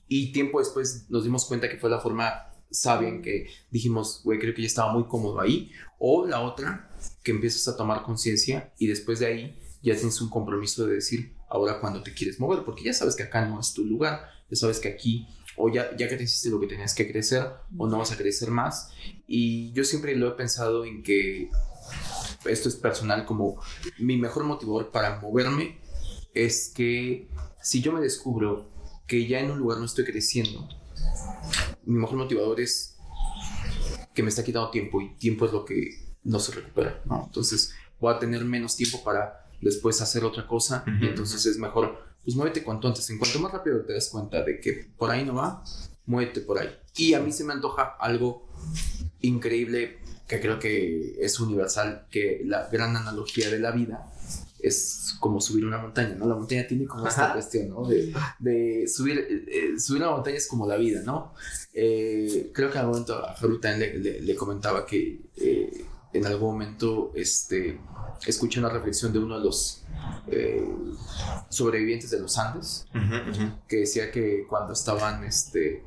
y 0.08 0.32
tiempo 0.32 0.60
después 0.60 1.08
nos 1.10 1.24
dimos 1.24 1.46
cuenta 1.46 1.70
que 1.70 1.78
fue 1.78 1.89
la 1.89 2.00
forma 2.00 2.52
sabia 2.70 3.08
en 3.10 3.22
que 3.22 3.48
dijimos, 3.72 4.22
güey, 4.24 4.39
creo 4.39 4.54
que 4.54 4.62
ya 4.62 4.68
estaba 4.68 4.94
muy 4.94 5.06
cómodo 5.06 5.39
ahí. 5.39 5.72
O 5.98 6.28
la 6.28 6.41
otra, 6.41 6.91
que 7.24 7.32
empiezas 7.32 7.68
a 7.68 7.78
tomar 7.78 8.04
conciencia 8.04 8.74
y 8.78 8.88
después 8.88 9.20
de 9.20 9.26
ahí 9.28 9.60
ya 9.82 9.96
tienes 9.96 10.20
un 10.22 10.30
compromiso 10.30 10.86
de 10.86 10.96
decir, 10.96 11.36
ahora 11.50 11.80
cuando 11.80 12.04
te 12.04 12.13
quieres 12.13 12.39
mover, 12.39 12.63
porque 12.65 12.84
ya 12.84 12.94
sabes 12.94 13.15
que 13.15 13.24
acá 13.24 13.46
no 13.46 13.60
es 13.60 13.74
tu 13.74 13.86
lugar, 13.86 14.28
ya 14.50 14.56
sabes 14.56 14.80
que 14.80 14.89
aquí, 14.89 15.28
o 15.58 15.72
ya, 15.72 15.96
ya 15.96 16.08
que 16.10 16.18
te 16.18 16.24
hiciste 16.24 16.50
lo 16.50 16.60
que 16.60 16.68
tenías 16.68 16.94
que 16.94 17.10
crecer, 17.10 17.44
o 17.78 17.88
no 17.88 18.00
vas 18.00 18.12
a 18.12 18.18
crecer 18.18 18.50
más. 18.50 18.91
Y 19.28 19.72
yo 19.74 19.84
siempre 19.84 20.15
lo 20.15 20.28
he 20.28 20.32
pensado 20.32 20.86
en 20.86 21.04
que 21.04 21.50
esto 22.45 22.69
es 22.69 22.76
personal, 22.76 23.26
como 23.26 23.60
mi 23.98 24.17
mejor 24.17 24.43
motivador 24.43 24.91
para 24.91 25.19
moverme 25.19 25.80
es 26.34 26.71
que 26.76 27.28
si 27.62 27.82
yo 27.82 27.91
me 27.91 28.02
descubro 28.02 28.69
que 29.08 29.28
ya 29.28 29.39
en 29.39 29.52
un 29.52 29.60
lugar 29.60 29.80
no 29.80 29.86
estoy 29.86 30.04
creciendo, 30.06 30.67
mi 31.86 32.00
mejor 32.00 32.17
motivador 32.17 32.60
es 32.60 32.98
que 34.13 34.24
me 34.24 34.30
está 34.30 34.43
quitando 34.43 34.69
tiempo 34.69 35.02
y 35.02 35.15
tiempo 35.15 35.45
es 35.45 35.52
lo 35.52 35.65
que 35.65 36.15
no 36.24 36.39
se 36.39 36.54
recupera, 36.54 37.02
¿no? 37.06 37.24
Entonces 37.26 37.74
voy 38.00 38.13
a 38.13 38.19
tener 38.19 38.43
menos 38.45 38.76
tiempo 38.76 39.04
para 39.04 39.48
después 39.62 40.02
hacer 40.02 40.24
otra 40.24 40.48
cosa 40.48 40.84
y 40.88 40.91
Ujú. 40.91 41.06
entonces 41.06 41.45
es 41.45 41.58
mejor, 41.58 41.98
pues 42.24 42.36
muévete 42.36 42.63
cuanto 42.63 42.88
antes. 42.88 43.10
En 43.10 43.17
cuanto 43.17 43.39
más 43.39 43.52
rápido 43.52 43.82
te 43.86 43.93
das 43.93 44.10
cuenta 44.10 44.43
de 44.43 44.60
que 44.60 44.91
por 44.98 45.12
ahí 45.12 45.24
no 45.26 45.36
va, 45.36 45.63
muévete 46.06 46.41
por 46.41 46.60
ahí. 46.60 46.69
Y 46.95 47.13
a 47.13 47.19
mí 47.19 47.32
se 47.32 47.43
me 47.43 47.54
antoja 47.54 47.95
algo 48.00 48.48
increíble 49.21 50.00
que 50.27 50.39
creo 50.39 50.57
que 50.59 51.15
es 51.19 51.39
universal, 51.39 52.05
que 52.09 52.41
la 52.45 52.67
gran 52.69 52.95
analogía 52.97 53.49
de 53.49 53.59
la 53.59 53.71
vida 53.71 54.11
es 54.59 55.15
como 55.19 55.39
subir 55.39 55.65
una 55.65 55.77
montaña, 55.77 56.15
¿no? 56.15 56.27
La 56.27 56.33
montaña 56.35 56.65
tiene 56.65 56.85
como 56.85 57.07
esta 57.07 57.33
cuestión, 57.33 57.69
¿no? 57.69 57.88
De, 57.88 58.11
de 58.39 58.88
subir, 58.88 59.19
eh, 59.19 59.45
eh, 59.47 59.79
subir 59.79 60.01
una 60.01 60.11
montaña 60.11 60.38
es 60.38 60.47
como 60.47 60.65
la 60.67 60.77
vida, 60.77 61.01
¿no? 61.05 61.33
Eh, 61.73 62.49
creo 62.53 62.69
que 62.71 62.77
en 62.77 62.85
algún 62.85 62.93
momento 62.93 63.13
a 63.23 63.33
Haru 63.33 63.59
también 63.59 63.91
le, 63.93 63.99
le- 63.99 64.21
le 64.21 64.35
comentaba 64.35 64.85
que 64.85 65.21
eh, 65.38 65.85
en 66.13 66.25
algún 66.25 66.53
momento 66.53 67.11
este, 67.13 67.77
escuché 68.25 68.59
una 68.59 68.69
reflexión 68.69 69.13
de 69.13 69.19
uno 69.19 69.38
de 69.38 69.43
los 69.45 69.83
sobrevivientes 71.49 72.09
de 72.11 72.19
los 72.19 72.38
Andes, 72.38 72.88
que 73.67 73.77
decía 73.77 74.11
que 74.11 74.45
cuando 74.49 74.73
estaban, 74.73 75.23
este, 75.23 75.83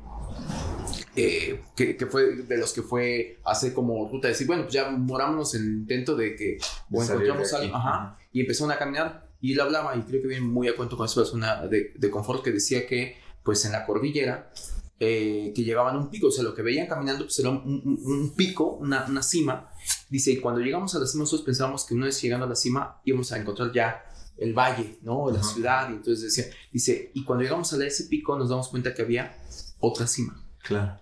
eh, 1.15 1.61
que, 1.75 1.97
que 1.97 2.05
fue 2.05 2.35
de 2.35 2.57
los 2.57 2.73
que 2.73 2.81
fue 2.81 3.39
hace 3.45 3.73
como 3.73 4.07
ruta 4.09 4.27
de 4.27 4.33
decir, 4.33 4.47
bueno, 4.47 4.63
pues 4.63 4.73
ya 4.73 4.89
morámonos 4.89 5.55
en 5.55 5.61
el 5.63 5.67
intento 5.79 6.15
de 6.15 6.35
que 6.35 6.57
o 6.91 7.03
encontramos 7.03 7.53
algo, 7.53 7.75
ajá, 7.75 8.17
y 8.31 8.41
empezaron 8.41 8.71
a 8.71 8.77
caminar 8.77 9.27
y 9.41 9.53
él 9.53 9.59
hablaba 9.61 9.95
y 9.95 10.01
creo 10.01 10.21
que 10.21 10.27
viene 10.27 10.45
muy 10.45 10.67
a 10.67 10.75
cuento 10.75 10.97
con 10.97 11.05
esa 11.05 11.15
persona 11.15 11.65
de, 11.67 11.93
de 11.95 12.09
confort 12.09 12.43
que 12.43 12.51
decía 12.51 12.85
que 12.87 13.17
pues 13.43 13.63
en 13.65 13.71
la 13.71 13.85
cordillera 13.85 14.51
eh, 14.99 15.53
que 15.55 15.63
llegaban 15.63 15.95
a 15.95 15.99
un 15.99 16.09
pico, 16.09 16.27
o 16.27 16.31
sea, 16.31 16.43
lo 16.43 16.53
que 16.53 16.61
veían 16.61 16.85
caminando 16.87 17.23
pues 17.25 17.39
era 17.39 17.49
un, 17.49 17.57
un- 17.65 17.99
un 18.03 18.35
pico, 18.35 18.73
una, 18.73 19.05
una 19.05 19.23
cima, 19.23 19.71
dice, 20.09 20.31
y 20.31 20.37
cuando 20.37 20.59
llegamos 20.61 20.93
a 20.95 20.99
la 20.99 21.07
cima 21.07 21.21
nosotros 21.23 21.45
pensábamos 21.45 21.85
que 21.85 21.93
una 21.93 22.05
vez 22.07 22.21
llegando 22.21 22.45
a 22.45 22.49
la 22.49 22.55
cima 22.55 22.99
íbamos 23.05 23.31
a 23.31 23.37
encontrar 23.39 23.71
ya 23.71 24.03
el 24.37 24.53
valle, 24.53 24.99
¿no? 25.01 25.29
La 25.31 25.39
Ajá. 25.39 25.53
ciudad, 25.53 25.89
y 25.89 25.93
entonces 25.93 26.23
decía, 26.35 26.53
dice, 26.71 27.11
y 27.13 27.23
cuando 27.23 27.43
llegamos 27.43 27.71
a 27.73 27.85
ese 27.85 28.05
pico 28.05 28.37
nos 28.37 28.49
damos 28.49 28.67
cuenta 28.69 28.93
que 28.93 29.01
había 29.01 29.37
otra 29.79 30.07
cima. 30.07 30.45
Claro. 30.63 30.99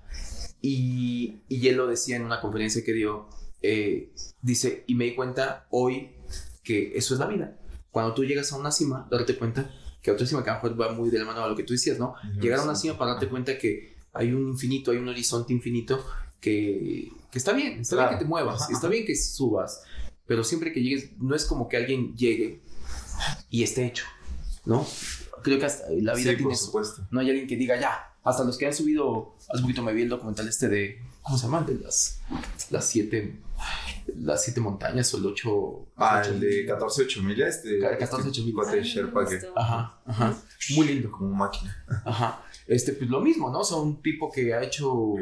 Y, 0.62 1.42
y 1.48 1.68
él 1.68 1.78
lo 1.78 1.88
decía 1.88 2.16
en 2.16 2.24
una 2.24 2.42
conferencia 2.42 2.84
que 2.84 2.94
dio, 2.94 3.30
eh, 3.62 4.12
dice, 4.42 4.84
y 4.88 4.96
me 4.96 5.06
di 5.06 5.16
cuenta 5.16 5.68
hoy 5.72 6.12
que 6.64 6.98
eso 6.98 7.14
es 7.14 7.20
la 7.20 7.28
vida. 7.28 7.58
Cuando 7.92 8.14
tú 8.14 8.24
llegas 8.26 8.52
a 8.52 8.58
una 8.58 8.72
cima, 8.72 9.08
darte 9.10 9.38
cuenta 9.38 9.72
que 10.02 10.12
otra 10.12 10.26
cima 10.26 10.44
que 10.44 10.50
a 10.50 10.54
lo 10.58 10.64
mejor 10.64 10.82
va 10.82 10.94
muy 10.94 11.10
de 11.10 11.20
la 11.20 11.26
mano 11.26 11.44
a 11.44 11.48
lo 11.48 11.56
que 11.56 11.64
tú 11.64 11.74
decías, 11.74 12.00
¿no? 12.00 12.16
Llegar 12.42 12.60
a 12.60 12.64
una 12.64 12.76
cima 12.76 12.98
para 12.98 13.12
darte 13.12 13.28
cuenta 13.28 13.58
que 13.58 13.96
hay 14.14 14.32
un 14.32 14.50
infinito, 14.50 14.92
hay 14.92 14.98
un 14.98 15.10
horizonte 15.10 15.54
infinito 15.54 16.04
que, 16.40 17.10
que 17.32 17.38
está 17.38 17.54
bien, 17.54 17.80
está 17.82 17.96
Claro. 17.96 18.10
bien 18.10 18.20
que 18.20 18.26
te 18.26 18.30
muevas, 18.30 18.62
Ajá. 18.64 18.74
está 18.74 18.88
bien 18.88 19.06
que 19.06 19.16
subas, 19.16 19.82
pero 20.26 20.44
siempre 20.44 20.72
que 20.72 20.82
llegues, 20.82 21.12
no 21.18 21.36
es 21.36 21.46
como 21.46 21.68
que 21.68 21.78
alguien 21.78 22.16
llegue 22.16 22.62
y 23.50 23.64
esté 23.64 23.86
hecho, 23.86 24.06
¿no? 24.66 24.86
Creo 25.44 25.60
que 25.60 25.66
hasta 25.66 25.86
la 25.90 26.14
vida 26.14 26.32
Sí, 26.32 26.36
tiene 26.38 26.44
por 26.44 26.52
eso. 26.54 26.66
supuesto. 26.66 27.08
No 27.12 27.20
hay 27.20 27.30
alguien 27.30 27.48
que 27.48 27.56
diga 27.56 27.80
ya. 27.80 28.16
Hasta 28.28 28.44
los 28.44 28.58
que 28.58 28.68
han 28.68 28.74
subido, 28.74 29.36
hace 29.50 29.62
poquito 29.62 29.82
me 29.82 29.94
vi 29.94 30.02
el 30.02 30.10
documental 30.10 30.50
este 30.50 30.68
de, 30.68 31.02
¿cómo 31.22 31.38
se 31.38 31.46
llama? 31.46 31.62
De 31.62 31.76
las, 31.76 32.20
las 32.70 32.86
siete, 32.86 33.40
las 34.18 34.44
siete 34.44 34.60
montañas 34.60 35.14
o 35.14 35.18
el 35.18 35.28
ocho. 35.28 35.88
Ah, 35.96 36.20
ocho 36.22 36.32
el 36.34 36.42
de 36.42 36.48
mil. 36.48 36.68
14 36.68 37.04
8 37.04 37.24
millas. 37.24 37.56
Este, 37.56 37.80
14 37.80 38.28
este 38.28 38.42
mil. 38.42 38.54
cuate 38.54 38.80
Ay, 38.80 38.84
Sherpa 38.84 39.26
que. 39.26 39.40
Ajá, 39.56 39.98
ajá. 40.06 40.38
Muy 40.76 40.88
lindo. 40.88 41.10
como 41.10 41.34
máquina. 41.34 41.74
Ajá. 42.04 42.44
Este, 42.68 42.92
pues 42.92 43.10
lo 43.10 43.22
mismo, 43.22 43.50
¿no? 43.50 43.60
O 43.60 43.64
sea, 43.64 43.78
un 43.78 44.02
tipo 44.02 44.30
que 44.30 44.54
ha 44.54 44.62
hecho 44.62 45.14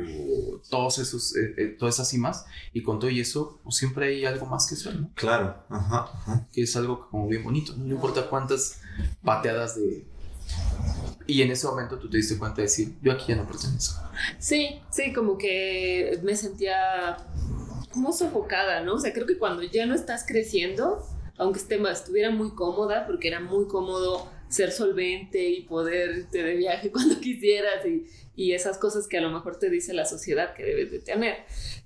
todos 0.72 0.98
esos, 0.98 1.36
eh, 1.36 1.54
eh, 1.58 1.66
todas 1.78 1.94
esas 1.94 2.10
cimas 2.10 2.48
y 2.74 2.82
con 2.82 2.98
todo 2.98 3.12
y 3.12 3.20
eso, 3.20 3.60
pues 3.64 3.76
siempre 3.76 4.08
hay 4.08 4.26
algo 4.26 4.48
más 4.48 4.66
que 4.66 4.74
hacer, 4.74 5.00
¿no? 5.00 5.12
Claro. 5.14 5.64
Ajá. 5.70 6.10
ajá. 6.12 6.48
Que 6.52 6.64
es 6.64 6.76
algo 6.76 7.08
como 7.08 7.28
bien 7.28 7.44
bonito, 7.44 7.74
¿no? 7.78 7.86
No 7.86 7.94
importa 7.94 8.28
cuántas 8.28 8.82
pateadas 9.24 9.76
de... 9.76 10.08
Y 11.28 11.42
en 11.42 11.52
ese 11.52 11.66
momento 11.68 11.98
tú 11.98 12.10
te 12.10 12.18
diste 12.18 12.38
cuenta 12.38 12.58
de 12.58 12.64
decir, 12.64 12.94
yo 13.02 13.12
aquí 13.12 13.26
ya 13.30 13.36
no 13.36 13.48
pertenezco. 13.48 14.02
Sí, 14.38 14.80
sí, 14.92 15.12
como 15.12 15.38
que 15.38 16.20
me 16.24 16.36
sentía 16.36 17.18
como 17.92 18.14
sofocada, 18.14 18.82
¿no? 18.82 18.96
O 18.96 19.00
sea, 19.00 19.14
creo 19.14 19.26
que 19.26 19.38
cuando 19.38 19.64
ya 19.64 19.86
no 19.86 19.96
estás 19.96 20.26
creciendo, 20.28 21.04
aunque 21.38 21.60
esté, 21.60 21.82
estuviera 21.92 22.30
muy 22.30 22.52
cómoda, 22.52 23.08
porque 23.08 23.28
era 23.28 23.40
muy 23.40 23.68
cómodo 23.68 24.30
ser 24.50 24.72
solvente 24.72 25.50
y 25.50 25.62
poder 25.64 26.18
irte 26.20 26.44
de 26.44 26.56
viaje 26.56 26.92
cuando 26.94 27.20
quisieras 27.20 27.86
y, 27.86 28.06
y 28.36 28.54
esas 28.54 28.78
cosas 28.78 29.08
que 29.08 29.18
a 29.18 29.22
lo 29.22 29.32
mejor 29.32 29.58
te 29.58 29.70
dice 29.70 29.94
la 29.94 30.06
sociedad 30.06 30.54
que 30.54 30.64
debes 30.64 30.92
de 30.92 31.00
tener. 31.00 31.38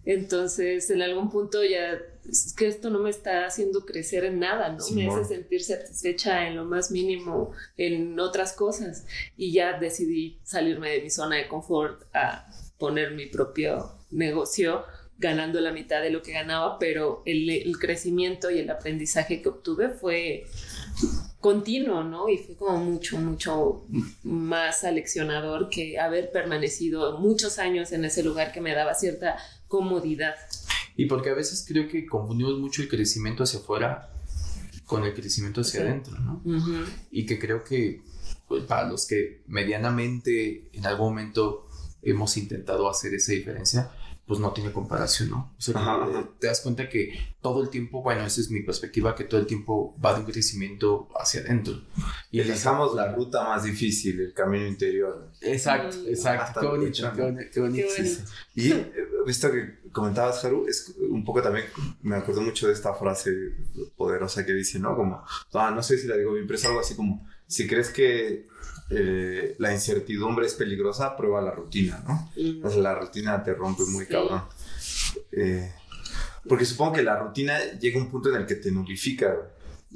Entonces, 0.06 0.90
en 0.90 1.02
algún 1.02 1.30
punto 1.30 1.64
ya 1.64 1.98
es 2.30 2.54
que 2.54 2.68
esto 2.68 2.90
no 2.90 3.00
me 3.00 3.10
está 3.10 3.46
haciendo 3.46 3.86
crecer 3.86 4.26
en 4.26 4.40
nada, 4.40 4.70
¿no? 4.70 4.84
me 4.92 5.08
hace 5.08 5.26
sentir 5.26 5.64
satisfecha 5.64 6.48
en 6.48 6.56
lo 6.56 6.66
más 6.66 6.92
mínimo 6.92 7.52
en 7.78 8.20
otras 8.20 8.54
cosas 8.54 9.06
y 9.38 9.52
ya 9.52 9.80
decidí 9.80 10.40
salirme 10.44 10.92
de 10.92 11.02
mi 11.02 11.10
zona 11.10 11.38
de 11.38 11.48
confort 11.48 12.04
a 12.14 12.48
poner 12.78 13.12
mi 13.12 13.26
propio 13.26 13.92
negocio 14.12 14.84
ganando 15.18 15.60
la 15.60 15.74
mitad 15.74 16.02
de 16.02 16.12
lo 16.12 16.22
que 16.22 16.32
ganaba, 16.32 16.80
pero 16.80 17.22
el, 17.26 17.50
el 17.50 17.78
crecimiento 17.78 18.50
y 18.50 18.60
el 18.60 18.70
aprendizaje 18.70 19.42
que 19.42 19.50
obtuve 19.50 19.90
fue 19.90 20.46
continuo, 21.40 22.04
¿no? 22.04 22.30
Y 22.30 22.38
fue 22.38 22.56
como 22.56 22.78
mucho, 22.78 23.18
mucho 23.18 23.84
más 24.24 24.84
aleccionador 24.84 25.70
que 25.70 26.00
haber 26.00 26.32
permanecido 26.32 27.20
muchos 27.20 27.60
años 27.60 27.92
en 27.92 28.06
ese 28.06 28.24
lugar 28.24 28.52
que 28.52 28.62
me 28.62 28.74
daba 28.74 28.94
cierta 28.94 29.38
comodidad. 29.68 30.36
Y 31.02 31.06
porque 31.06 31.30
a 31.30 31.34
veces 31.34 31.64
creo 31.68 31.88
que 31.88 32.06
confundimos 32.06 32.60
mucho 32.60 32.82
el 32.82 32.90
crecimiento 32.90 33.44
hacia 33.44 33.60
afuera 33.60 34.12
con 34.86 35.04
el 35.06 35.14
crecimiento 35.14 35.62
hacia 35.62 35.80
Sí. 35.82 35.88
adentro, 35.88 36.20
¿no? 36.20 36.42
Ujú. 36.44 36.74
Y 37.12 37.26
que 37.26 37.40
creo 37.40 37.64
que 37.64 38.02
pues, 38.48 38.64
para 38.66 38.90
los 38.90 39.06
que 39.08 39.44
medianamente 39.48 40.70
en 40.74 40.86
algún 40.86 41.10
momento 41.10 41.68
hemos 42.02 42.36
intentado 42.38 42.90
hacer 42.90 43.14
esa 43.14 43.32
diferencia, 43.32 43.92
pues 44.26 44.40
no 44.40 44.52
tiene 44.54 44.72
comparación, 44.72 45.30
¿no? 45.32 45.54
O 45.58 45.62
sea, 45.62 45.76
Ajá, 45.76 46.06
que, 46.06 46.12
ajá. 46.12 46.20
eh, 46.22 46.26
te 46.40 46.48
das 46.48 46.62
cuenta 46.62 46.88
que 46.88 47.14
todo 47.42 47.64
el 47.64 47.70
tiempo, 47.70 48.04
bueno, 48.04 48.24
esa 48.26 48.42
es 48.42 48.52
mi 48.52 48.62
perspectiva, 48.62 49.16
que 49.16 49.24
todo 49.24 49.40
el 49.40 49.48
tiempo 49.48 49.96
va 50.04 50.14
de 50.14 50.20
un 50.20 50.26
crecimiento 50.28 51.08
hacia 51.20 51.42
adentro. 51.42 51.82
Y 52.32 52.40
en 52.40 52.46
elijamos 52.48 52.94
la 52.96 53.12
ruta 53.16 53.44
más 53.44 53.64
difícil, 53.64 54.20
el 54.20 54.34
camino 54.34 54.68
interior. 54.68 55.32
Exacto, 55.42 55.98
Mm. 55.98 56.08
exacto. 56.10 56.60
Qué 56.62 56.68
bonito, 56.68 57.12
qué 57.16 57.22
bonito, 57.22 57.50
qué 57.54 57.60
bonito. 57.60 57.88
Y 58.56 58.72
eh, 58.72 58.92
he 59.24 59.28
visto 59.28 59.52
que 59.52 59.79
comentabas, 59.92 60.44
Haru, 60.44 60.68
es 60.68 60.96
un 61.10 61.24
poco 61.24 61.42
también, 61.42 61.66
me 62.02 62.16
acuerdo 62.16 62.42
mucho 62.42 62.68
de 62.68 62.74
esta 62.74 62.94
frase 62.94 63.32
poderosa 63.96 64.46
que 64.46 64.54
dice, 64.54 64.80
¿no? 64.80 64.96
Como, 64.96 65.24
ah, 65.54 65.72
no 65.72 65.84
sé 65.84 65.98
si 65.98 66.08
la 66.08 66.16
digo 66.16 66.34
bien, 66.34 66.46
pero 66.48 66.58
es 66.58 66.66
algo 66.66 66.80
así 66.80 66.96
como, 66.96 67.28
si 67.48 67.68
crees 67.68 67.90
que 67.90 68.48
eh, 68.90 69.56
la 69.60 69.74
incertidumbre 69.74 70.46
es 70.46 70.56
peligrosa, 70.56 71.16
prueba 71.16 71.42
la 71.42 71.52
rutina, 71.52 72.04
¿no? 72.08 72.32
O 72.64 72.70
sea, 72.70 72.82
la 72.82 72.96
rutina 72.96 73.44
te 73.44 73.54
rompe 73.54 73.84
muy 73.86 74.06
cabrón. 74.06 74.44
Eh, 75.32 75.72
porque 76.48 76.66
supongo 76.66 76.94
que 76.94 77.04
la 77.04 77.18
rutina 77.20 77.60
llega 77.80 78.00
a 78.00 78.04
un 78.04 78.10
punto 78.10 78.30
en 78.30 78.36
el 78.36 78.46
que 78.46 78.56
te 78.56 78.72
nulifica, 78.72 79.36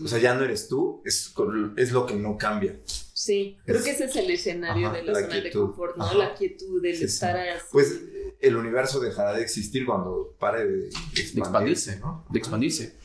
O 0.04 0.08
sea, 0.08 0.20
ya 0.20 0.34
no 0.34 0.44
eres 0.44 0.68
tú, 0.68 1.02
es, 1.06 1.34
es 1.78 1.92
lo 1.92 2.06
que 2.06 2.16
no 2.16 2.38
cambia. 2.38 2.80
Sí, 3.24 3.58
creo 3.66 3.82
que 3.82 3.92
ese 3.92 4.04
es 4.04 4.16
el 4.18 4.30
escenario 4.30 4.92
de 4.92 5.02
la, 5.02 5.14
zona 5.14 5.36
de 5.36 5.50
confort, 5.50 5.96
¿no? 5.96 6.14
La 6.16 6.36
quietud, 6.36 6.82
del 6.82 7.02
estar 7.02 7.38
así. 7.38 7.64
Pues 7.72 8.02
el 8.42 8.58
universo 8.58 9.00
dejará 9.00 9.32
de 9.32 9.42
existir 9.42 9.86
cuando 9.86 10.36
pare 10.38 10.68
de, 10.68 10.90
expandirse, 11.16 12.02
¿no? 12.02 12.26
De 12.30 12.40
expandirse. 12.40 12.98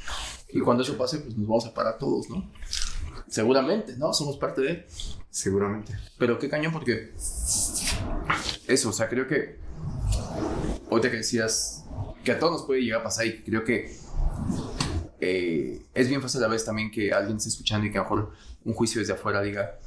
Y 0.49 0.59
cuando 0.59 0.83
eso 0.83 0.99
pase, 0.99 1.19
pues 1.21 1.37
nos 1.37 1.47
vamos 1.47 1.67
a 1.67 1.73
parar 1.73 1.99
todos, 1.99 2.29
¿no? 2.31 2.51
Seguramente, 3.29 3.97
¿no? 3.97 4.13
Somos 4.13 4.37
parte 4.39 4.61
de... 4.61 4.87
Seguramente. 5.31 5.97
Pero 6.19 6.37
qué 6.41 6.49
cañón 6.49 6.73
porque... 6.73 7.13
Eso, 8.67 8.89
o 8.89 8.93
sea, 8.93 9.09
creo 9.09 9.29
que... 9.29 9.61
Ahorita 10.91 11.13
que 11.13 11.19
decías 11.19 11.85
que 12.25 12.33
a 12.33 12.41
todos 12.41 12.55
nos 12.55 12.63
puede 12.65 12.81
llegar 12.81 13.03
a 13.03 13.05
pasar 13.05 13.25
y 13.25 13.41
creo 13.45 13.63
que 13.63 13.97
eh, 15.21 15.81
es 15.95 16.09
bien 16.09 16.21
fácil 16.21 16.43
a 16.43 16.49
veces 16.49 16.67
también 16.67 16.91
que 16.91 17.13
alguien 17.13 17.37
esté 17.37 17.51
escuchando 17.51 17.87
y 17.87 17.93
que 17.93 17.99
a 17.99 18.01
lo 18.01 18.05
mejor 18.11 18.33
un 18.65 18.75
juicio 18.75 19.01
desde 19.01 19.13
afuera 19.13 19.43
diga, 19.43 19.79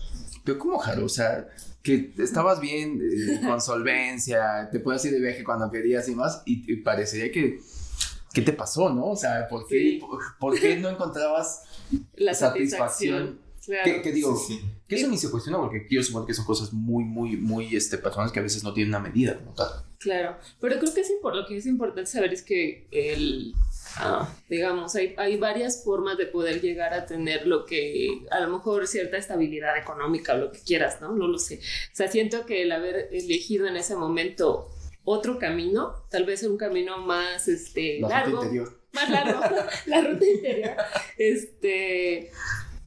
pero 0.44 0.60
¿cómo, 0.60 0.78
Jaro? 0.80 1.06
O 1.06 1.10
sea, 1.10 1.48
que 1.84 2.14
estabas 2.18 2.60
bien, 2.60 3.02
eh, 3.02 3.42
con 3.46 3.60
solvencia, 3.62 4.70
te 4.72 4.80
puedes 4.80 5.04
ir 5.06 5.12
de 5.12 5.20
viaje 5.20 5.44
cuando 5.44 5.70
querías 5.72 6.08
y 6.10 6.16
más, 6.16 6.44
y, 6.46 6.76
parecería 6.78 7.32
que, 7.32 7.60
¿qué 8.34 8.42
te 8.42 8.54
pasó, 8.54 8.90
no? 8.90 9.08
O 9.08 9.16
sea, 9.16 9.48
¿por 9.48 9.68
qué, 9.68 10.00
por, 10.40 10.60
qué 10.60 10.78
no 10.78 10.90
encontrabas 10.90 11.64
la 12.16 12.34
satisfacción? 12.34 13.40
Claro. 13.66 14.02
¿Qué, 14.04 14.12
digo? 14.12 14.36
Que 14.88 14.96
eso 14.96 15.08
ni 15.08 15.18
se 15.18 15.30
cuestiona 15.30 15.60
porque 15.60 15.86
yo 15.90 16.02
supongo 16.02 16.26
que 16.26 16.34
son 16.34 16.46
cosas 16.46 16.74
muy, 16.74 17.04
muy, 17.04 17.38
muy 17.38 17.76
este, 17.76 18.00
personas 18.00 18.32
que 18.32 18.40
a 18.40 18.44
veces 18.44 18.64
no 18.64 18.74
tienen 18.74 18.90
una 18.90 19.00
medida 19.00 19.38
como 19.38 19.54
tal. 19.54 19.70
Claro, 20.00 20.36
pero 20.60 20.80
creo 20.80 20.94
que 20.94 21.02
es 21.02 21.12
lo 21.24 21.46
que 21.46 21.58
es 21.58 21.68
importante 21.68 22.10
saber 22.10 22.34
es 22.34 22.42
que 22.42 22.88
el, 22.90 23.54
Ah, 23.98 24.34
digamos, 24.50 24.96
hay, 24.96 25.14
hay 25.18 25.38
varias 25.38 25.84
formas 25.84 26.18
de 26.18 26.26
poder 26.26 26.62
llegar 26.62 26.94
a 26.94 27.06
tener 27.06 27.48
lo 27.48 27.66
que, 27.66 28.26
a 28.32 28.40
lo 28.40 28.50
mejor 28.50 28.88
cierta 28.88 29.18
estabilidad 29.18 29.78
económica 29.78 30.34
o 30.34 30.38
lo 30.38 30.52
que 30.52 30.60
quieras, 30.60 31.02
¿no? 31.02 31.14
No 31.14 31.28
lo 31.28 31.38
sé. 31.38 31.58
O 31.58 31.96
sea, 31.96 32.08
siento 32.08 32.46
que 32.46 32.64
el 32.64 32.72
haber 32.72 33.10
elegido 33.12 33.68
en 33.68 33.78
ese 33.78 33.96
momento 33.96 34.70
otro 35.04 35.40
camino, 35.40 35.94
tal 36.10 36.26
vez 36.26 36.44
un 36.44 36.58
camino 36.58 37.00
más, 37.00 37.48
este, 37.48 38.00
la 38.00 38.10
largo. 38.10 38.38
Ruta 38.38 38.46
interior. 38.46 38.82
Más 38.94 39.10
largo, 39.10 39.42
la 39.86 40.02
ruta 40.02 40.26
interior. 40.26 40.76
Este, 41.18 42.32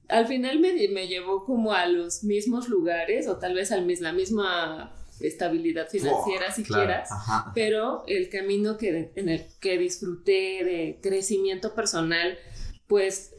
al 0.09 0.27
final 0.27 0.61
me, 0.61 0.73
me 0.89 1.09
llevó 1.09 1.45
como 1.45 1.73
a 1.73 1.87
los 1.87 2.25
mismos 2.25 2.69
lugares 2.69 3.29
o 3.29 3.39
tal 3.39 3.55
vez 3.55 3.73
al, 3.73 3.87
la 4.01 4.13
misma 4.13 4.95
estabilidad 5.27 5.89
financiera 5.89 6.53
si 6.53 6.63
quieras, 6.63 7.09
pero 7.55 8.05
el 8.07 8.29
camino 8.29 8.77
que, 8.77 9.13
en 9.15 9.29
el 9.29 9.47
que 9.61 9.79
disfruté 9.79 10.65
de 10.65 10.99
crecimiento 11.03 11.75
personal, 11.75 12.39
pues 12.87 13.33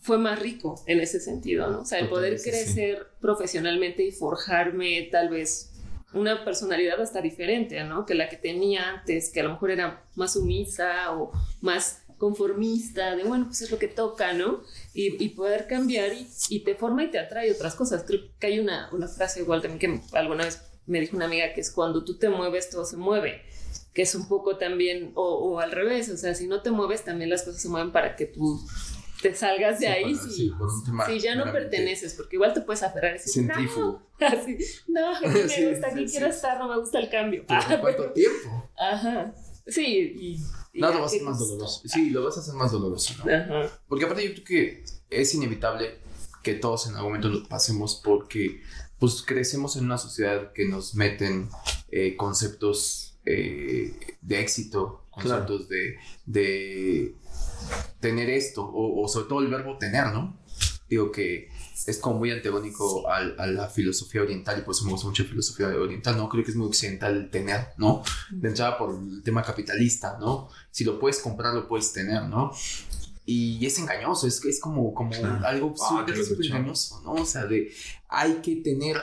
fue 0.00 0.18
más 0.18 0.38
rico 0.38 0.82
en 0.86 1.00
ese 1.00 1.20
sentido, 1.20 1.70
¿no? 1.70 1.80
O 1.80 1.84
sea, 1.84 1.98
el 1.98 2.08
poder 2.08 2.40
crecer 2.40 3.08
profesionalmente 3.20 4.04
y 4.04 4.12
forjarme 4.12 5.08
tal 5.10 5.28
vez 5.28 5.72
una 6.14 6.44
personalidad 6.44 7.00
hasta 7.00 7.20
diferente, 7.20 7.82
¿no? 7.84 8.06
Que 8.06 8.14
la 8.14 8.28
que 8.28 8.36
tenía 8.36 8.88
antes, 8.90 9.30
que 9.30 9.40
a 9.40 9.42
lo 9.44 9.50
mejor 9.50 9.70
era 9.70 10.04
más 10.14 10.32
sumisa 10.32 11.12
o 11.12 11.32
más 11.60 12.02
conformista, 12.16 13.14
de 13.16 13.24
bueno, 13.24 13.46
pues 13.46 13.62
es 13.62 13.70
lo 13.70 13.78
que 13.78 13.88
toca, 13.88 14.32
¿no? 14.32 14.62
Y, 14.92 15.28
poder 15.30 15.66
cambiar 15.66 16.10
y, 16.48 16.60
te 16.60 16.74
forma 16.74 17.04
y 17.04 17.10
te 17.10 17.18
atrae 17.18 17.52
otras 17.52 17.74
cosas. 17.74 18.04
Creo 18.06 18.20
que 18.38 18.46
hay 18.48 18.58
una, 18.58 18.88
una 18.92 19.06
frase 19.06 19.40
igual 19.40 19.62
también 19.62 19.78
que 19.78 20.16
alguna 20.16 20.44
vez 20.44 20.62
me 20.88 21.00
dijo 21.00 21.16
una 21.16 21.26
amiga 21.26 21.52
que 21.54 21.60
es 21.60 21.70
cuando 21.70 22.02
tú 22.04 22.18
te 22.18 22.28
mueves, 22.28 22.70
todo 22.70 22.84
se 22.84 22.96
mueve, 22.96 23.42
que 23.92 24.02
es 24.02 24.14
un 24.14 24.26
poco 24.26 24.56
también, 24.56 25.12
o, 25.14 25.60
al 25.60 25.70
revés, 25.70 26.08
o 26.08 26.16
sea, 26.16 26.34
si 26.34 26.46
no 26.46 26.62
te 26.62 26.70
mueves, 26.70 27.04
también 27.04 27.30
las 27.30 27.42
cosas 27.42 27.60
se 27.60 27.68
mueven 27.68 27.92
para 27.92 28.16
que 28.16 28.26
tú 28.26 28.60
te 29.20 29.34
salgas 29.34 29.80
de 29.80 29.88
ahí 29.88 30.14
si, 30.14 30.50
ya 31.20 31.34
no 31.34 31.52
perteneces, 31.52 32.14
porque 32.14 32.36
igual 32.36 32.54
te 32.54 32.62
puedes 32.62 32.82
aferrar 32.82 33.16
y 33.16 33.18
decir, 33.18 33.44
no, 33.44 33.54
así, 34.20 34.58
no, 34.88 35.20
me 35.20 35.70
gusta, 35.70 35.88
aquí 35.88 36.06
quiero 36.06 36.26
estar, 36.26 36.58
no 36.58 36.68
me 36.68 36.78
gusta 36.78 36.98
el 36.98 37.10
cambio. 37.10 37.44
¿Cuánto 37.80 38.12
tiempo? 38.12 38.70
Ajá, 38.78 39.34
sí, 39.66 40.38
y... 40.72 40.80
no, 40.80 40.92
lo 40.92 41.00
vas 41.00 41.02
a 41.02 41.06
hacer 41.06 41.22
más 41.22 41.38
doloroso. 41.38 41.82
Sí, 41.84 42.10
lo 42.10 42.24
vas 42.24 42.36
a 42.38 42.40
hacer 42.40 42.54
más 42.54 42.72
doloroso, 42.72 43.14
¿no? 43.24 43.34
Ajá. 43.34 43.80
Porque 43.88 44.04
aparte 44.04 44.26
yo 44.26 44.32
creo 44.32 44.44
que 44.44 44.84
es 45.10 45.34
inevitable 45.34 45.98
que 46.42 46.54
todos 46.54 46.86
en 46.86 46.94
algún 46.94 47.10
momento 47.10 47.28
lo 47.28 47.48
pasemos 47.48 48.00
porque 48.02 48.62
pues 48.98 49.22
crecemos 49.22 49.76
en 49.76 49.84
una 49.84 49.98
sociedad 49.98 50.52
que 50.52 50.66
nos 50.66 50.94
meten 50.94 51.48
eh, 51.90 52.16
conceptos 52.16 53.18
eh, 53.24 53.94
de 54.22 54.40
éxito, 54.40 55.04
conceptos 55.10 55.68
de, 55.68 57.14
tener 58.00 58.30
esto, 58.30 58.70
o, 58.72 59.06
sobre 59.08 59.28
todo 59.28 59.40
el 59.40 59.48
verbo 59.48 59.76
tener, 59.78 60.06
¿no? 60.12 60.38
Digo 60.88 61.12
que 61.12 61.48
es 61.86 61.98
como 61.98 62.18
muy 62.18 62.30
antagónico 62.30 63.08
a, 63.10 63.46
la 63.46 63.68
filosofía 63.68 64.22
oriental 64.22 64.58
y 64.58 64.62
por 64.62 64.74
eso 64.74 64.84
me 64.84 64.92
gusta 64.92 65.06
mucho 65.06 65.24
la 65.24 65.28
filosofía 65.28 65.68
oriental, 65.68 66.16
¿no? 66.16 66.28
Creo 66.28 66.44
que 66.44 66.50
es 66.50 66.56
muy 66.56 66.68
occidental 66.68 67.16
el 67.16 67.30
tener, 67.30 67.68
¿no? 67.76 68.02
De 68.30 68.48
entrada 68.48 68.78
por 68.78 68.94
el 68.94 69.22
tema 69.22 69.42
capitalista, 69.42 70.16
¿no? 70.18 70.48
Si 70.70 70.84
lo 70.84 70.98
puedes 70.98 71.18
comprar, 71.18 71.54
lo 71.54 71.68
puedes 71.68 71.92
tener, 71.92 72.22
¿no? 72.24 72.52
Y 73.30 73.66
es 73.66 73.78
engañoso, 73.78 74.26
es, 74.26 74.42
es 74.46 74.58
como, 74.58 74.94
como 74.94 75.12
algo 75.44 75.74
ah, 75.82 76.06
súper 76.24 76.46
engañoso, 76.46 77.02
¿no? 77.04 77.12
O 77.12 77.26
sea, 77.26 77.44
de 77.44 77.70
hay 78.08 78.36
que 78.36 78.56
tener, 78.56 78.96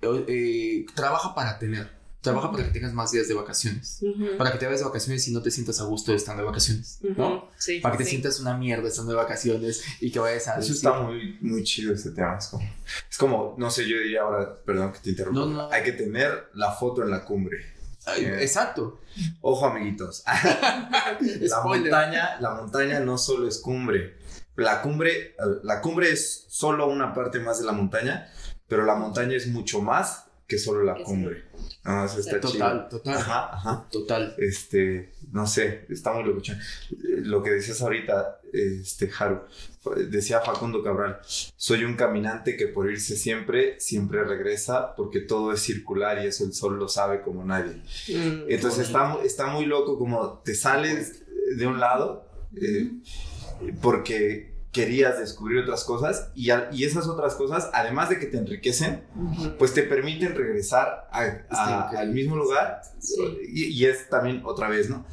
eh, 0.00 0.86
trabaja 0.94 1.34
para 1.34 1.58
tener, 1.58 1.90
trabaja 2.22 2.50
para 2.50 2.64
que 2.64 2.70
tengas 2.70 2.94
más 2.94 3.12
días 3.12 3.28
de 3.28 3.34
vacaciones, 3.34 4.00
para 4.38 4.50
que 4.52 4.56
te 4.56 4.64
vayas 4.64 4.80
de 4.80 4.86
vacaciones 4.86 5.28
y 5.28 5.32
no 5.32 5.42
te 5.42 5.50
sientas 5.50 5.78
a 5.78 5.84
gusto 5.84 6.14
estando 6.14 6.42
de 6.42 6.48
vacaciones, 6.48 7.00
¿no? 7.18 7.50
Sí, 7.58 7.80
para 7.80 7.98
que 7.98 8.04
te 8.04 8.08
sientas 8.08 8.40
una 8.40 8.56
mierda 8.56 8.88
estando 8.88 9.12
de 9.12 9.18
vacaciones 9.18 9.84
y 10.00 10.10
que 10.10 10.18
vayas 10.18 10.48
a... 10.48 10.58
Eso 10.58 10.72
está 10.72 10.98
muy, 10.98 11.36
muy 11.42 11.62
chido 11.62 11.92
este 11.92 12.12
tema, 12.12 12.38
es 12.38 12.46
como, 12.46 12.64
es 13.10 13.18
como, 13.18 13.56
no 13.58 13.70
sé, 13.70 13.86
yo 13.86 13.98
diría 13.98 14.22
ahora, 14.22 14.56
perdón 14.64 14.90
que 14.92 15.00
te 15.00 15.10
interrumpa, 15.10 15.40
no, 15.40 15.46
no. 15.46 15.70
hay 15.70 15.82
que 15.82 15.92
tener 15.92 16.48
la 16.54 16.72
foto 16.72 17.02
en 17.02 17.10
la 17.10 17.26
cumbre. 17.26 17.78
Eh, 18.18 18.42
exacto. 18.42 19.00
Ojo, 19.40 19.66
amiguitos. 19.66 20.24
la, 21.40 21.60
montaña, 21.62 22.40
la 22.40 22.54
montaña 22.54 23.00
no 23.00 23.18
solo 23.18 23.48
es 23.48 23.58
cumbre. 23.58 24.18
La 24.56 24.82
cumbre, 24.82 25.36
la 25.62 25.80
cumbre 25.80 26.10
es 26.10 26.44
solo 26.48 26.86
una 26.86 27.14
parte 27.14 27.40
más 27.40 27.58
de 27.58 27.66
la 27.66 27.72
montaña, 27.72 28.30
pero 28.68 28.84
la 28.84 28.94
montaña 28.94 29.36
es 29.36 29.46
mucho 29.46 29.80
más 29.80 30.26
que 30.46 30.58
solo 30.58 30.82
la 30.82 30.96
cumbre. 31.02 31.44
Ah, 31.82 32.06
está 32.06 32.40
total, 32.40 32.88
total. 32.90 33.16
Ajá, 33.16 33.54
ajá. 33.54 33.86
Total. 33.90 34.34
Este, 34.36 35.12
no 35.32 35.46
sé, 35.46 35.86
está 35.88 36.12
muy 36.12 36.24
loco. 36.24 36.42
Lo 37.22 37.42
que 37.42 37.50
decías 37.50 37.80
ahorita, 37.80 38.40
este, 38.52 39.10
Haru, 39.18 39.40
decía 40.10 40.40
Facundo 40.40 40.82
Cabral, 40.82 41.20
soy 41.24 41.84
un 41.84 41.96
caminante 41.96 42.56
que 42.56 42.66
por 42.66 42.90
irse 42.90 43.16
siempre, 43.16 43.80
siempre 43.80 44.24
regresa 44.24 44.94
porque 44.94 45.20
todo 45.20 45.54
es 45.54 45.60
circular 45.60 46.22
y 46.22 46.26
eso 46.26 46.44
el 46.44 46.52
sol 46.52 46.78
lo 46.78 46.86
sabe 46.88 47.22
como 47.22 47.44
nadie. 47.44 47.76
Mm, 48.08 48.50
Entonces 48.50 48.86
está, 48.88 49.16
está 49.24 49.46
muy 49.46 49.64
loco 49.64 49.98
como 49.98 50.40
te 50.40 50.54
sales 50.54 51.22
de 51.56 51.66
un 51.66 51.80
lado 51.80 52.26
eh, 52.60 52.90
porque 53.80 54.52
querías 54.72 55.18
descubrir 55.18 55.62
otras 55.62 55.84
cosas 55.84 56.30
y, 56.34 56.50
y, 56.72 56.84
esas 56.84 57.08
otras 57.08 57.34
cosas, 57.34 57.70
además 57.72 58.08
de 58.08 58.18
que 58.18 58.26
te 58.26 58.38
enriquecen, 58.38 59.04
pues 59.58 59.74
te 59.74 59.82
permiten 59.82 60.34
regresar 60.34 61.08
al 61.10 62.10
mismo 62.12 62.36
lugar 62.36 62.80
y, 63.48 63.84
es 63.84 64.08
también 64.08 64.42
otra 64.44 64.68
vez, 64.68 64.88
¿no? 64.88 65.04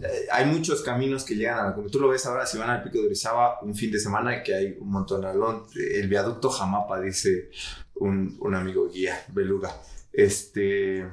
Eh, 0.00 0.26
hay 0.32 0.46
muchos 0.46 0.82
caminos 0.82 1.24
que 1.24 1.34
llegan 1.34 1.58
a 1.58 1.76
la 1.76 1.90
Tú 1.90 2.00
lo 2.00 2.08
ves 2.08 2.26
ahora, 2.26 2.46
si 2.46 2.58
van 2.58 2.70
al 2.70 2.82
Pico 2.82 2.98
de 2.98 3.06
Orizaba 3.06 3.60
un 3.62 3.74
fin 3.74 3.90
de 3.90 3.98
semana, 3.98 4.42
que 4.42 4.54
hay 4.54 4.76
un 4.80 4.90
montón 4.90 5.24
alón, 5.24 5.64
el 5.74 6.08
viaducto 6.08 6.50
Jamapa, 6.50 7.00
dice 7.00 7.50
un, 7.94 8.36
un 8.40 8.54
amigo 8.54 8.88
guía, 8.88 9.24
Beluga. 9.32 9.74
Este 10.12 11.06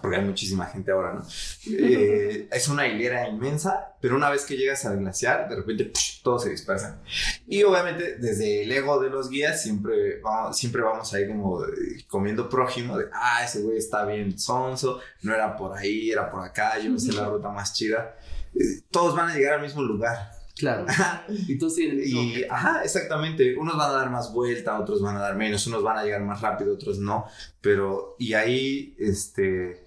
porque 0.00 0.16
hay 0.16 0.24
muchísima 0.24 0.66
gente 0.66 0.92
ahora, 0.92 1.14
¿no? 1.14 1.26
Eh, 1.66 2.48
es 2.50 2.68
una 2.68 2.86
hilera 2.86 3.28
inmensa, 3.28 3.94
pero 4.00 4.16
una 4.16 4.30
vez 4.30 4.44
que 4.44 4.56
llegas 4.56 4.84
al 4.84 4.98
glaciar, 4.98 5.48
de 5.48 5.56
repente 5.56 5.92
todo 6.22 6.38
se 6.38 6.50
dispersa. 6.50 7.00
Y 7.46 7.62
obviamente 7.62 8.16
desde 8.18 8.62
el 8.62 8.72
ego 8.72 9.00
de 9.00 9.10
los 9.10 9.28
guías 9.28 9.62
siempre 9.62 10.20
vamos, 10.20 10.56
siempre 10.56 10.82
vamos 10.82 11.12
ahí 11.14 11.26
como 11.26 11.62
comiendo 12.08 12.48
prójimo 12.48 12.96
de, 12.96 13.06
ah, 13.12 13.44
ese 13.44 13.62
güey 13.62 13.78
está 13.78 14.04
bien 14.04 14.38
sonso, 14.38 15.00
no 15.22 15.34
era 15.34 15.56
por 15.56 15.76
ahí, 15.76 16.10
era 16.10 16.30
por 16.30 16.44
acá, 16.44 16.78
yo 16.78 16.90
me 16.90 17.00
sé 17.00 17.12
la 17.12 17.28
ruta 17.28 17.48
más 17.48 17.74
chida. 17.74 18.16
Eh, 18.54 18.82
todos 18.90 19.16
van 19.16 19.30
a 19.30 19.34
llegar 19.34 19.54
al 19.54 19.62
mismo 19.62 19.82
lugar. 19.82 20.37
Claro. 20.58 20.86
y 21.28 21.56
tú 21.56 21.70
sí, 21.70 21.88
y, 22.04 22.44
ajá, 22.44 22.82
exactamente. 22.82 23.56
Unos 23.56 23.76
van 23.76 23.90
a 23.90 23.94
dar 23.94 24.10
más 24.10 24.32
vuelta, 24.32 24.78
otros 24.78 25.00
van 25.00 25.16
a 25.16 25.20
dar 25.20 25.36
menos, 25.36 25.66
unos 25.66 25.82
van 25.82 25.98
a 25.98 26.04
llegar 26.04 26.22
más 26.22 26.40
rápido, 26.40 26.74
otros 26.74 26.98
no. 26.98 27.26
Pero, 27.60 28.16
y 28.18 28.34
ahí, 28.34 28.96
este, 28.98 29.86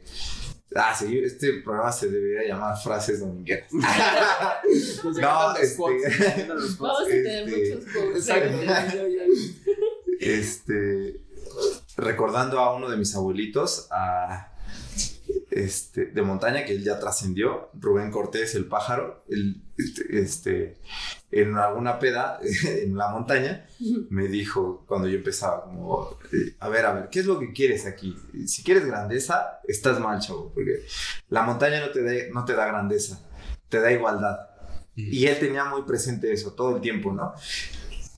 Ah, 0.74 0.96
sí, 0.98 1.20
este 1.20 1.62
programa 1.64 1.92
se 1.92 2.10
debería 2.10 2.48
llamar 2.48 2.78
Frases 2.82 3.20
Domingueras. 3.20 3.70
no, 3.74 5.56
este... 5.58 5.78
Vamos 6.80 7.02
a 7.02 7.06
tener 7.06 7.50
este, 7.50 7.76
muchos 7.76 7.92
quotes. 7.92 8.30
este, 10.22 11.20
recordando 11.98 12.60
a 12.60 12.74
uno 12.74 12.90
de 12.90 12.96
mis 12.96 13.14
abuelitos, 13.16 13.88
a 13.92 14.51
este, 15.52 16.06
de 16.08 16.22
montaña 16.22 16.66
que 16.66 16.74
él 16.74 16.84
ya 16.84 17.00
trascendió, 17.00 17.70
Rubén 17.74 18.12
Cortés, 18.12 18.56
el 18.56 18.66
pájaro, 18.66 19.26
este, 20.10 20.78
en 21.32 21.58
alguna 21.58 22.00
peda 22.00 22.40
en 22.64 22.96
la 22.96 23.10
montaña, 23.10 23.66
me 24.10 24.28
dijo 24.28 24.86
cuando 24.88 25.08
yo 25.08 25.18
empezaba, 25.18 25.66
como, 25.66 26.18
a 26.60 26.70
ver, 26.70 26.86
a 26.86 26.94
ver, 26.94 27.10
¿qué 27.10 27.20
es 27.20 27.26
lo 27.26 27.40
que 27.40 27.52
quieres 27.54 27.86
aquí? 27.86 28.16
Si 28.46 28.64
quieres 28.64 28.86
grandeza, 28.86 29.60
estás 29.68 30.00
mal, 30.00 30.20
chavo, 30.20 30.52
porque 30.54 30.86
la 31.30 31.44
montaña 31.44 31.80
no 31.80 31.92
te 31.92 32.04
da, 32.04 32.34
no 32.34 32.46
te 32.46 32.54
da 32.54 32.66
grandeza, 32.66 33.20
te 33.70 33.80
da 33.80 33.92
igualdad. 33.92 34.38
Y 34.96 35.26
él 35.26 35.40
tenía 35.40 35.66
muy 35.66 35.84
presente 35.84 36.32
eso 36.32 36.54
todo 36.54 36.76
el 36.76 36.82
tiempo, 36.82 37.14
¿no? 37.14 37.34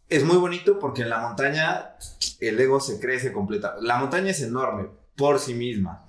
Es 0.09 0.24
muy 0.24 0.38
bonito 0.38 0.80
porque 0.80 1.03
en 1.03 1.09
la 1.09 1.20
montaña 1.20 1.95
el 2.39 2.59
ego 2.59 2.80
se 2.80 2.99
crece 2.99 3.32
completa. 3.32 3.76
La 3.80 3.97
montaña 3.97 4.32
es 4.32 4.41
enorme 4.41 4.89
por 5.16 5.39
sí 5.39 5.53
misma 5.53 6.03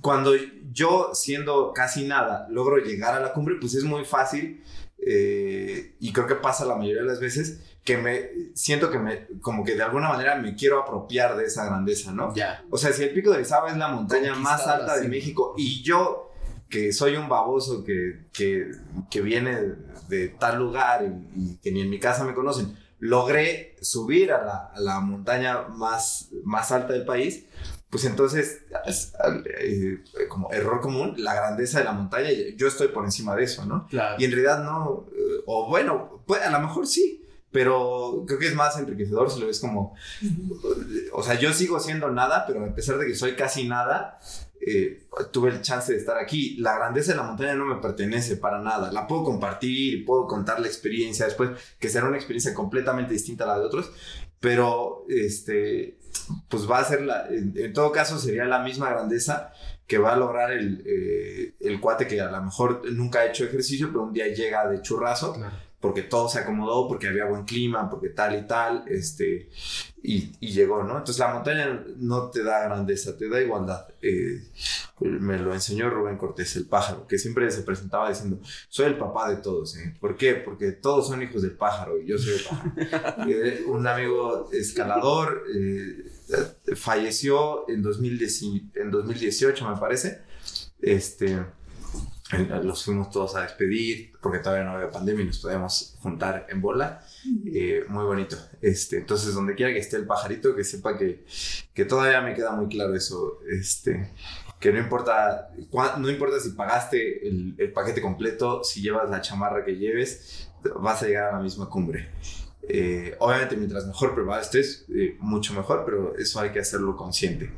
cuando 0.00 0.32
yo, 0.72 1.10
siendo 1.14 1.72
casi 1.72 2.06
nada, 2.06 2.46
logro 2.50 2.78
llegar 2.78 3.14
a 3.14 3.20
la 3.20 3.32
cumbre, 3.32 3.56
pues 3.60 3.74
es 3.74 3.84
muy 3.84 4.04
fácil 4.04 4.62
eh, 4.98 5.94
y 6.00 6.12
creo 6.12 6.26
que 6.26 6.34
pasa 6.34 6.64
la 6.64 6.74
mayoría 6.74 7.02
de 7.02 7.08
las 7.08 7.20
veces 7.20 7.60
que 7.84 7.96
me 7.96 8.30
siento 8.54 8.90
que 8.90 8.98
me, 8.98 9.28
como 9.40 9.64
que 9.64 9.76
de 9.76 9.82
alguna 9.84 10.08
manera 10.08 10.34
me 10.34 10.56
quiero 10.56 10.80
apropiar 10.80 11.36
de 11.36 11.44
esa 11.44 11.64
grandeza, 11.66 12.10
¿no? 12.10 12.34
Ya. 12.34 12.64
O 12.68 12.76
sea, 12.76 12.92
si 12.92 13.04
el 13.04 13.14
Pico 13.14 13.30
de 13.30 13.36
Orizaba 13.36 13.70
es 13.70 13.76
la 13.76 13.88
montaña 13.88 14.34
más 14.34 14.66
alta 14.66 14.98
de 14.98 15.08
México 15.08 15.54
y 15.56 15.82
yo, 15.84 16.32
que 16.68 16.92
soy 16.92 17.14
un 17.14 17.28
baboso 17.28 17.84
que, 17.84 18.26
que, 18.32 18.72
que 19.08 19.20
viene 19.20 19.56
de, 20.08 20.28
tal 20.30 20.58
lugar 20.58 21.04
y, 21.36 21.58
que 21.58 21.70
ni 21.70 21.80
en 21.80 21.90
mi 21.90 22.00
casa 22.00 22.24
me 22.24 22.34
conocen, 22.34 22.76
logré 22.98 23.76
subir 23.80 24.32
a 24.32 24.44
la, 24.44 24.72
a 24.74 24.80
la 24.80 24.98
montaña 24.98 25.68
más, 25.68 26.30
más 26.42 26.72
alta 26.72 26.92
del 26.92 27.04
país, 27.04 27.44
pues 27.90 28.04
entonces, 28.04 28.62
eh, 29.60 29.98
como 30.28 30.52
error 30.52 30.80
común, 30.80 31.14
la 31.18 31.34
grandeza 31.34 31.78
de 31.78 31.84
la 31.84 31.92
montaña, 31.92 32.28
yo 32.56 32.66
estoy 32.66 32.88
por 32.88 33.04
encima 33.04 33.36
de 33.36 33.44
eso, 33.44 33.64
¿no? 33.64 33.86
Claro. 33.88 34.16
Y 34.18 34.24
en 34.24 34.32
realidad 34.32 34.64
no, 34.64 35.06
eh, 35.12 35.42
o 35.46 35.68
bueno, 35.68 36.22
pues 36.26 36.42
a 36.42 36.50
lo 36.50 36.60
mejor 36.60 36.86
sí, 36.86 37.24
pero 37.52 38.24
creo 38.26 38.38
que 38.38 38.48
es 38.48 38.54
más 38.54 38.78
enriquecedor 38.78 39.30
si 39.30 39.40
lo 39.40 39.46
ves 39.46 39.60
como, 39.60 39.94
o 41.12 41.22
sea, 41.22 41.38
yo 41.38 41.52
sigo 41.52 41.80
siendo 41.80 42.10
nada, 42.10 42.44
pero 42.46 42.64
a 42.64 42.74
pesar 42.74 42.98
de 42.98 43.06
que 43.06 43.14
soy 43.14 43.34
casi 43.34 43.66
nada, 43.66 44.18
eh, 44.60 45.06
tuve 45.32 45.50
el 45.50 45.62
chance 45.62 45.92
de 45.92 45.98
estar 45.98 46.18
aquí. 46.18 46.56
La 46.58 46.76
grandeza 46.76 47.12
de 47.12 47.18
la 47.18 47.22
montaña 47.22 47.54
no 47.54 47.66
me 47.66 47.80
pertenece 47.80 48.36
para 48.36 48.60
nada. 48.60 48.90
La 48.90 49.06
puedo 49.06 49.22
compartir 49.22 50.04
puedo 50.04 50.26
contar 50.26 50.60
la 50.60 50.66
experiencia 50.66 51.24
después, 51.24 51.50
que 51.78 51.88
será 51.88 52.06
una 52.06 52.16
experiencia 52.16 52.52
completamente 52.52 53.12
distinta 53.12 53.44
a 53.44 53.48
la 53.48 53.58
de 53.58 53.66
otros, 53.66 53.92
pero 54.40 55.04
este, 55.08 55.98
pues 56.48 56.70
va 56.70 56.78
a 56.78 56.84
ser, 56.84 57.02
la, 57.02 57.26
en, 57.28 57.72
todo 57.72 57.92
caso 57.92 58.18
sería 58.18 58.44
la 58.44 58.60
misma 58.60 58.90
grandeza 58.90 59.52
que 59.86 59.98
va 59.98 60.12
a 60.12 60.16
lograr 60.16 60.52
el, 60.52 60.82
eh, 60.84 61.54
el, 61.60 61.80
cuate 61.80 62.06
que 62.06 62.20
a 62.20 62.30
lo 62.30 62.42
mejor 62.42 62.90
nunca 62.92 63.20
ha 63.20 63.26
hecho 63.26 63.44
ejercicio, 63.44 63.88
pero 63.88 64.02
un 64.02 64.12
día 64.12 64.26
llega 64.28 64.68
de 64.68 64.82
churraso, 64.82 65.36
porque 65.86 66.02
todo 66.02 66.28
se 66.28 66.40
acomodó, 66.40 66.88
porque 66.88 67.06
había 67.06 67.26
buen 67.26 67.44
clima, 67.44 67.88
porque 67.88 68.08
tal 68.08 68.36
y 68.36 68.44
tal, 68.44 68.82
este, 68.88 69.48
y, 70.02 70.32
y, 70.40 70.48
llegó, 70.52 70.82
¿no? 70.82 70.98
Entonces 70.98 71.20
la 71.20 71.32
montaña 71.32 71.84
no 71.96 72.28
te 72.28 72.42
da 72.42 72.64
grandeza, 72.64 73.16
te 73.16 73.28
da 73.28 73.40
igualdad. 73.40 73.86
Eh, 74.02 74.42
me 74.98 75.38
lo 75.38 75.54
enseñó 75.54 75.88
Rubén 75.88 76.16
Cortés, 76.18 76.56
el 76.56 76.66
pájaro, 76.66 77.06
que 77.06 77.18
siempre 77.18 77.48
se 77.52 77.62
presentaba 77.62 78.08
diciendo, 78.08 78.40
soy 78.68 78.86
el 78.86 78.98
papá 78.98 79.30
de 79.30 79.36
todos. 79.36 79.76
¿eh? 79.76 79.94
¿Por 80.00 80.16
qué? 80.16 80.34
Porque 80.34 80.72
todos 80.72 81.06
son 81.06 81.22
hijos 81.22 81.42
del 81.42 81.52
pájaro 81.52 82.00
y 82.00 82.06
yo 82.06 82.18
soy 82.18 82.34
el 82.34 82.42
pájaro. 82.42 82.72
Eh, 83.28 83.64
un 83.68 83.86
amigo 83.86 84.50
escalador 84.52 85.44
eh, 85.54 86.10
falleció 86.74 87.68
en, 87.68 87.80
2018, 87.82 89.70
me 89.70 89.76
parece. 89.76 90.22
Este, 90.80 91.44
los 92.62 92.84
fuimos 92.84 93.10
todos 93.10 93.36
a 93.36 93.42
despedir 93.42 94.12
porque 94.20 94.40
todavía 94.40 94.64
no 94.64 94.72
había 94.72 94.90
pandemia 94.90 95.22
y 95.22 95.26
nos 95.26 95.38
podíamos 95.38 95.96
juntar 96.00 96.46
en 96.48 96.60
bola. 96.60 97.04
muy 97.24 98.04
bonito. 98.04 98.36
Este, 98.60 98.98
entonces, 98.98 99.34
donde 99.34 99.54
quiera 99.54 99.72
que 99.72 99.78
esté 99.78 99.96
el 99.96 100.06
pajarito, 100.06 100.54
que 100.54 100.64
sepa 100.64 100.98
que, 100.98 101.24
que 101.72 101.84
todavía 101.84 102.20
me 102.20 102.34
queda 102.34 102.52
muy 102.52 102.68
claro 102.68 102.94
eso. 102.94 103.40
Este, 103.48 104.10
que 104.58 104.72
no 104.72 104.78
importa, 104.78 105.50
no 105.98 106.10
importa 106.10 106.40
si 106.40 106.50
pagaste 106.50 107.28
el, 107.28 107.54
el, 107.58 107.72
paquete 107.72 108.00
completo, 108.00 108.64
si 108.64 108.80
llevas 108.80 109.08
la 109.10 109.20
chamarra 109.20 109.64
que 109.64 109.76
lleves, 109.76 110.48
vas 110.80 111.02
a 111.02 111.06
llegar 111.06 111.28
a 111.28 111.36
la 111.36 111.42
misma 111.42 111.68
cumbre. 111.68 112.10
Eh, 112.68 113.14
obviamente, 113.20 113.56
mientras 113.56 113.86
mejor 113.86 114.14
preparado 114.14 114.42
estés, 114.42 114.86
eh, 114.88 115.16
mucho 115.20 115.54
mejor, 115.54 115.84
pero 115.84 116.16
eso 116.16 116.40
hay 116.40 116.50
que 116.50 116.58
hacerlo 116.58 116.96
consciente. 116.96 117.52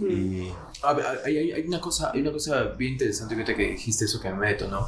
y... 0.00 0.48
a 0.82 0.92
ver, 0.92 1.06
hay, 1.24 1.52
hay, 1.52 1.66
una 1.66 1.80
cosa, 1.80 2.12
hay 2.12 2.20
una 2.20 2.32
cosa 2.32 2.64
bien 2.76 2.92
interesante 2.92 3.36
que 3.36 3.56
que 3.56 3.70
dijiste 3.70 4.04
eso 4.04 4.20
que 4.20 4.32
me 4.32 4.48
detonó, 4.48 4.86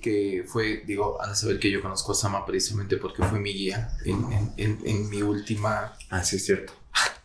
que 0.00 0.44
fue, 0.46 0.82
digo, 0.86 1.20
a 1.20 1.34
saber 1.34 1.58
que 1.58 1.70
yo 1.70 1.80
conozco 1.82 2.12
a 2.12 2.14
Sama 2.14 2.46
precisamente 2.46 2.96
porque 2.98 3.22
fue 3.24 3.40
mi 3.40 3.52
guía 3.52 3.96
en, 4.04 4.52
en, 4.56 4.78
en 4.84 5.10
mi 5.10 5.22
última... 5.22 5.96
Ah, 6.10 6.22
sí, 6.22 6.36
es 6.36 6.44
cierto 6.44 6.72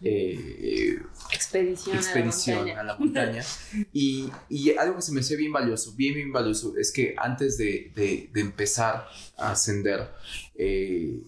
eh, 0.02 1.00
expedición, 1.32 2.70
a 2.70 2.84
la 2.84 2.96
montaña. 2.96 3.44
y, 3.94 4.30
y, 4.50 4.72
algo 4.72 4.96
que 4.96 5.02
se 5.02 5.12
me 5.12 5.20
hace 5.20 5.36
bien 5.36 5.52
valioso, 5.52 5.94
bien, 5.96 6.16
bien 6.16 6.32
valioso, 6.32 6.74
es 6.78 6.92
que 6.92 7.16
antes 7.18 7.58
de, 7.58 7.92
de, 7.96 8.42
empezar 8.42 9.08
a 9.38 9.52
ascender, 9.52 10.10
eh, 10.56 11.20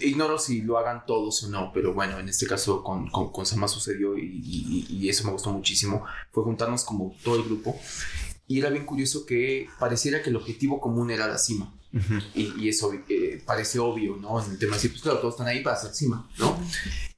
ignoro 0.00 0.38
si 0.38 0.62
lo 0.62 0.78
hagan 0.78 1.04
todos 1.06 1.44
o 1.44 1.48
no, 1.48 1.70
pero 1.72 1.94
bueno, 1.94 2.18
en 2.18 2.28
este 2.28 2.46
caso 2.46 2.82
con, 2.82 3.10
con, 3.10 3.32
con 3.32 3.46
Sama 3.46 3.68
sucedió 3.68 4.16
y, 4.18 4.86
y, 4.88 5.08
eso 5.08 5.24
me 5.24 5.32
gustó 5.32 5.50
muchísimo, 5.52 6.04
fue 6.32 6.44
juntarnos 6.44 6.84
como 6.84 7.14
todo 7.22 7.36
el 7.36 7.44
grupo. 7.44 7.78
Y 8.46 8.58
era 8.58 8.68
bien 8.68 8.84
curioso 8.84 9.24
que 9.24 9.68
pareciera 9.78 10.22
que 10.22 10.30
el 10.30 10.36
objetivo 10.36 10.80
común 10.80 11.10
era 11.10 11.26
la 11.26 11.38
cima 11.38 11.72
y, 12.34 12.68
eso 12.68 12.92
eh, 13.08 13.42
parece 13.46 13.78
obvio, 13.78 14.16
¿no? 14.16 14.42
En 14.42 14.50
el 14.50 14.58
tema 14.58 14.76
así, 14.76 14.88
pues 14.88 15.02
claro, 15.02 15.18
todos 15.18 15.34
están 15.34 15.46
ahí 15.46 15.62
para 15.62 15.76
hacer 15.76 15.94
cima, 15.94 16.28
¿no? 16.38 16.58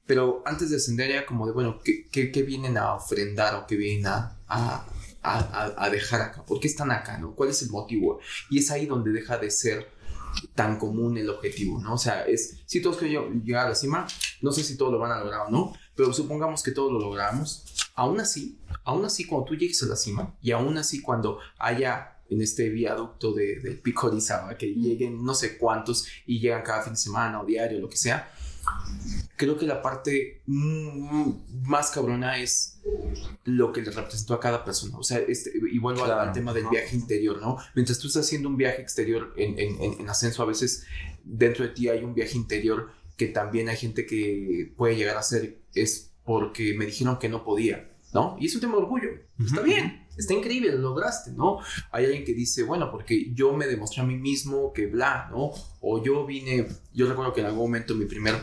Pero 0.05 0.43
antes 0.45 0.69
de 0.69 0.77
ascender 0.77 1.11
era 1.11 1.25
como 1.25 1.47
de, 1.47 1.53
bueno, 1.53 1.79
¿qué, 1.83 2.31
qué, 2.31 2.43
vienen 2.43 2.77
a 2.77 2.93
ofrendar 2.93 3.55
o 3.55 3.67
qué 3.67 3.75
vienen 3.75 4.07
a, 4.07 4.37
a, 4.47 4.85
a, 5.23 5.89
dejar 5.89 6.21
acá? 6.21 6.45
¿Por 6.45 6.59
qué 6.59 6.67
están 6.67 6.91
acá, 6.91 7.17
no? 7.17 7.33
¿Cuál 7.33 7.49
es 7.49 7.61
el 7.63 7.71
motivo? 7.71 8.19
Y 8.49 8.59
es 8.59 8.71
ahí 8.71 8.85
donde 8.85 9.11
deja 9.11 9.37
de 9.37 9.49
ser 9.49 9.89
tan 10.55 10.77
común 10.77 11.17
el 11.17 11.29
objetivo, 11.29 11.79
¿no? 11.79 11.93
O 11.93 11.97
sea, 11.97 12.25
es, 12.25 12.57
si 12.65 12.81
todos 12.81 12.97
quieren 12.97 13.43
llegar 13.43 13.65
a 13.65 13.69
la 13.69 13.75
cima, 13.75 14.07
no 14.41 14.51
sé 14.51 14.63
si 14.63 14.77
todos 14.77 14.91
lo 14.91 14.99
van 14.99 15.11
a 15.11 15.19
lograr 15.19 15.47
o 15.47 15.49
no, 15.49 15.73
pero 15.95 16.13
supongamos 16.13 16.63
que 16.63 16.71
todos 16.71 16.91
lo 16.91 16.99
logramos, 16.99 17.63
aún 17.95 18.19
así, 18.19 18.59
aún 18.83 19.05
así 19.05 19.25
cuando 19.25 19.47
tú 19.47 19.55
llegues 19.55 19.81
a 19.83 19.87
la 19.87 19.95
cima 19.95 20.35
y 20.41 20.51
aún 20.51 20.77
así 20.77 21.01
cuando 21.01 21.39
haya 21.57 22.17
en 22.29 22.41
este 22.41 22.69
viaducto 22.69 23.33
de, 23.33 23.59
del 23.59 23.79
Pico 23.79 24.09
de 24.09 24.21
que 24.57 24.67
lleguen 24.67 25.23
no 25.23 25.33
sé 25.33 25.57
cuántos 25.57 26.07
y 26.25 26.39
llegan 26.39 26.61
cada 26.61 26.81
fin 26.81 26.93
de 26.93 26.99
semana 26.99 27.41
o 27.41 27.45
diario, 27.45 27.79
lo 27.79 27.89
que 27.89 27.97
sea. 27.97 28.31
Creo 29.35 29.57
que 29.57 29.67
la 29.67 29.81
parte 29.81 30.41
más 30.47 31.91
cabrona 31.91 32.39
es 32.39 32.79
lo 33.43 33.71
que 33.71 33.81
le 33.81 33.91
representó 33.91 34.33
a 34.33 34.39
cada 34.39 34.65
persona. 34.65 34.97
O 34.97 35.03
sea, 35.03 35.19
este, 35.19 35.51
y 35.71 35.77
vuelvo 35.77 36.05
al, 36.05 36.31
tema 36.31 36.53
del 36.53 36.67
viaje 36.69 36.95
interior, 36.95 37.39
¿no? 37.39 37.57
Mientras 37.75 37.99
tú 37.99 38.07
estás 38.07 38.25
haciendo 38.25 38.49
un 38.49 38.57
viaje 38.57 38.81
exterior 38.81 39.33
en, 39.37 39.59
en, 39.59 39.99
en 39.99 40.09
ascenso, 40.09 40.41
a 40.41 40.47
veces 40.47 40.85
dentro 41.23 41.65
de 41.65 41.71
ti 41.71 41.89
hay 41.89 42.03
un 42.03 42.15
viaje 42.15 42.35
interior 42.35 42.89
que 43.15 43.27
también 43.27 43.69
hay 43.69 43.77
gente 43.77 44.05
que 44.05 44.73
puede 44.75 44.95
llegar 44.95 45.17
a 45.17 45.19
hacer, 45.19 45.59
es 45.73 46.11
porque 46.23 46.75
me 46.75 46.85
dijeron 46.85 47.19
que 47.19 47.29
no 47.29 47.43
podía, 47.43 47.91
¿no? 48.13 48.37
Y 48.39 48.47
es 48.47 48.55
un 48.55 48.61
tema 48.61 48.73
de 48.73 48.79
orgullo. 48.79 49.09
Está 49.39 49.61
bien 49.61 50.07
está 50.17 50.33
increíble, 50.33 50.71
lo 50.71 50.79
lograste, 50.79 51.31
¿no? 51.31 51.59
Hay 51.91 52.05
alguien 52.05 52.25
que 52.25 52.33
dice, 52.33 52.63
bueno, 52.63 52.91
porque 52.91 53.31
yo 53.33 53.53
me 53.53 53.67
demostré 53.67 54.01
a 54.01 54.05
mí 54.05 54.17
mismo 54.17 54.73
que 54.73 54.87
bla, 54.87 55.29
¿no? 55.31 55.51
O 55.81 56.03
yo 56.03 56.25
vine, 56.25 56.67
yo 56.93 57.07
recuerdo 57.07 57.33
que 57.33 57.41
en 57.41 57.47
algún 57.47 57.63
momento 57.63 57.95
mi, 57.95 58.05
primer, 58.05 58.35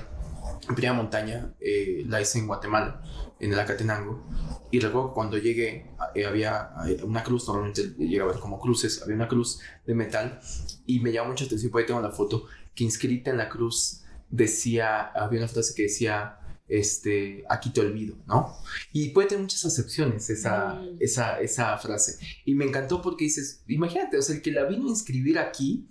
primera 0.67 0.93
montaña 0.93 1.55
eh, 1.61 2.05
la 2.07 2.21
hice 2.21 2.39
en 2.39 2.47
Guatemala, 2.47 3.03
en 3.41 3.53
el 3.53 3.59
Acatenango, 3.59 4.27
y 4.71 4.81
recuerdo 4.81 5.09
que 5.09 5.15
cuando 5.15 5.39
llegué 5.39 5.91
eh, 6.15 6.27
había 6.27 6.71
eh, 6.89 7.03
una 7.03 7.23
cruz, 7.23 7.47
normalmente 7.47 7.95
llega 7.99 8.25
a 8.25 8.29
ver 8.29 8.39
como 8.39 8.59
cruces, 8.59 9.03
había 9.03 9.17
una 9.17 9.29
cruz 9.29 9.61
de 9.87 9.95
metal, 9.95 10.41
y 10.87 11.01
me 11.01 11.13
llamó 11.13 11.31
mucha 11.31 11.45
atención, 11.45 11.71
por 11.71 11.81
ahí 11.81 11.87
tengo 11.87 12.01
la 12.01 12.11
foto, 12.11 12.47
que 12.75 12.85
inscrita 12.85 13.31
en 13.31 13.39
la 13.39 13.49
cruz 13.49 14.03
decía, 14.31 15.03
había 15.03 15.41
una 15.41 15.49
frase 15.49 15.75
que 15.75 15.85
decía, 15.85 16.39
este, 16.67 17.45
aquí 17.49 17.71
te 17.71 17.81
olvido, 17.81 18.17
¿no? 18.27 18.57
Y 18.93 19.11
puede 19.11 19.29
tener 19.29 19.43
muchas 19.43 19.65
acepciones 19.65 20.29
esa, 20.31 20.75
mm. 20.75 20.97
esa, 21.01 21.41
esa 21.41 21.77
frase. 21.79 22.19
Y 22.45 22.55
me 22.55 22.65
encantó 22.65 23.03
porque 23.03 23.25
dices, 23.25 23.63
imagínate, 23.69 24.19
o 24.19 24.23
sea, 24.23 24.35
el 24.37 24.43
que 24.43 24.51
la 24.51 24.65
vino 24.65 24.87
a 24.87 24.91
inscribir 24.91 25.39
aquí, 25.39 25.87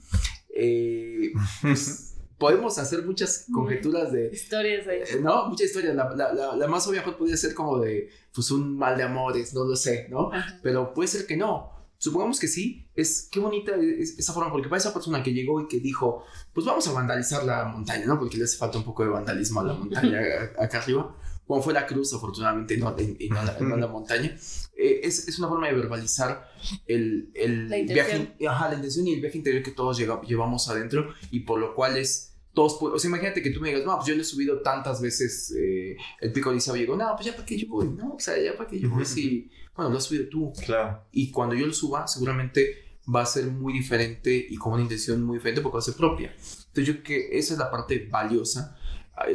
eh, 0.55 1.31
pues, 1.61 2.12
podemos 2.37 2.77
hacer 2.77 3.05
muchas 3.05 3.45
conjeturas 3.51 4.11
de... 4.11 4.29
Historias 4.33 4.87
ahí. 4.87 4.99
eh, 4.99 5.19
no, 5.21 5.47
muchas 5.47 5.67
historias. 5.67 5.95
La, 5.95 6.09
la, 6.15 6.33
la, 6.33 6.55
la 6.55 6.67
más 6.67 6.87
obvia 6.87 7.03
podría 7.03 7.37
ser 7.37 7.53
como 7.53 7.79
de, 7.79 8.09
pues, 8.33 8.51
un 8.51 8.77
mal 8.77 8.97
de 8.97 9.03
amores, 9.03 9.53
no 9.53 9.63
lo 9.63 9.75
sé, 9.75 10.07
¿no? 10.09 10.31
Ajá. 10.31 10.59
Pero 10.61 10.93
puede 10.93 11.07
ser 11.07 11.25
que 11.25 11.37
no. 11.37 11.71
Supongamos 11.97 12.37
que 12.39 12.49
sí, 12.49 12.89
es 12.95 13.29
qué 13.31 13.39
bonita 13.39 13.75
es 13.77 14.19
esa 14.19 14.33
forma, 14.33 14.51
porque 14.51 14.67
para 14.67 14.77
esa 14.77 14.93
persona 14.93 15.23
que 15.23 15.31
llegó 15.33 15.61
y 15.61 15.67
que 15.69 15.79
dijo, 15.79 16.25
pues 16.53 16.65
vamos 16.65 16.85
a 16.89 16.91
vandalizar 16.91 17.45
la 17.45 17.63
montaña, 17.63 18.05
¿no? 18.05 18.19
Porque 18.19 18.35
le 18.35 18.43
hace 18.43 18.57
falta 18.57 18.77
un 18.77 18.83
poco 18.83 19.03
de 19.03 19.09
vandalismo 19.09 19.61
a 19.61 19.63
la 19.63 19.73
montaña 19.73 20.19
acá 20.59 20.79
arriba. 20.79 21.15
Como 21.53 21.63
fue 21.63 21.73
la 21.73 21.85
cruz, 21.85 22.11
afortunadamente, 22.13 22.75
no, 22.77 22.95
y, 23.19 23.29
no, 23.29 23.43
la, 23.43 23.57
no 23.59 23.77
la 23.77 23.87
montaña. 23.87 24.35
Eh, 24.75 25.01
es, 25.03 25.27
es 25.27 25.37
una 25.37 25.47
forma 25.49 25.67
de 25.67 25.73
verbalizar 25.75 26.49
el, 26.87 27.29
el 27.35 27.69
La 27.69 27.77
intención. 27.77 28.29
viaje, 28.39 28.47
ajá, 28.47 28.69
la 28.69 28.75
intención 28.75 29.05
y 29.07 29.13
el 29.13 29.21
viaje 29.21 29.37
interior 29.37 29.61
que 29.61 29.69
todos 29.71 29.97
llega- 29.99 30.19
llevamos 30.21 30.67
adentro 30.69 31.13
y 31.29 31.41
por 31.41 31.59
lo 31.59 31.75
cual 31.75 31.97
es 31.97 32.33
todos, 32.55 32.77
o 32.81 32.97
sea, 32.97 33.07
imagínate 33.09 33.43
que 33.43 33.51
tú 33.51 33.61
me 33.61 33.69
digas, 33.69 33.85
no, 33.85 33.95
pues 33.97 34.07
yo 34.07 34.15
le 34.15 34.21
he 34.21 34.25
subido 34.25 34.61
tantas 34.61 34.99
veces 34.99 35.53
eh, 35.55 35.95
el 36.21 36.31
pico 36.31 36.49
de 36.49 36.57
Izabo 36.57 36.77
y 36.77 36.81
digo, 36.81 36.95
no, 36.95 37.13
pues 37.15 37.25
ya 37.27 37.33
para 37.33 37.45
qué 37.45 37.55
yo 37.57 37.67
voy, 37.67 37.87
¿no? 37.89 38.13
O 38.13 38.19
sea, 38.19 38.35
ya 38.41 38.55
para 38.57 38.67
qué 38.69 38.79
yo 38.79 38.89
voy 38.89 39.05
si, 39.05 39.49
bueno, 39.75 39.91
lo 39.91 39.97
has 39.97 40.05
subido 40.05 40.27
tú. 40.29 40.51
Claro. 40.65 41.03
Y 41.11 41.29
cuando 41.31 41.53
yo 41.55 41.67
lo 41.67 41.73
suba, 41.73 42.07
seguramente 42.07 42.97
va 43.13 43.21
a 43.21 43.25
ser 43.27 43.45
muy 43.47 43.73
diferente 43.73 44.47
y 44.49 44.55
con 44.55 44.73
una 44.73 44.81
intención 44.81 45.21
muy 45.23 45.37
diferente 45.37 45.61
porque 45.61 45.73
va 45.75 45.79
a 45.79 45.83
ser 45.83 45.95
propia. 45.95 46.31
Entonces 46.67 46.85
yo 46.87 46.93
creo 46.93 47.03
que 47.03 47.37
esa 47.37 47.53
es 47.53 47.59
la 47.59 47.69
parte 47.69 48.07
valiosa, 48.09 48.75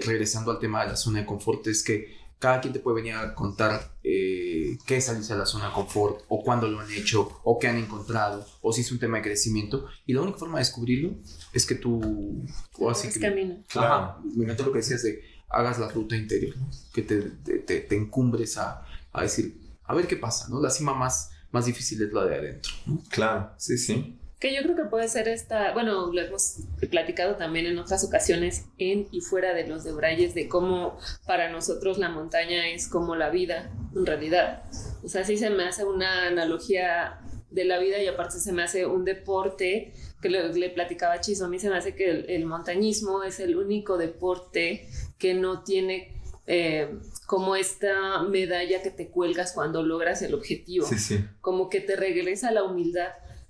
regresando 0.05 0.51
al 0.51 0.59
tema 0.59 0.83
de 0.85 0.91
la 0.91 0.97
zona 0.97 1.21
de 1.21 1.27
confort, 1.27 1.67
es 1.67 1.83
que 1.83 2.17
cada 2.39 2.61
quien 2.61 2.73
te 2.73 2.79
puede 2.79 2.97
venir 2.97 3.15
a 3.15 3.35
contar 3.35 3.95
eh, 4.05 4.79
qué 4.87 4.99
es 4.99 5.07
salirse 5.07 5.33
de 5.33 5.41
la 5.41 5.47
zona 5.47 5.67
de 5.69 5.73
confort, 5.73 6.23
o 6.29 6.43
cuándo 6.45 6.69
lo 6.69 6.79
han 6.81 6.91
hecho, 6.93 7.41
o 7.43 7.59
qué 7.59 7.67
han 7.69 7.77
encontrado, 7.79 8.47
o 8.61 8.73
si 8.73 8.83
es 8.83 8.93
un 8.93 8.99
tema 9.01 9.17
de 9.17 9.25
crecimiento. 9.25 9.87
Y 10.07 10.13
la 10.13 10.21
única 10.23 10.39
forma 10.39 10.59
de 10.59 10.61
descubrirlo 10.65 11.17
es 11.53 11.67
que 11.67 11.75
tú... 11.75 12.45
O 12.79 12.91
así 12.91 13.09
Es 13.09 13.15
que, 13.15 13.21
camino. 13.21 13.57
Claro. 13.69 13.95
Ajá, 13.95 14.19
me 14.37 14.45
encantó 14.45 14.65
lo 14.67 14.73
que 14.73 14.79
decías 14.79 15.03
de 15.03 15.21
hagas 15.51 15.79
la 15.79 15.89
ruta 15.89 16.15
interior, 16.15 16.57
¿no? 16.59 16.69
que 16.93 17.03
te, 17.03 17.23
te, 17.23 17.59
te- 17.61 17.81
te 17.81 17.97
encumbres 17.97 18.57
a, 18.59 18.85
a 19.13 19.23
decir, 19.23 19.59
a 19.85 19.95
ver 19.95 20.07
qué 20.07 20.17
pasa, 20.17 20.47
¿no? 20.51 20.61
La 20.61 20.71
cima 20.71 20.93
más, 20.95 21.31
más 21.51 21.65
difícil 21.67 22.03
es 22.03 22.13
la 22.13 22.25
de 22.27 22.35
adentro. 22.37 22.73
¿no? 22.87 23.03
Claro, 23.11 23.51
sí, 23.57 23.79
sí. 23.79 24.18
Que 24.39 24.55
yo 24.55 24.63
creo 24.63 24.77
que 24.77 24.85
puede 24.85 25.09
ser 25.09 25.27
esta, 25.29 25.73
bueno, 25.73 26.13
lo 26.13 26.21
hemos 26.21 26.59
platicado 26.91 27.35
también 27.37 27.67
en 27.67 27.79
otras 27.79 28.05
ocasiones 28.05 28.67
en 28.79 29.09
y 29.11 29.21
fuera 29.21 29.53
de 29.53 29.67
los 29.67 29.83
debrayes 29.83 30.35
de 30.35 30.49
cómo 30.49 30.97
para 31.27 31.51
nosotros 31.51 31.99
la 31.99 32.09
montaña 32.09 32.69
es 32.69 32.87
como 32.89 33.17
la 33.17 33.31
vida 33.31 33.73
en 33.97 34.07
realidad. 34.07 34.63
O 35.03 35.09
sea, 35.09 35.25
sí 35.25 35.37
se 35.37 35.51
me 35.51 35.65
hace 35.65 35.85
una 35.85 36.29
analogía 36.29 37.19
de 37.51 37.65
la 37.65 37.79
vida 37.79 37.99
y 38.01 38.07
aparte 38.07 38.39
se 38.39 38.53
me 38.53 38.63
hace 38.63 38.87
un 38.87 39.05
deporte 39.05 39.93
que 40.23 40.29
le, 40.29 40.53
le 40.53 40.71
platicaba 40.71 41.15
a 41.15 41.21
Chiso, 41.21 41.47
a 41.47 41.49
mí 41.49 41.59
se 41.59 41.71
me 41.71 41.77
hace 41.77 41.95
que 41.95 42.11
el, 42.11 42.31
el 42.31 42.45
montañismo 42.45 43.23
es 43.25 43.41
el 43.41 43.57
único 43.57 43.97
deporte 43.97 44.89
que 45.19 45.35
no 45.35 45.63
tiene 45.65 46.15
eh, 46.47 46.89
como 47.27 47.57
esta 47.57 48.23
medalla 48.23 48.83
que 48.83 48.91
te 48.91 49.09
cuelgas 49.09 49.53
cuando 49.53 49.83
logras 49.83 50.23
el 50.23 50.35
objetivo 50.35 50.87
Sí, 50.87 50.99
sí. 50.99 51.25
como 51.41 51.69
que 51.69 51.81
te 51.81 51.97
regresa 51.97 52.51
la 52.53 52.63
humildad. 52.65 53.09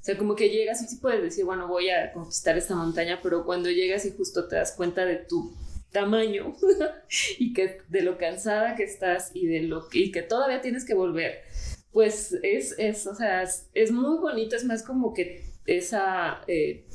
Sea, 0.09 0.17
como 0.17 0.37
que 0.37 0.49
llegas 0.49 0.81
y 0.81 0.87
sí 0.87 0.97
puedes 1.03 1.23
decir, 1.23 1.45
bueno, 1.45 1.69
voy 1.69 1.91
a 1.91 2.15
conquistar 2.15 2.57
esta 2.57 2.75
montaña, 2.75 3.21
pero 3.23 3.45
cuando 3.45 3.69
llegas 3.69 4.07
y 4.07 4.11
justo 4.13 4.49
te 4.49 4.57
das 4.57 4.73
cuenta 4.73 5.05
de 5.05 5.17
tu 5.17 5.55
tamaño 5.93 6.57
y 7.39 7.53
que 7.53 7.83
de 7.91 8.01
lo 8.01 8.17
cansada 8.17 8.75
que 8.75 8.85
estás 8.85 9.31
y 9.35 9.47
de 9.49 9.65
lo 9.65 9.91
que, 9.91 9.99
y 9.99 10.11
que 10.11 10.23
todavía 10.23 10.63
tienes 10.63 10.87
que 10.87 10.95
volver, 10.95 11.43
pues 11.93 12.35
es, 12.43 12.75
es 12.79 13.07
o 13.07 13.15
sea, 13.15 13.43
es, 13.43 13.69
es 13.75 13.93
muy 13.93 14.19
bonito, 14.19 14.57
es 14.57 14.65
más 14.65 14.83
como 14.83 15.13
que 15.13 15.45
esa, 15.67 16.41
eh, 16.47 16.87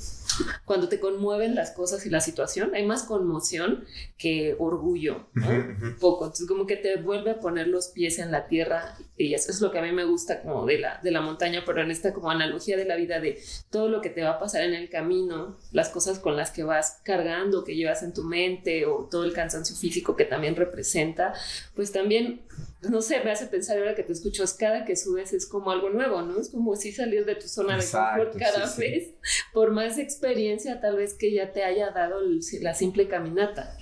cuando 0.65 0.87
te 0.89 0.99
conmueven 0.99 1.55
las 1.55 1.71
cosas 1.71 2.05
y 2.05 2.09
la 2.09 2.21
situación, 2.21 2.73
hay 2.75 2.85
más 2.85 3.03
conmoción 3.03 3.85
que 4.17 4.55
orgullo, 4.59 5.27
¿no? 5.33 5.47
Ujú, 5.49 5.71
ujú. 5.87 5.99
poco. 5.99 6.25
Entonces, 6.25 6.47
como 6.47 6.65
que 6.65 6.77
te 6.77 6.97
vuelve 6.97 7.31
a 7.31 7.39
poner 7.39 7.67
los 7.67 7.87
pies 7.87 8.19
en 8.19 8.31
la 8.31 8.47
tierra 8.47 8.95
y 9.17 9.33
eso 9.33 9.51
es 9.51 9.61
lo 9.61 9.71
que 9.71 9.79
a 9.79 9.81
mí 9.81 9.91
me 9.91 10.05
gusta 10.05 10.41
como 10.41 10.65
de 10.65 10.79
la, 10.79 10.99
de 11.03 11.11
la 11.11 11.21
montaña, 11.21 11.63
pero 11.65 11.81
en 11.81 11.91
esta 11.91 12.13
como 12.13 12.29
analogía 12.31 12.77
de 12.77 12.85
la 12.85 12.95
vida, 12.95 13.19
de 13.19 13.41
todo 13.69 13.89
lo 13.89 14.01
que 14.01 14.09
te 14.09 14.23
va 14.23 14.31
a 14.31 14.39
pasar 14.39 14.63
en 14.63 14.73
el 14.73 14.89
camino, 14.89 15.57
las 15.71 15.89
cosas 15.89 16.19
con 16.19 16.35
las 16.35 16.51
que 16.51 16.63
vas 16.63 16.99
cargando, 17.03 17.63
que 17.63 17.75
llevas 17.75 18.03
en 18.03 18.13
tu 18.13 18.23
mente 18.23 18.85
o 18.85 19.07
todo 19.09 19.23
el 19.25 19.33
cansancio 19.33 19.75
físico 19.75 20.15
que 20.15 20.25
también 20.25 20.55
representa, 20.55 21.33
pues 21.75 21.91
también, 21.91 22.41
no 22.81 23.01
sé, 23.01 23.21
me 23.23 23.31
hace 23.31 23.47
pensar 23.47 23.77
ahora 23.77 23.95
que 23.95 24.03
te 24.03 24.13
escucho, 24.13 24.43
es 24.43 24.53
cada 24.53 24.85
que 24.85 24.95
subes 24.95 25.33
es 25.33 25.45
como 25.45 25.71
algo 25.71 25.89
nuevo, 25.89 26.21
¿no? 26.21 26.39
Es 26.39 26.49
como 26.49 26.75
si 26.75 26.91
salir 26.91 27.25
de 27.25 27.35
tu 27.35 27.47
zona 27.47 27.75
Exacto, 27.75 28.19
de 28.19 28.25
confort 28.31 28.39
cada 28.39 28.67
sí, 28.67 28.73
sí. 28.75 28.81
vez, 28.81 29.09
por 29.53 29.71
más 29.71 29.97
experiencia 30.13 30.79
tal 30.79 30.95
vez 30.97 31.13
que 31.13 31.33
ya 31.33 31.51
te 31.51 31.63
haya 31.63 31.91
dado 31.91 32.19
el- 32.21 32.41
la 32.61 32.73
simple 32.73 33.07
caminata. 33.07 33.75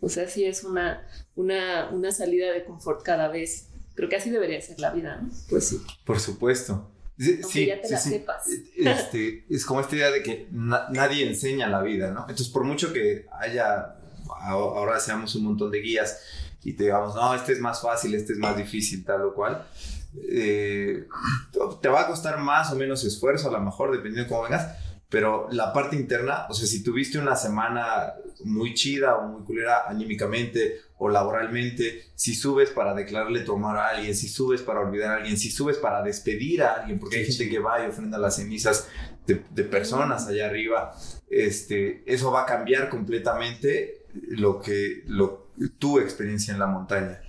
O 0.00 0.08
sea, 0.08 0.28
sí 0.28 0.44
es 0.44 0.64
una, 0.64 1.06
una, 1.36 1.90
una 1.90 2.12
salida 2.12 2.52
de 2.52 2.64
confort 2.64 3.02
cada 3.02 3.28
vez. 3.28 3.66
Creo 3.94 4.08
que 4.08 4.16
así 4.16 4.30
debería 4.30 4.60
ser 4.60 4.78
la 4.80 4.90
vida, 4.92 5.16
¿no? 5.20 5.28
Pues 5.48 5.68
sí. 5.68 5.80
Por 6.06 6.18
supuesto. 6.20 6.90
Sí, 7.18 7.40
sí, 7.42 7.66
ya 7.66 7.80
te 7.82 7.88
sí, 7.88 7.92
la 7.92 7.98
sí. 8.00 8.08
sepas. 8.10 8.46
Este, 8.76 9.44
es 9.50 9.66
como 9.66 9.80
esta 9.82 9.94
idea 9.94 10.10
de 10.10 10.22
que 10.22 10.46
na- 10.52 10.86
nadie 10.90 11.26
enseña 11.28 11.68
la 11.68 11.82
vida, 11.82 12.10
¿no? 12.12 12.20
Entonces, 12.22 12.48
por 12.48 12.64
mucho 12.64 12.94
que 12.94 13.26
haya, 13.38 13.74
a- 14.30 14.50
ahora 14.52 14.98
seamos 15.00 15.34
un 15.34 15.44
montón 15.44 15.70
de 15.70 15.80
guías 15.82 16.18
y 16.64 16.72
te 16.72 16.84
digamos, 16.84 17.14
no, 17.14 17.34
este 17.34 17.52
es 17.52 17.60
más 17.60 17.82
fácil, 17.82 18.14
este 18.14 18.32
es 18.32 18.38
más 18.38 18.56
difícil, 18.56 19.04
tal 19.04 19.22
o 19.22 19.34
cual, 19.34 19.66
eh, 20.30 21.06
te 21.82 21.88
va 21.90 22.02
a 22.02 22.06
costar 22.06 22.38
más 22.38 22.72
o 22.72 22.76
menos 22.76 23.04
esfuerzo, 23.04 23.48
a 23.48 23.52
lo 23.52 23.60
mejor, 23.60 23.90
dependiendo 23.90 24.22
de 24.22 24.28
cómo 24.28 24.42
vengas, 24.44 24.76
pero 25.10 25.48
la 25.50 25.72
parte 25.72 25.96
interna, 25.96 26.46
o 26.48 26.54
sea, 26.54 26.66
si 26.66 26.84
tuviste 26.84 27.18
una 27.18 27.34
semana 27.34 28.14
muy 28.44 28.74
chida 28.74 29.16
o 29.16 29.26
muy 29.26 29.44
culera 29.44 29.88
anímicamente 29.88 30.82
o 30.98 31.08
laboralmente, 31.08 32.04
si 32.14 32.34
subes 32.34 32.70
para 32.70 32.94
declararle 32.94 33.40
tu 33.40 33.54
amor 33.54 33.76
a 33.76 33.88
alguien, 33.88 34.14
si 34.14 34.28
subes 34.28 34.62
para 34.62 34.80
olvidar 34.80 35.10
a 35.10 35.16
alguien, 35.16 35.36
si 35.36 35.50
subes 35.50 35.78
para 35.78 36.02
despedir 36.02 36.62
a 36.62 36.74
alguien, 36.74 37.00
porque 37.00 37.16
hay 37.18 37.26
gente 37.26 37.50
que 37.50 37.58
va 37.58 37.84
y 37.84 37.88
ofrenda 37.88 38.18
las 38.18 38.36
cenizas 38.36 38.88
de, 39.26 39.42
de 39.50 39.64
personas 39.64 40.28
allá 40.28 40.46
arriba, 40.46 40.94
este, 41.28 42.04
eso 42.06 42.30
va 42.30 42.42
a 42.42 42.46
cambiar 42.46 42.88
completamente 42.88 44.06
lo 44.28 44.60
que, 44.60 45.02
lo, 45.06 45.50
tu 45.78 45.98
experiencia 45.98 46.52
en 46.52 46.60
la 46.60 46.66
montaña. 46.66 47.20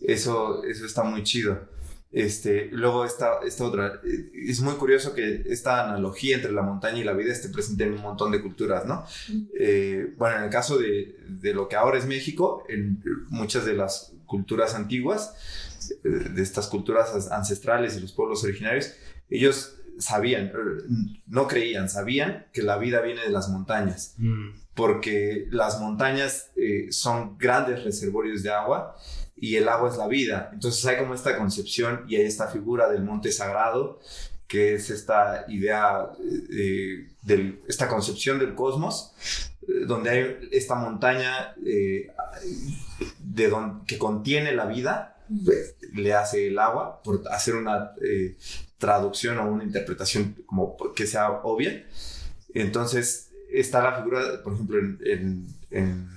Eso, 0.00 0.62
eso 0.64 0.86
está 0.86 1.02
muy 1.02 1.24
chido. 1.24 1.75
Este, 2.12 2.68
luego 2.72 3.04
esta, 3.04 3.40
esta 3.46 3.64
otra, 3.64 4.00
eh, 4.04 4.30
es 4.48 4.60
muy 4.60 4.74
curioso 4.74 5.12
que 5.12 5.42
esta 5.46 5.84
analogía 5.84 6.36
entre 6.36 6.52
la 6.52 6.62
montaña 6.62 6.98
y 6.98 7.04
la 7.04 7.12
vida 7.12 7.32
esté 7.32 7.48
presente 7.50 7.84
en 7.84 7.92
un 7.94 8.00
montón 8.02 8.32
de 8.32 8.40
culturas, 8.40 8.86
¿no? 8.86 9.04
Eh, 9.58 10.14
bueno, 10.16 10.38
en 10.38 10.44
el 10.44 10.50
caso 10.50 10.78
de, 10.78 11.16
de 11.28 11.52
lo 11.52 11.68
que 11.68 11.76
ahora 11.76 11.98
es 11.98 12.06
México, 12.06 12.64
en 12.68 13.02
muchas 13.28 13.66
de 13.66 13.74
las 13.74 14.12
culturas 14.24 14.74
antiguas, 14.74 15.34
eh, 16.04 16.08
de 16.08 16.42
estas 16.42 16.68
culturas 16.68 17.10
as- 17.14 17.30
ancestrales 17.30 17.96
y 17.96 18.00
los 18.00 18.12
pueblos 18.12 18.42
originarios, 18.44 18.92
ellos 19.28 19.76
sabían, 19.98 20.46
eh, 20.46 20.52
no 21.26 21.46
creían, 21.48 21.88
sabían 21.90 22.46
que 22.52 22.62
la 22.62 22.78
vida 22.78 23.00
viene 23.02 23.22
de 23.22 23.30
las 23.30 23.48
montañas 23.48 24.14
porque 24.74 25.48
las 25.50 25.80
montañas 25.80 26.50
eh, 26.56 26.88
son 26.90 27.38
grandes 27.38 27.82
reservorios 27.84 28.42
de 28.42 28.50
agua 28.50 28.94
y 29.36 29.56
el 29.56 29.68
agua 29.68 29.90
es 29.90 29.96
la 29.96 30.08
vida. 30.08 30.50
Entonces 30.52 30.84
hay 30.86 30.96
como 30.98 31.14
esta 31.14 31.36
concepción 31.36 32.04
y 32.08 32.16
hay 32.16 32.24
esta 32.24 32.48
figura 32.48 32.88
del 32.88 33.02
monte 33.04 33.30
sagrado, 33.32 34.00
que 34.48 34.74
es 34.74 34.90
esta 34.90 35.44
idea, 35.48 36.10
eh, 36.50 37.08
de 37.22 37.60
esta 37.68 37.88
concepción 37.88 38.38
del 38.38 38.54
cosmos, 38.54 39.12
eh, 39.62 39.84
donde 39.86 40.10
hay 40.10 40.48
esta 40.52 40.74
montaña 40.76 41.54
eh, 41.66 42.08
de 43.18 43.48
don- 43.48 43.84
que 43.84 43.98
contiene 43.98 44.52
la 44.52 44.66
vida, 44.66 45.16
pues, 45.44 45.74
le 45.92 46.14
hace 46.14 46.48
el 46.48 46.58
agua, 46.58 47.02
por 47.02 47.22
hacer 47.30 47.56
una 47.56 47.90
traducción 48.78 49.38
o 49.38 49.50
una 49.50 49.64
interpretación 49.64 50.36
como 50.46 50.76
que 50.94 51.06
sea 51.06 51.30
obvia. 51.42 51.84
Entonces 52.54 53.30
está 53.52 53.82
la 53.82 53.96
figura, 53.98 54.20
por 54.44 54.54
ejemplo, 54.54 54.78
en, 54.78 54.98
en, 55.04 55.46
en, 55.70 56.08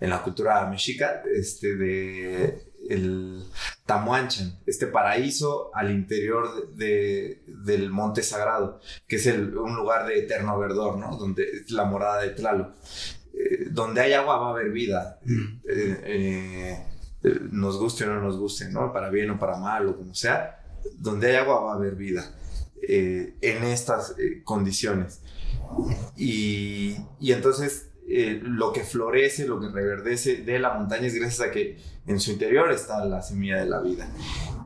en 0.00 0.10
la 0.10 0.22
cultura 0.22 0.66
mexica, 0.66 1.22
este, 1.34 1.76
de 1.76 2.64
el 2.88 3.44
Tamuanchan, 3.86 4.58
este 4.66 4.86
paraíso 4.86 5.70
al 5.74 5.90
interior 5.90 6.72
de, 6.74 7.42
del 7.46 7.90
monte 7.90 8.22
sagrado, 8.22 8.80
que 9.06 9.16
es 9.16 9.26
el- 9.26 9.56
un 9.56 9.76
lugar 9.76 10.06
de 10.06 10.18
eterno 10.20 10.58
verdor, 10.58 10.96
¿no? 10.96 11.16
Donde 11.16 11.44
es 11.44 11.70
la 11.70 11.84
morada 11.84 12.22
de 12.22 12.30
Tlaloc. 12.30 12.74
Eh, 13.34 13.66
donde 13.70 14.00
hay 14.00 14.12
agua 14.14 14.38
va 14.38 14.48
a 14.48 14.50
haber 14.50 14.70
vida. 14.70 15.20
Eh, 15.68 16.00
eh, 16.04 16.86
eh, 17.22 17.38
nos 17.52 17.76
guste 17.78 18.04
o 18.04 18.08
no 18.08 18.20
nos 18.22 18.38
guste, 18.38 18.70
¿no? 18.70 18.92
Para 18.92 19.10
bien 19.10 19.30
o 19.30 19.38
para 19.38 19.56
mal 19.58 19.86
o 19.88 19.96
como 19.96 20.14
sea, 20.14 20.64
donde 20.98 21.28
hay 21.28 21.36
agua 21.36 21.60
va 21.60 21.72
a 21.72 21.76
haber 21.76 21.94
vida 21.94 22.34
eh, 22.82 23.36
en 23.42 23.62
estas 23.64 24.14
eh, 24.18 24.42
condiciones. 24.42 25.20
Y, 26.16 26.96
y 27.20 27.32
entonces 27.32 27.89
eh, 28.12 28.40
lo 28.42 28.72
que 28.72 28.82
florece, 28.82 29.46
lo 29.46 29.60
que 29.60 29.68
reverdece 29.68 30.38
de 30.38 30.58
la 30.58 30.74
montaña 30.74 31.06
es 31.06 31.14
gracias 31.14 31.48
a 31.48 31.52
que 31.52 31.78
en 32.08 32.18
su 32.18 32.32
interior 32.32 32.72
está 32.72 33.04
la 33.04 33.22
semilla 33.22 33.58
de 33.58 33.66
la 33.66 33.80
vida. 33.80 34.08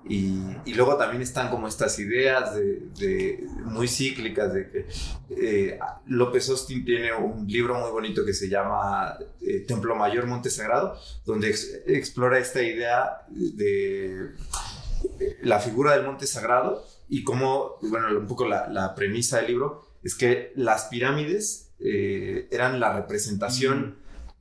Y, 0.09 0.72
luego 0.74 0.97
también 0.97 1.20
están 1.20 1.51
como 1.51 1.68
estas 1.68 1.99
ideas 1.99 2.55
de, 2.55 3.47
muy 3.66 3.86
cíclicas 3.86 4.53
de 4.53 4.70
que 4.70 4.86
eh, 5.28 5.78
López 6.07 6.49
Austin 6.49 6.86
tiene 6.86 7.12
un 7.12 7.47
libro 7.47 7.78
muy 7.78 7.90
bonito 7.90 8.24
que 8.24 8.32
se 8.32 8.49
llama 8.49 9.18
eh, 9.42 9.61
Templo 9.61 9.95
Mayor 9.95 10.26
Monte 10.26 10.49
Sagrado, 10.49 10.99
donde 11.26 11.51
ex, 11.51 11.82
explora 11.86 12.38
esta 12.38 12.62
idea 12.62 13.26
de 13.28 14.30
la 15.42 15.61
figura 15.61 15.92
del 15.92 16.07
Monte 16.07 16.26
Sagrado 16.26 16.82
y 17.11 17.24
cómo, 17.24 17.76
bueno, 17.82 18.09
un 18.18 18.26
poco 18.26 18.47
la 18.47 18.95
premisa 18.95 19.36
del 19.36 19.49
libro 19.49 19.84
es 20.03 20.14
que 20.14 20.53
las 20.55 20.84
pirámides 20.84 21.63
eh, 21.80 22.48
eran 22.50 22.80
la 22.80 22.92
representación 22.94 23.96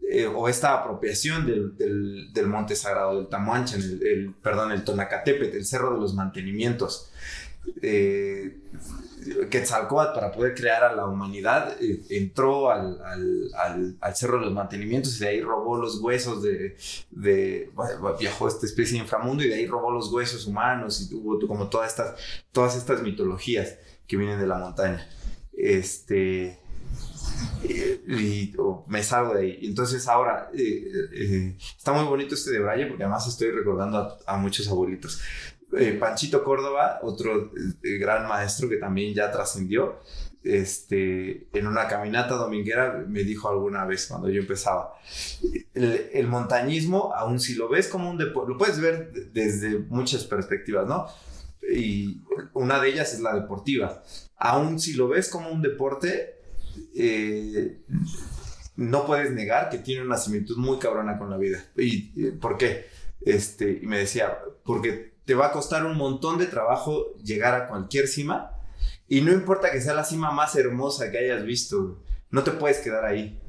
eh, 0.10 0.28
o 0.28 0.50
esta 0.50 0.74
apropiación 0.74 1.46
del, 1.46 1.78
del, 1.78 2.34
del, 2.34 2.48
monte 2.48 2.76
sagrado, 2.76 3.18
del 3.18 3.28
Tamuancha, 3.30 3.78
el, 3.78 4.06
el, 4.06 4.34
perdón, 4.34 4.72
el 4.72 4.84
Tonacatepet, 4.84 5.56
el 5.56 5.66
cerro 5.66 5.94
de 5.94 6.00
los 6.00 6.14
mantenimientos. 6.14 7.12
Eh, 7.82 8.58
Quetzalcóatl, 9.50 10.14
para 10.14 10.32
poder 10.32 10.54
crear 10.54 10.84
a 10.84 10.94
la 10.94 11.06
humanidad, 11.06 11.78
eh, 11.82 12.02
entró 12.10 12.70
al, 12.70 13.02
al, 13.02 13.50
al, 13.56 13.98
al, 14.02 14.16
cerro 14.16 14.40
de 14.40 14.46
los 14.46 14.54
mantenimientos 14.54 15.16
y 15.16 15.20
de 15.22 15.28
ahí 15.30 15.42
robó 15.42 15.78
los 15.78 16.02
huesos 16.02 16.44
de, 16.44 16.76
de 17.12 17.72
bueno, 17.74 18.18
viajó 18.20 18.48
esta 18.48 18.66
especie 18.66 18.98
de 18.98 19.04
inframundo 19.04 19.44
y 19.44 19.48
de 19.48 19.56
ahí 19.56 19.66
robó 19.68 19.92
los 19.92 20.12
huesos 20.12 20.46
humanos 20.46 21.00
y 21.02 21.10
tuvo 21.10 21.40
como 21.48 21.70
todas 21.70 21.90
estas, 21.92 22.20
todas 22.52 22.76
estas 22.76 23.02
mitologías 23.02 23.78
que 24.08 24.18
vienen 24.18 24.40
de 24.40 24.48
la 24.48 24.58
montaña. 24.58 25.08
Este, 25.54 26.60
y, 28.08 28.54
me 28.88 29.04
salgo 29.04 29.34
de 29.34 29.42
ahí. 29.42 29.60
Entonces 29.64 30.08
ahora 30.08 30.50
eh, 30.54 30.84
eh, 31.14 31.58
está 31.78 31.94
muy 31.94 32.06
bonito 32.06 32.36
este 32.36 32.52
de 32.52 32.60
Braille 32.60 32.88
porque 32.88 33.04
además 33.04 33.28
estoy 33.28 33.52
recordando 33.52 34.18
a, 34.26 34.38
muchos 34.38 34.68
abuelitos. 34.68 35.22
Eh, 35.76 35.94
Panchito 36.00 36.44
Córdoba, 36.44 37.00
otro 37.02 37.52
eh, 37.56 37.98
gran 37.98 38.28
maestro 38.28 38.70
que 38.70 38.78
también 38.78 39.14
ya 39.14 39.32
trascendió, 39.32 40.00
este, 40.44 41.48
en 41.58 41.68
una 41.68 41.88
caminata 41.88 42.36
dominguera 42.36 43.04
me 43.08 43.24
dijo 43.24 43.50
alguna 43.50 43.86
vez 43.86 44.08
cuando 44.08 44.30
yo 44.30 44.42
empezaba, 44.42 44.94
el, 45.74 46.28
montañismo, 46.28 47.14
aun 47.16 47.40
si 47.40 47.56
lo 47.56 47.70
ves 47.70 47.88
como 47.88 48.10
un 48.10 48.18
deporte, 48.18 48.52
lo 48.52 48.58
puedes 48.58 48.80
ver 48.80 49.12
desde 49.32 49.80
muchas 49.80 50.26
perspectivas, 50.26 50.86
¿no? 50.86 51.08
Y 51.74 52.22
una 52.54 52.80
de 52.80 52.90
ellas 52.90 53.14
es 53.14 53.22
la 53.22 53.34
deportiva. 53.34 54.04
Aun 54.38 54.80
si 54.80 54.94
lo 54.94 55.08
ves 55.08 55.30
como 55.30 55.50
un 55.50 55.62
deporte, 55.62 56.33
eh, 56.96 57.82
no 58.76 59.06
puedes 59.06 59.32
negar 59.32 59.70
que 59.70 59.78
tiene 59.78 60.06
una 60.06 60.18
similitud 60.18 60.58
muy 60.58 60.80
cabrona 60.80 61.18
con 61.18 61.30
la 61.30 61.38
vida. 61.38 61.64
¿Y 61.78 62.32
por 62.32 62.58
qué? 62.58 62.88
Este, 63.22 63.80
y 63.82 63.86
me 63.86 64.00
decía, 64.00 64.38
porque 64.64 65.14
te 65.26 65.36
va 65.36 65.48
a 65.48 65.52
costar 65.52 65.86
un 65.86 65.98
montón 65.98 66.38
de 66.38 66.48
trabajo 66.48 67.16
llegar 67.24 67.54
a 67.54 67.68
cualquier 67.68 68.08
cima 68.08 68.52
y 69.08 69.22
no 69.22 69.32
importa 69.32 69.72
que 69.72 69.82
sea 69.82 69.94
la 69.94 70.04
cima 70.04 70.32
más 70.32 70.56
hermosa 70.56 71.12
que 71.12 71.20
hayas 71.20 71.46
visto, 71.46 72.04
no 72.32 72.44
te 72.44 72.52
puedes 72.52 72.80
quedar 72.80 73.06
ahí. 73.06 73.40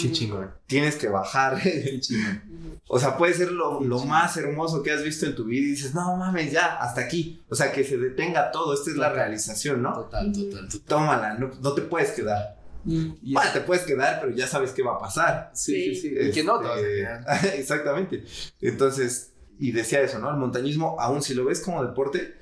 Qué 0.00 0.12
chingón. 0.12 0.52
Tienes 0.66 0.96
que 0.96 1.08
bajar. 1.08 1.60
Qué 1.62 1.98
chingón. 2.00 2.42
O 2.86 2.98
sea, 2.98 3.16
puede 3.16 3.34
ser 3.34 3.52
lo, 3.52 3.80
lo, 3.80 4.04
más 4.04 4.36
hermoso 4.36 4.82
que 4.82 4.90
has 4.90 5.02
visto 5.02 5.26
en 5.26 5.34
tu 5.34 5.44
vida 5.44 5.66
y 5.66 5.70
dices, 5.70 5.94
no 5.94 6.16
mames, 6.16 6.52
ya, 6.52 6.76
hasta 6.76 7.00
aquí. 7.00 7.42
O 7.48 7.54
sea, 7.54 7.72
que 7.72 7.84
se 7.84 7.96
detenga 7.96 8.50
todo. 8.50 8.74
Esta 8.74 8.90
es 8.90 8.96
total. 8.96 9.10
la 9.10 9.16
realización, 9.16 9.82
¿no? 9.82 9.94
Total, 9.94 10.32
total, 10.32 10.68
total. 10.68 10.86
Tómala, 10.86 11.34
no, 11.34 11.50
no 11.60 11.72
te 11.72 11.82
puedes 11.82 12.10
quedar. 12.12 12.59
Mm. 12.84 13.32
Bueno, 13.32 13.52
te 13.52 13.60
puedes 13.60 13.84
quedar, 13.84 14.20
pero 14.20 14.34
ya 14.34 14.46
sabes 14.46 14.72
qué 14.72 14.82
va 14.82 14.94
a 14.94 14.98
pasar. 14.98 15.50
Sí, 15.54 15.94
sí, 15.94 16.00
sí. 16.02 16.08
Este, 16.16 16.28
y 16.28 16.32
que 16.32 16.44
no 16.44 16.60
te 16.60 16.68
vas 16.68 16.78
a 16.78 16.82
quedar. 16.82 17.24
Exactamente. 17.54 18.24
Entonces, 18.60 19.32
y 19.58 19.72
decía 19.72 20.00
eso, 20.00 20.18
¿no? 20.18 20.30
El 20.30 20.36
montañismo, 20.36 20.96
aún 20.98 21.22
si 21.22 21.34
lo 21.34 21.44
ves 21.44 21.60
como 21.60 21.84
deporte, 21.84 22.36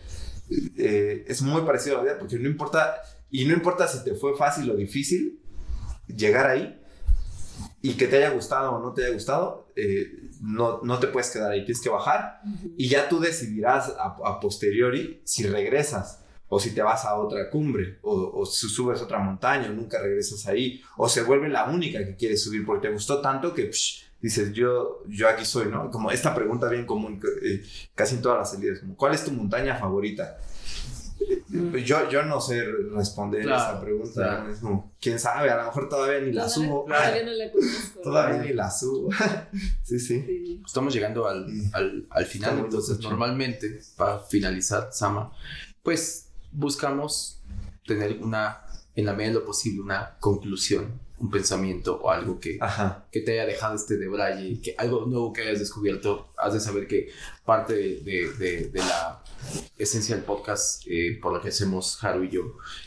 eh, 0.76 1.24
es 1.26 1.42
muy 1.42 1.62
parecido 1.62 1.96
a 1.96 1.98
la 1.98 2.04
vida, 2.04 2.18
porque 2.18 2.38
no 2.38 2.48
importa, 2.48 2.96
y 3.30 3.44
no 3.44 3.54
importa 3.54 3.88
si 3.88 4.04
te 4.04 4.14
fue 4.14 4.36
fácil 4.36 4.70
o 4.70 4.76
difícil 4.76 5.40
llegar 6.06 6.48
ahí, 6.48 6.80
y 7.82 7.94
que 7.94 8.06
te 8.06 8.18
haya 8.18 8.30
gustado 8.30 8.72
o 8.72 8.80
no 8.80 8.92
te 8.92 9.04
haya 9.04 9.14
gustado, 9.14 9.72
eh, 9.76 10.30
no, 10.40 10.80
no, 10.82 10.98
te 10.98 11.08
puedes 11.08 11.30
quedar 11.30 11.50
ahí, 11.50 11.64
tienes 11.64 11.82
que 11.82 11.88
bajar, 11.88 12.40
uh 12.44 12.48
-huh. 12.48 12.74
y 12.76 12.88
ya 12.88 13.08
tú 13.08 13.20
decidirás 13.20 13.90
a, 13.98 14.16
a, 14.24 14.40
posteriori 14.40 15.20
si 15.24 15.46
regresas. 15.46 16.24
O 16.48 16.58
si 16.58 16.74
te 16.74 16.82
vas 16.82 17.04
a 17.04 17.16
otra 17.16 17.50
cumbre, 17.50 17.98
o, 18.02 18.40
o 18.40 18.46
si 18.46 18.68
subes 18.68 19.02
otra 19.02 19.18
montaña, 19.18 19.68
o 19.68 19.72
nunca 19.72 20.00
regresas 20.00 20.46
ahí, 20.46 20.82
o 20.96 21.08
se 21.08 21.22
vuelve 21.22 21.48
la 21.48 21.66
única 21.66 21.98
que 21.98 22.16
quieres 22.16 22.42
subir 22.42 22.64
porque 22.64 22.88
te 22.88 22.94
gustó 22.94 23.20
tanto 23.20 23.52
que 23.52 23.70
psh, 23.70 24.08
dices, 24.20 24.52
yo, 24.52 25.02
yo 25.06 25.28
aquí 25.28 25.44
soy, 25.44 25.66
¿no? 25.68 25.90
Como 25.90 26.10
esta 26.10 26.34
pregunta 26.34 26.68
bien 26.68 26.86
común, 26.86 27.20
eh, 27.42 27.62
casi 27.94 28.16
en 28.16 28.22
todas 28.22 28.38
las 28.38 28.50
salidas, 28.50 28.80
como, 28.80 28.96
¿cuál 28.96 29.14
es 29.14 29.24
tu 29.24 29.32
montaña 29.32 29.76
favorita? 29.76 30.38
Mm. 31.48 31.76
Yo, 31.78 32.08
yo 32.10 32.22
no 32.22 32.40
sé 32.40 32.64
responder 32.92 33.42
claro, 33.42 33.72
esa 33.72 33.80
pregunta. 33.80 34.12
Claro. 34.14 34.52
Es 34.52 34.58
como, 34.60 34.92
quién 35.00 35.18
sabe, 35.18 35.50
a 35.50 35.56
lo 35.56 35.64
mejor 35.64 35.88
todavía 35.88 36.20
ni 36.20 36.32
la 36.32 36.46
todavía, 36.46 36.68
subo. 36.68 36.84
Todavía 36.84 37.24
no 37.24 37.32
la 37.32 37.52
conozco. 37.52 38.00
todavía 38.00 38.42
ni 38.42 38.52
la 38.52 38.70
subo. 38.70 39.10
sí, 39.82 39.98
sí, 39.98 40.22
sí, 40.22 40.62
Estamos 40.64 40.94
llegando 40.94 41.26
al, 41.26 41.46
al, 41.72 42.06
al 42.10 42.26
final, 42.26 42.50
Estamos 42.50 42.64
entonces 42.64 43.00
normalmente, 43.00 43.80
para 43.96 44.20
finalizar, 44.20 44.88
Sama, 44.92 45.32
pues 45.82 46.27
buscamos 46.52 47.42
tener 47.86 48.18
una, 48.22 48.64
en 48.94 49.06
la 49.06 49.12
medida 49.12 49.34
de 49.34 49.40
lo 49.40 49.46
posible, 49.46 49.80
una 49.80 50.16
conclusión 50.20 51.00
un 51.20 51.30
pensamiento 51.30 52.00
o 52.00 52.10
algo 52.10 52.38
que, 52.38 52.58
que 53.10 53.20
te 53.20 53.32
haya 53.32 53.46
dejado 53.46 53.74
este 53.74 53.96
de 53.96 54.08
Braille, 54.08 54.60
que 54.60 54.74
algo 54.78 55.04
nuevo 55.06 55.32
que 55.32 55.42
hayas 55.42 55.58
descubierto, 55.58 56.32
has 56.36 56.54
de 56.54 56.60
saber 56.60 56.86
que 56.86 57.10
parte 57.44 57.74
de, 57.74 58.32
de, 58.38 58.68
de, 58.68 58.78
la 58.78 59.22
esencia 59.76 60.14
del 60.14 60.24
podcast 60.24 60.84
eh, 60.86 61.18
por 61.20 61.32
la 61.32 61.40
que 61.40 61.48
hacemos 61.48 62.02
Haru 62.02 62.24
y 62.24 62.30
yo 62.30 62.42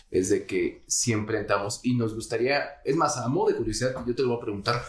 es 0.09 0.30
de 0.30 0.45
que 0.45 0.84
siempre 0.88 1.39
entramos 1.39 1.82
y 1.84 1.95
nos 1.95 2.14
gustaría, 2.14 2.82
es 2.86 2.95
más, 2.95 3.18
a 3.18 3.28
modo 3.28 3.49
de 3.49 3.57
curiosidad, 3.57 3.93
yo 4.05 4.16
te 4.16 4.22
lo 4.22 4.30
voy 4.30 4.38
a 4.38 4.41
preguntar, 4.41 4.82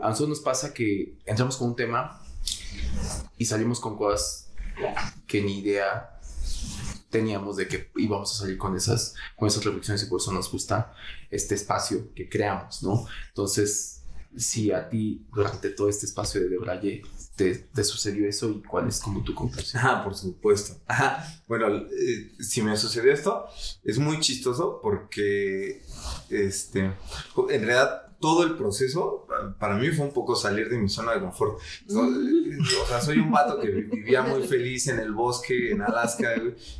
a 0.00 0.08
nosotros 0.08 0.30
nos 0.30 0.40
pasa 0.40 0.74
que 0.74 1.18
entramos 1.24 1.56
con 1.56 1.68
un 1.68 1.76
tema 1.76 2.20
y 3.36 3.44
salimos 3.44 3.80
con 3.80 3.96
cosas 3.96 4.50
que 5.26 5.42
ni 5.42 5.58
idea 5.60 6.18
teníamos 7.10 7.56
de 7.56 7.68
que 7.68 7.90
íbamos 7.96 8.34
a 8.34 8.38
salir 8.40 8.58
con 8.58 8.76
esas, 8.76 9.14
con 9.36 9.48
esas 9.48 9.64
reflexiones 9.64 10.02
y 10.02 10.06
por 10.06 10.20
eso 10.20 10.32
nos 10.32 10.50
gusta 10.50 10.94
este 11.30 11.54
espacio 11.54 12.12
que 12.14 12.28
creamos, 12.28 12.82
¿no? 12.82 13.06
Entonces, 13.28 14.02
si 14.36 14.72
a 14.72 14.88
ti 14.88 15.26
durante 15.32 15.70
todo 15.70 15.88
este 15.88 16.06
espacio 16.06 16.40
de 16.40 16.48
Debraye 16.48 17.02
te, 17.34 17.54
te 17.54 17.84
sucedió 17.84 18.28
eso 18.28 18.50
y 18.50 18.62
cuál 18.62 18.88
es 18.88 19.00
como 19.00 19.22
tu 19.22 19.34
conclusión. 19.34 19.82
Ah, 19.84 20.02
por 20.02 20.14
supuesto. 20.14 20.76
Ajá. 20.86 21.24
Bueno, 21.46 21.68
eh, 21.68 22.32
si 22.40 22.62
me 22.62 22.76
sucedió 22.76 23.12
esto, 23.12 23.46
es 23.84 23.98
muy 23.98 24.18
chistoso 24.20 24.80
porque, 24.82 25.82
este, 26.28 26.80
en 26.80 27.64
realidad 27.64 28.07
todo 28.20 28.44
el 28.44 28.56
proceso, 28.56 29.26
para 29.58 29.76
mí 29.76 29.88
fue 29.90 30.06
un 30.06 30.12
poco 30.12 30.34
salir 30.34 30.68
de 30.68 30.78
mi 30.78 30.88
zona 30.88 31.12
de 31.14 31.20
confort. 31.20 31.60
O 32.58 32.86
sea, 32.88 33.00
soy 33.00 33.18
un 33.18 33.30
vato 33.30 33.60
que 33.60 33.68
vivía 33.68 34.22
muy 34.22 34.42
feliz 34.42 34.88
en 34.88 34.98
el 34.98 35.12
bosque, 35.12 35.70
en 35.70 35.82
Alaska, 35.82 36.34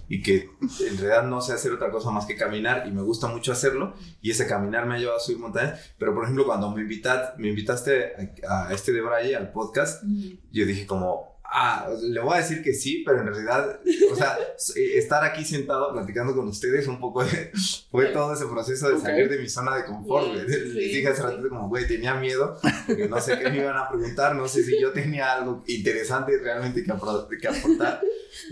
y 0.08 0.22
que 0.22 0.50
en 0.80 0.98
realidad 0.98 1.24
no 1.24 1.40
sé 1.40 1.52
hacer 1.52 1.72
otra 1.72 1.90
cosa 1.90 2.10
más 2.10 2.26
que 2.26 2.34
caminar, 2.34 2.84
y 2.88 2.90
me 2.90 3.02
gusta 3.02 3.28
mucho 3.28 3.52
hacerlo, 3.52 3.94
y 4.20 4.32
ese 4.32 4.46
caminar 4.48 4.86
me 4.86 4.96
ha 4.96 4.98
llevado 4.98 5.18
a 5.18 5.20
subir 5.20 5.38
montañas. 5.38 5.92
Pero, 5.98 6.14
por 6.14 6.24
ejemplo, 6.24 6.46
cuando 6.46 6.70
me, 6.70 6.82
me 6.82 7.48
invitaste 7.48 8.38
a, 8.48 8.68
a 8.68 8.72
este 8.72 8.92
de 8.92 9.02
Braille, 9.02 9.36
al 9.36 9.52
podcast, 9.52 10.02
yo 10.50 10.66
dije 10.66 10.86
como, 10.86 11.37
Ah, 11.50 11.88
le 12.02 12.20
voy 12.20 12.34
a 12.34 12.38
decir 12.38 12.62
que 12.62 12.74
sí, 12.74 13.02
pero 13.06 13.20
en 13.20 13.26
realidad, 13.28 13.80
o 14.12 14.14
sea, 14.14 14.36
estar 14.94 15.24
aquí 15.24 15.44
sentado 15.46 15.92
platicando 15.94 16.34
con 16.34 16.46
ustedes 16.46 16.86
un 16.86 17.00
poco 17.00 17.24
de, 17.24 17.50
fue 17.90 18.06
todo 18.06 18.34
ese 18.34 18.44
proceso 18.44 18.88
de 18.88 18.96
okay. 18.96 19.06
salir 19.06 19.30
de 19.30 19.38
mi 19.38 19.48
zona 19.48 19.76
de 19.76 19.86
confort. 19.86 20.26
Yeah, 20.26 20.44
sí, 20.44 20.50
Les 20.50 20.74
dije 20.74 21.08
hace 21.08 21.22
ratito 21.22 21.48
como, 21.48 21.68
güey, 21.68 21.88
tenía 21.88 22.14
miedo, 22.14 22.58
porque 22.86 23.08
no 23.08 23.18
sé 23.18 23.38
qué 23.38 23.48
me 23.48 23.58
iban 23.58 23.78
a 23.78 23.88
preguntar, 23.88 24.34
no 24.34 24.46
sé 24.46 24.62
si 24.62 24.78
yo 24.78 24.92
tenía 24.92 25.32
algo 25.32 25.64
interesante 25.66 26.36
realmente 26.36 26.82
que, 26.82 26.92
que 27.40 27.48
aportar. 27.48 28.02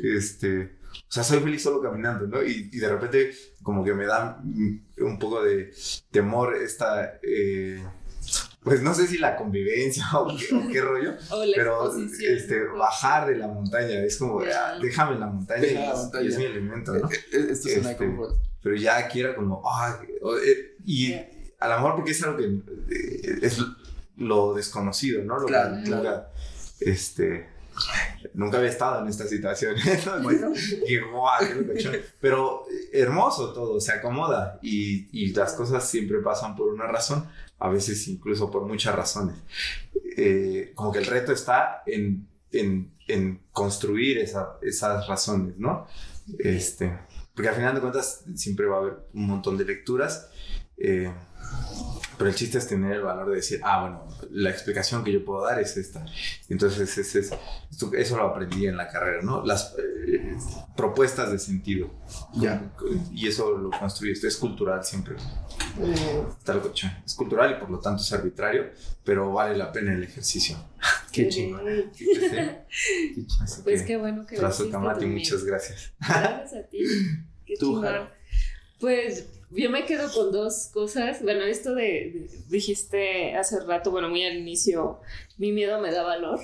Este, 0.02 0.78
o 1.08 1.12
sea, 1.12 1.22
soy 1.22 1.40
feliz 1.40 1.62
solo 1.62 1.82
caminando, 1.82 2.26
¿no? 2.26 2.42
Y, 2.42 2.70
y, 2.72 2.78
de 2.78 2.88
repente 2.88 3.30
como 3.62 3.84
que 3.84 3.92
me 3.92 4.06
da 4.06 4.42
un 4.42 5.18
poco 5.18 5.42
de 5.42 5.70
temor 6.10 6.56
esta... 6.56 7.20
Eh, 7.22 7.82
pues 8.66 8.82
no 8.82 8.92
sé 8.94 9.06
si 9.06 9.18
la 9.18 9.36
convivencia 9.36 10.04
o 10.14 10.26
qué, 10.36 10.52
o 10.52 10.68
qué 10.68 10.80
rollo, 10.80 11.12
pero 11.54 11.96
este, 11.96 12.64
bajar 12.64 13.28
de 13.28 13.36
la 13.36 13.46
montaña, 13.46 14.02
es 14.02 14.16
como, 14.18 14.44
ya, 14.44 14.76
déjame 14.80 15.14
en 15.14 15.20
la 15.20 15.26
montaña, 15.28 15.64
y, 15.64 15.74
la 15.74 15.94
montaña. 15.94 16.24
y, 16.24 16.28
es 16.28 16.36
mi 16.36 16.44
elemento, 16.46 16.92
¿no? 16.92 17.08
Esto 17.08 17.36
es 17.38 17.64
este, 17.76 18.16
pero 18.60 18.74
ya 18.74 18.96
aquí 18.96 19.20
era 19.20 19.36
como, 19.36 19.62
oh, 19.64 20.36
y 20.84 21.10
yeah. 21.10 21.30
a 21.60 21.68
lo 21.68 21.74
mejor 21.76 21.94
porque 21.94 22.10
es 22.10 22.22
algo 22.24 22.38
que 22.38 22.44
eh, 22.44 23.38
es 23.42 23.62
lo 24.16 24.54
desconocido, 24.54 25.22
¿no? 25.22 25.38
Lo 25.38 25.46
claro, 25.46 25.76
que, 25.76 25.84
claro. 25.84 26.24
este, 26.80 27.46
nunca 28.34 28.58
había 28.58 28.70
estado 28.70 29.00
en 29.00 29.08
esta 29.08 29.28
situación. 29.28 29.76
bueno, 30.24 30.50
y, 30.88 30.98
wow, 30.98 31.30
pero 32.20 32.64
hermoso 32.92 33.52
todo, 33.52 33.80
se 33.80 33.92
acomoda 33.92 34.58
y, 34.60 35.06
y, 35.12 35.32
las 35.34 35.52
cosas 35.52 35.88
siempre 35.88 36.18
pasan 36.18 36.56
por 36.56 36.66
una 36.72 36.88
razón, 36.88 37.28
a 37.58 37.68
veces 37.68 38.06
incluso 38.08 38.50
por 38.50 38.66
muchas 38.66 38.94
razones. 38.94 39.36
Eh, 40.16 40.72
como 40.74 40.92
que 40.92 40.98
el 40.98 41.06
reto 41.06 41.32
está 41.32 41.82
en 41.86 42.26
en, 42.52 42.90
en 43.08 43.40
construir 43.52 44.18
esa- 44.18 44.56
esas 44.62 45.06
razones, 45.08 45.58
¿no? 45.58 45.86
Este, 46.38 46.96
porque 47.34 47.48
al 47.50 47.54
final 47.56 47.74
de 47.74 47.80
cuentas 47.82 48.24
siempre 48.34 48.66
va 48.66 48.76
a 48.76 48.80
haber 48.80 48.94
un 49.12 49.26
montón 49.26 49.58
de 49.58 49.64
lecturas, 49.64 50.30
eh, 50.78 51.12
pero 52.18 52.30
el 52.30 52.34
chiste 52.36 52.56
es 52.58 52.66
tener 52.66 52.92
el 52.92 53.02
valor 53.02 53.28
de 53.28 53.36
decir, 53.36 53.60
ah, 53.62 53.80
bueno, 53.82 54.08
la 54.30 54.48
explicación 54.50 55.04
que 55.04 55.12
yo 55.12 55.22
puedo 55.24 55.44
dar 55.44 55.60
es 55.60 55.76
esta. 55.76 56.04
Entonces, 56.48 56.96
ese 56.96 57.18
es- 57.20 57.32
esto- 57.70 57.92
eso 57.94 58.16
lo 58.16 58.24
aprendí 58.24 58.66
en 58.66 58.76
la 58.76 58.88
carrera, 58.88 59.20
¿no? 59.22 59.44
Las 59.44 59.74
eh, 59.78 60.34
propuestas 60.76 61.30
de 61.30 61.38
sentido. 61.38 61.90
Ya. 62.34 62.72
Y 63.12 63.28
eso 63.28 63.56
lo 63.58 63.70
construiste, 63.70 64.28
es 64.28 64.36
cultural 64.38 64.82
siempre. 64.82 65.14
Mm, 65.76 66.28
Está 66.38 66.54
loco, 66.54 66.72
che. 66.72 66.90
Es 67.04 67.14
cultural 67.14 67.50
y 67.56 67.60
por 67.60 67.68
lo 67.70 67.80
tanto 67.80 68.02
es 68.02 68.10
arbitrario, 68.14 68.70
pero 69.04 69.30
vale 69.32 69.54
la 69.56 69.70
pena 69.70 69.92
el 69.92 70.02
ejercicio. 70.02 70.56
Qué 71.12 71.28
chingón. 71.28 71.64
Pues 73.64 73.82
qué 73.82 73.96
bueno 73.96 74.26
que 74.26 74.36
Trazo 74.36 74.64
muchas 75.06 75.44
gracias. 75.44 75.92
Gracias 76.00 76.64
a 76.64 76.68
ti. 76.68 76.78
Qué 77.44 77.54
Tú, 77.58 77.74
chingón. 77.74 78.08
Pues 78.80 79.26
yo 79.50 79.70
me 79.70 79.84
quedo 79.84 80.10
con 80.12 80.32
dos 80.32 80.70
cosas. 80.72 81.22
Bueno, 81.22 81.44
esto 81.44 81.74
de, 81.74 81.82
de- 81.82 82.28
dijiste 82.48 83.34
hace 83.34 83.60
rato, 83.60 83.90
bueno, 83.90 84.08
muy 84.08 84.24
al 84.24 84.36
inicio, 84.36 85.00
mi 85.38 85.52
miedo 85.52 85.80
me 85.80 85.90
da 85.92 86.02
valor 86.02 86.40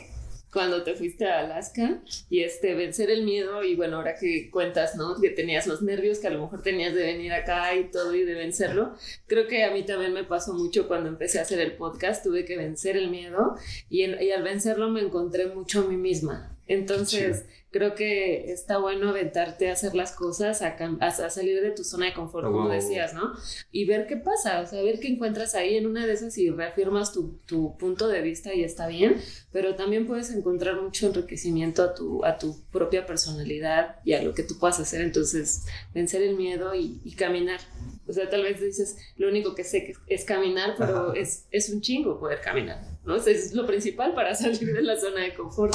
cuando 0.53 0.83
te 0.83 0.95
fuiste 0.95 1.25
a 1.27 1.41
Alaska 1.41 2.03
y 2.29 2.41
este 2.43 2.75
vencer 2.75 3.11
el 3.11 3.25
miedo 3.25 3.65
y 3.65 3.75
bueno, 3.75 3.97
ahora 3.97 4.17
que 4.17 4.51
cuentas, 4.51 4.97
¿no? 4.97 5.19
Que 5.19 5.31
tenías 5.31 5.67
los 5.67 5.81
nervios 5.81 6.19
que 6.19 6.27
a 6.27 6.31
lo 6.31 6.43
mejor 6.43 6.61
tenías 6.63 6.95
de 6.95 7.03
venir 7.05 7.33
acá 7.33 7.75
y 7.75 7.85
todo 7.91 8.15
y 8.15 8.23
de 8.25 8.35
vencerlo. 8.35 8.95
Creo 9.27 9.47
que 9.47 9.65
a 9.65 9.71
mí 9.73 9.83
también 9.85 10.13
me 10.13 10.25
pasó 10.25 10.53
mucho 10.53 10.89
cuando 10.89 11.09
empecé 11.09 11.39
a 11.39 11.43
hacer 11.43 11.59
el 11.59 11.73
podcast, 11.77 12.23
tuve 12.23 12.45
que 12.45 12.59
vencer 12.59 12.99
el 12.99 13.09
miedo 13.09 13.57
y, 13.89 14.03
en- 14.03 14.23
y 14.23 14.31
al 14.31 14.43
vencerlo 14.43 14.91
me 14.91 15.01
encontré 15.01 15.47
mucho 15.47 15.81
a 15.81 15.85
mí 15.89 15.97
misma. 15.97 16.55
Entonces, 16.69 17.47
creo 17.73 17.95
que 17.95 18.53
está 18.53 18.79
bueno 18.79 19.09
aventarte 19.09 19.69
a 19.71 19.73
hacer 19.73 19.95
las 19.95 20.13
cosas, 20.13 20.63
a, 20.63 20.77
a- 21.01 21.07
a 21.07 21.31
salir 21.31 21.61
de 21.63 21.71
tu 21.73 21.83
zona 21.85 22.07
de 22.07 22.13
confort, 22.15 22.47
como 22.47 22.67
Oh. 22.67 22.69
decías, 22.69 23.15
¿no? 23.15 23.33
Y 23.73 23.87
ver 23.87 24.07
qué 24.07 24.17
pasa, 24.17 24.61
o 24.61 24.67
sea, 24.67 24.83
ver 24.83 25.01
qué 25.01 25.09
encuentras 25.09 25.55
ahí 25.55 25.77
en 25.77 25.87
una 25.87 26.07
de 26.07 26.13
esas 26.13 26.37
y 26.39 26.51
reafirmas 26.51 27.13
tu, 27.13 27.39
tu 27.47 27.77
punto 27.79 28.09
de 28.09 28.21
vista 28.21 28.55
y 28.55 28.63
está 28.63 28.87
bien, 28.89 29.21
pero 29.53 29.75
también 29.75 30.07
puedes 30.07 30.31
encontrar 30.31 30.81
mucho 30.81 31.07
enriquecimiento 31.07 31.83
a 31.83 31.95
tu, 31.95 32.25
a 32.25 32.39
tu 32.39 32.61
propia 32.71 33.07
personalidad 33.07 33.97
y 34.05 34.13
a 34.13 34.23
lo 34.23 34.35
que 34.35 34.43
tú 34.43 34.59
puedas 34.59 34.79
hacer. 34.79 35.01
Entonces, 35.01 35.65
vencer 35.95 36.23
el 36.23 36.37
miedo 36.37 36.75
y, 36.75 37.01
y 37.05 37.15
caminar. 37.15 37.61
O 38.07 38.13
sea, 38.13 38.29
tal 38.29 38.43
vez 38.43 38.61
dices, 38.61 38.97
lo 39.17 39.29
único 39.29 39.55
que 39.55 39.65
sé 39.65 39.95
es, 40.09 40.25
caminar, 40.25 40.75
pero 40.77 41.15
es, 41.15 41.47
es 41.51 41.71
un 41.71 41.81
chingo 41.81 42.19
poder 42.21 42.41
caminar, 42.41 42.83
¿no? 43.05 43.15
O 43.15 43.19
sea, 43.19 43.33
es 43.33 43.55
lo 43.55 43.67
principal 43.67 44.15
para 44.15 44.35
salir 44.35 44.73
de 44.75 44.83
la 44.83 44.97
zona 45.01 45.23
de 45.23 45.35
confort. 45.35 45.73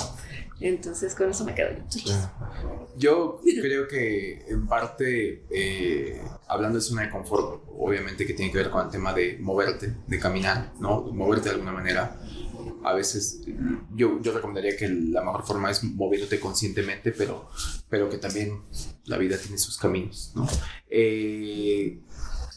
Entonces, 0.59 1.13
con 1.15 1.29
eso 1.29 1.45
me 1.45 1.53
quedo 1.53 1.69
yo. 1.71 1.83
Yo 2.97 3.39
creo 3.43 3.87
que 3.87 4.43
en 4.47 4.65
parte, 4.67 5.43
eh, 5.51 6.21
hablando 6.47 6.79
de 6.79 6.83
zona 6.83 7.03
de 7.03 7.11
confort, 7.11 7.63
obviamente 7.77 8.25
que 8.25 8.33
tiene 8.33 8.51
que 8.51 8.57
ver 8.57 8.69
con 8.71 8.85
el 8.85 8.91
tema 8.91 9.13
de 9.13 9.37
moverte, 9.39 9.93
de 10.07 10.19
caminar, 10.19 10.73
¿no? 10.79 11.01
Moverte 11.03 11.49
de 11.49 11.55
alguna 11.55 11.71
manera. 11.73 12.19
A 12.83 12.93
veces 12.93 13.41
yo, 13.93 14.19
yo 14.21 14.31
recomendaría 14.33 14.75
que 14.77 14.87
la 14.87 15.21
mejor 15.23 15.45
forma 15.45 15.69
es 15.69 15.83
moviéndote 15.83 16.39
conscientemente, 16.39 17.11
pero, 17.11 17.49
pero 17.89 18.09
que 18.09 18.17
también 18.17 18.61
la 19.05 19.17
vida 19.17 19.37
tiene 19.37 19.57
sus 19.57 19.77
caminos, 19.77 20.31
¿no? 20.35 20.47
Eh, 20.89 21.99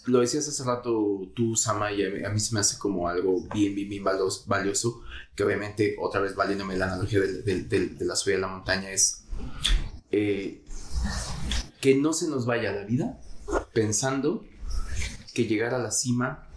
lo 0.06 0.20
decías 0.20 0.48
hace 0.48 0.64
rato 0.64 1.30
tú, 1.34 1.54
Sama, 1.56 1.92
y 1.92 2.04
a 2.04 2.10
mí, 2.10 2.24
a 2.24 2.30
mí 2.30 2.40
se 2.40 2.54
me 2.54 2.60
hace 2.60 2.78
como 2.78 3.08
algo 3.08 3.42
bien, 3.52 3.74
bien, 3.74 3.88
bien 3.88 4.04
valioso, 4.04 5.02
que 5.34 5.44
obviamente, 5.44 5.96
otra 6.00 6.20
vez 6.20 6.34
valiéndome 6.34 6.76
la 6.76 6.86
analogía 6.86 7.20
del- 7.20 7.68
de 7.68 8.04
la 8.04 8.16
subida 8.16 8.36
a 8.38 8.40
la 8.40 8.48
montaña, 8.48 8.90
es 8.90 9.19
eh, 10.10 10.62
que 11.80 11.94
no 11.94 12.12
se 12.12 12.28
nos 12.28 12.46
vaya 12.46 12.72
la 12.72 12.84
vida 12.84 13.20
pensando 13.72 14.44
que 15.34 15.46
llegar 15.46 15.74
a 15.74 15.78
la 15.78 15.90
cima 15.90 16.48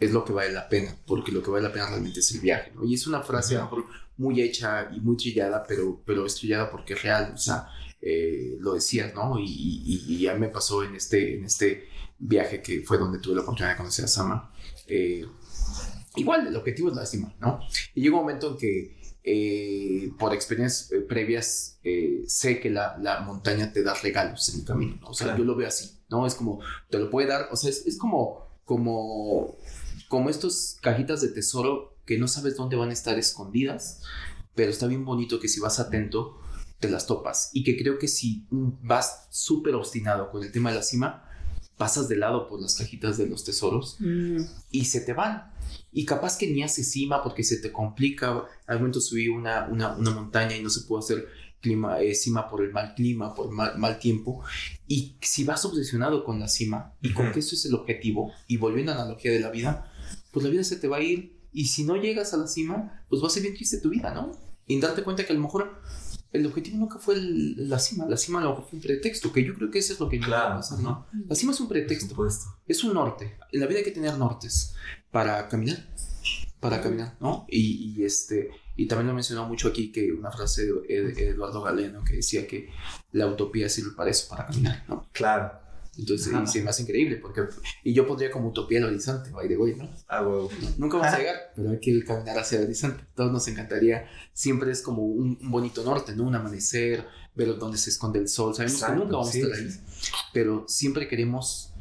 es 0.00 0.12
lo 0.12 0.24
que 0.24 0.32
vale 0.32 0.52
la 0.52 0.68
pena, 0.68 0.96
porque 1.06 1.32
lo 1.32 1.42
que 1.42 1.50
vale 1.50 1.64
la 1.64 1.72
pena 1.72 1.88
realmente 1.88 2.20
es 2.20 2.32
el 2.32 2.40
viaje, 2.40 2.72
¿no? 2.74 2.84
Y 2.84 2.94
es 2.94 3.06
una 3.06 3.22
frase 3.22 3.56
a 3.56 3.58
lo 3.58 3.64
mejor 3.64 3.86
muy 4.16 4.40
hecha 4.40 4.88
y 4.92 5.00
muy 5.00 5.16
trillada, 5.16 5.64
pero, 5.66 6.02
pero 6.04 6.26
es 6.26 6.34
trillada 6.34 6.70
porque 6.70 6.94
es 6.94 7.02
real, 7.02 7.32
o 7.34 7.38
sea, 7.38 7.68
eh, 8.00 8.56
lo 8.58 8.74
decías, 8.74 9.14
¿no? 9.14 9.38
Y, 9.38 9.44
y, 9.44 10.04
y 10.08 10.18
ya 10.20 10.34
me 10.34 10.48
pasó 10.48 10.82
en 10.82 10.96
este, 10.96 11.36
en 11.36 11.44
este 11.44 11.88
viaje 12.18 12.62
que 12.62 12.82
fue 12.82 12.98
donde 12.98 13.18
tuve 13.18 13.36
la 13.36 13.42
oportunidad 13.42 13.72
de 13.74 13.78
conocer 13.78 14.04
a 14.04 14.08
Sama. 14.08 14.52
eh, 14.86 15.24
igual, 16.16 16.46
el 16.46 16.56
objetivo 16.56 16.88
es 16.90 16.96
la 16.96 17.06
cima, 17.06 17.34
¿no? 17.40 17.60
Y 17.94 18.02
llega 18.02 18.16
un 18.16 18.22
momento 18.22 18.50
en 18.50 18.56
que 18.58 19.01
eh, 19.24 20.10
por 20.18 20.34
experiencias 20.34 20.90
eh, 20.92 21.00
previas, 21.00 21.78
eh, 21.84 22.24
sé 22.26 22.60
que 22.60 22.70
la, 22.70 22.96
la 23.00 23.20
montaña 23.20 23.72
te 23.72 23.82
da 23.82 23.94
regalos 23.94 24.48
en 24.52 24.60
el 24.60 24.66
camino, 24.66 24.96
¿no? 25.00 25.08
O 25.08 25.14
sea, 25.14 25.28
Claro. 25.28 25.38
yo 25.40 25.44
lo 25.44 25.56
veo 25.56 25.68
así, 25.68 25.98
¿no? 26.10 26.26
Es 26.26 26.34
como, 26.34 26.60
te 26.90 26.98
lo 26.98 27.08
puede 27.10 27.28
dar, 27.28 27.48
o 27.52 27.56
sea, 27.56 27.70
es, 27.70 27.86
es 27.86 27.98
como, 27.98 28.48
como, 28.64 29.56
como 30.08 30.28
estos 30.30 30.76
cajitas 30.80 31.20
de 31.20 31.28
tesoro 31.28 31.96
que 32.04 32.18
no 32.18 32.26
sabes 32.28 32.56
dónde 32.56 32.76
van 32.76 32.90
a 32.90 32.92
estar 32.92 33.18
escondidas, 33.18 34.02
pero 34.54 34.70
está 34.70 34.86
bien 34.86 35.04
bonito 35.04 35.38
que 35.40 35.48
si 35.48 35.60
vas 35.60 35.78
atento, 35.78 36.38
te 36.80 36.90
las 36.90 37.06
topas. 37.06 37.50
Y 37.52 37.62
que 37.62 37.76
creo 37.76 37.98
que 37.98 38.08
si 38.08 38.44
mm, 38.50 38.70
vas 38.82 39.26
súper 39.30 39.74
obstinado 39.76 40.30
con 40.32 40.42
el 40.42 40.50
tema 40.50 40.70
de 40.70 40.76
la 40.76 40.82
cima, 40.82 41.28
pasas 41.78 42.08
de 42.08 42.16
lado 42.16 42.48
por 42.48 42.60
las 42.60 42.74
cajitas 42.74 43.16
de 43.18 43.26
los 43.28 43.44
tesoros 43.44 43.96
y 44.70 44.84
se 44.84 45.00
te 45.00 45.12
van. 45.12 45.51
Y 45.92 46.06
capaz 46.06 46.38
que 46.38 46.46
ni 46.46 46.62
haces 46.62 46.90
cima 46.90 47.22
porque 47.22 47.44
se 47.44 47.58
te 47.58 47.70
complica. 47.70 48.44
Al 48.66 48.78
momento 48.78 49.00
subí 49.00 49.28
una, 49.28 49.68
una, 49.68 49.94
una 49.94 50.10
montaña 50.10 50.56
y 50.56 50.62
no 50.62 50.70
se 50.70 50.82
puede 50.82 51.00
hacer 51.00 51.28
clima, 51.60 52.00
eh, 52.00 52.14
cima 52.14 52.50
por 52.50 52.62
el 52.62 52.72
mal 52.72 52.94
clima, 52.94 53.34
por 53.34 53.50
mal, 53.50 53.78
mal 53.78 53.98
tiempo. 53.98 54.42
Y 54.86 55.16
si 55.20 55.44
vas 55.44 55.64
obsesionado 55.64 56.24
con 56.24 56.40
la 56.40 56.48
cima 56.48 56.94
y 57.00 57.12
con 57.12 57.32
que 57.32 57.40
eso 57.40 57.54
es 57.54 57.64
el 57.64 57.74
objetivo, 57.74 58.32
y 58.48 58.58
volviendo 58.58 58.92
a 58.92 58.96
la 58.96 59.02
analogía 59.02 59.32
de 59.32 59.40
la 59.40 59.50
vida, 59.50 59.90
pues 60.30 60.44
la 60.44 60.50
vida 60.50 60.64
se 60.64 60.76
te 60.76 60.88
va 60.88 60.98
a 60.98 61.02
ir. 61.02 61.40
Y 61.52 61.66
si 61.66 61.84
no 61.84 61.96
llegas 61.96 62.34
a 62.34 62.38
la 62.38 62.46
cima, 62.46 63.04
pues 63.08 63.22
va 63.22 63.28
a 63.28 63.30
ser 63.30 63.42
bien 63.42 63.54
triste 63.54 63.78
tu 63.78 63.90
vida, 63.90 64.12
¿no? 64.12 64.32
Y 64.66 64.80
darte 64.80 65.02
cuenta 65.02 65.24
que 65.24 65.32
a 65.32 65.36
lo 65.36 65.42
mejor 65.42 65.82
el 66.32 66.46
objetivo 66.46 66.78
nunca 66.78 66.98
fue 66.98 67.14
el- 67.14 67.68
la 67.68 67.78
cima, 67.78 68.06
la 68.06 68.16
cima 68.16 68.40
fue 68.62 68.78
un 68.78 68.80
pretexto, 68.80 69.32
que 69.32 69.44
yo 69.44 69.54
creo 69.54 69.70
que 69.70 69.78
eso 69.78 69.92
es 69.92 70.00
lo 70.00 70.08
que 70.08 70.18
Claro, 70.18 70.54
a 70.54 70.56
pasar, 70.56 70.78
¿no? 70.80 71.06
La 71.28 71.34
cima 71.34 71.52
es 71.52 71.60
un 71.60 71.68
pretexto 71.68 72.14
es 72.66 72.82
un 72.84 72.94
norte. 72.94 73.36
En 73.52 73.60
la 73.60 73.66
vida 73.66 73.78
hay 73.78 73.84
que 73.84 73.90
tener 73.92 74.16
nortes 74.16 74.74
para 75.10 75.48
caminar. 75.48 75.88
Para 76.60 76.80
caminar, 76.80 77.16
¿no? 77.20 77.44
Y, 77.48 77.92
y, 77.96 78.04
este, 78.04 78.50
y 78.76 78.86
también 78.86 79.06
lo 79.08 79.12
he 79.12 79.14
mencionado 79.16 79.48
mucho 79.48 79.66
aquí 79.68 79.90
que 79.90 80.12
una 80.12 80.30
frase 80.30 80.64
de 80.64 80.72
Ed- 80.88 81.18
Eduardo 81.18 81.60
Galeno 81.60 82.04
que 82.04 82.14
decía 82.14 82.46
que 82.46 82.68
la 83.10 83.26
utopía 83.26 83.68
sirve 83.68 83.90
para 83.96 84.10
eso, 84.10 84.28
para 84.28 84.46
caminar, 84.46 84.84
¿no? 84.88 85.08
Claro. 85.12 85.60
Entonces, 85.98 86.32
y 86.42 86.46
se 86.46 86.62
me 86.62 86.70
hace 86.70 86.82
increíble 86.82 87.16
porque, 87.16 87.42
y 87.84 87.92
yo 87.92 88.06
pondría 88.06 88.30
como 88.30 88.48
utopía 88.48 88.78
el 88.78 88.84
horizonte, 88.84 89.28
by 89.30 89.46
the 89.46 89.56
way, 89.58 89.74
¿no? 89.74 89.90
Ah, 90.08 90.22
huevo. 90.22 90.48
Nunca 90.78 90.96
vamos 90.96 91.12
a 91.12 91.18
llegar, 91.18 91.36
pero 91.54 91.70
hay 91.70 91.80
que 91.80 92.02
caminar 92.04 92.38
hacia 92.38 92.58
el 92.58 92.64
horizonte. 92.64 93.04
Todos 93.14 93.30
nos 93.30 93.46
encantaría, 93.48 94.08
siempre 94.32 94.70
es 94.72 94.80
como 94.80 95.02
un, 95.04 95.38
un 95.40 95.50
bonito 95.50 95.84
norte, 95.84 96.16
¿no? 96.16 96.24
Un 96.24 96.34
amanecer, 96.34 97.06
ver 97.34 97.58
dónde 97.58 97.76
se 97.76 97.90
esconde 97.90 98.20
el 98.20 98.28
sol. 98.28 98.54
Sabemos 98.54 98.74
Exacto, 98.74 98.94
que 98.94 99.00
nunca 99.04 99.16
vamos 99.18 99.30
sí, 99.32 99.42
a 99.42 99.44
estar 99.44 99.58
ahí, 99.58 99.70
sí. 99.70 99.80
pero 100.32 100.64
siempre 100.66 101.08
queremos 101.08 101.74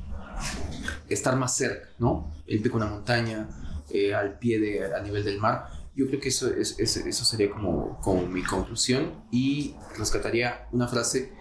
estar 1.10 1.36
más 1.38 1.56
cerca, 1.56 1.90
¿no? 2.00 2.34
El 2.48 2.62
pico 2.62 2.78
de 2.80 2.86
una 2.86 2.94
montaña, 2.94 3.48
eh, 3.90 4.14
al 4.14 4.38
pie 4.40 4.60
de, 4.60 4.94
a 4.94 5.02
nivel 5.02 5.24
del 5.24 5.40
mar. 5.40 5.68
Yo 5.96 6.08
creo 6.08 6.20
que 6.20 6.30
eso, 6.30 6.50
es, 6.54 6.76
es- 6.80 6.98
eso 6.98 7.26
sería 7.26 7.50
como, 7.52 8.00
como 8.02 8.26
mi 8.26 8.44
conclusión 8.44 9.24
y 9.32 9.76
rescataría 9.98 10.68
una 10.72 10.88
frase 10.88 11.34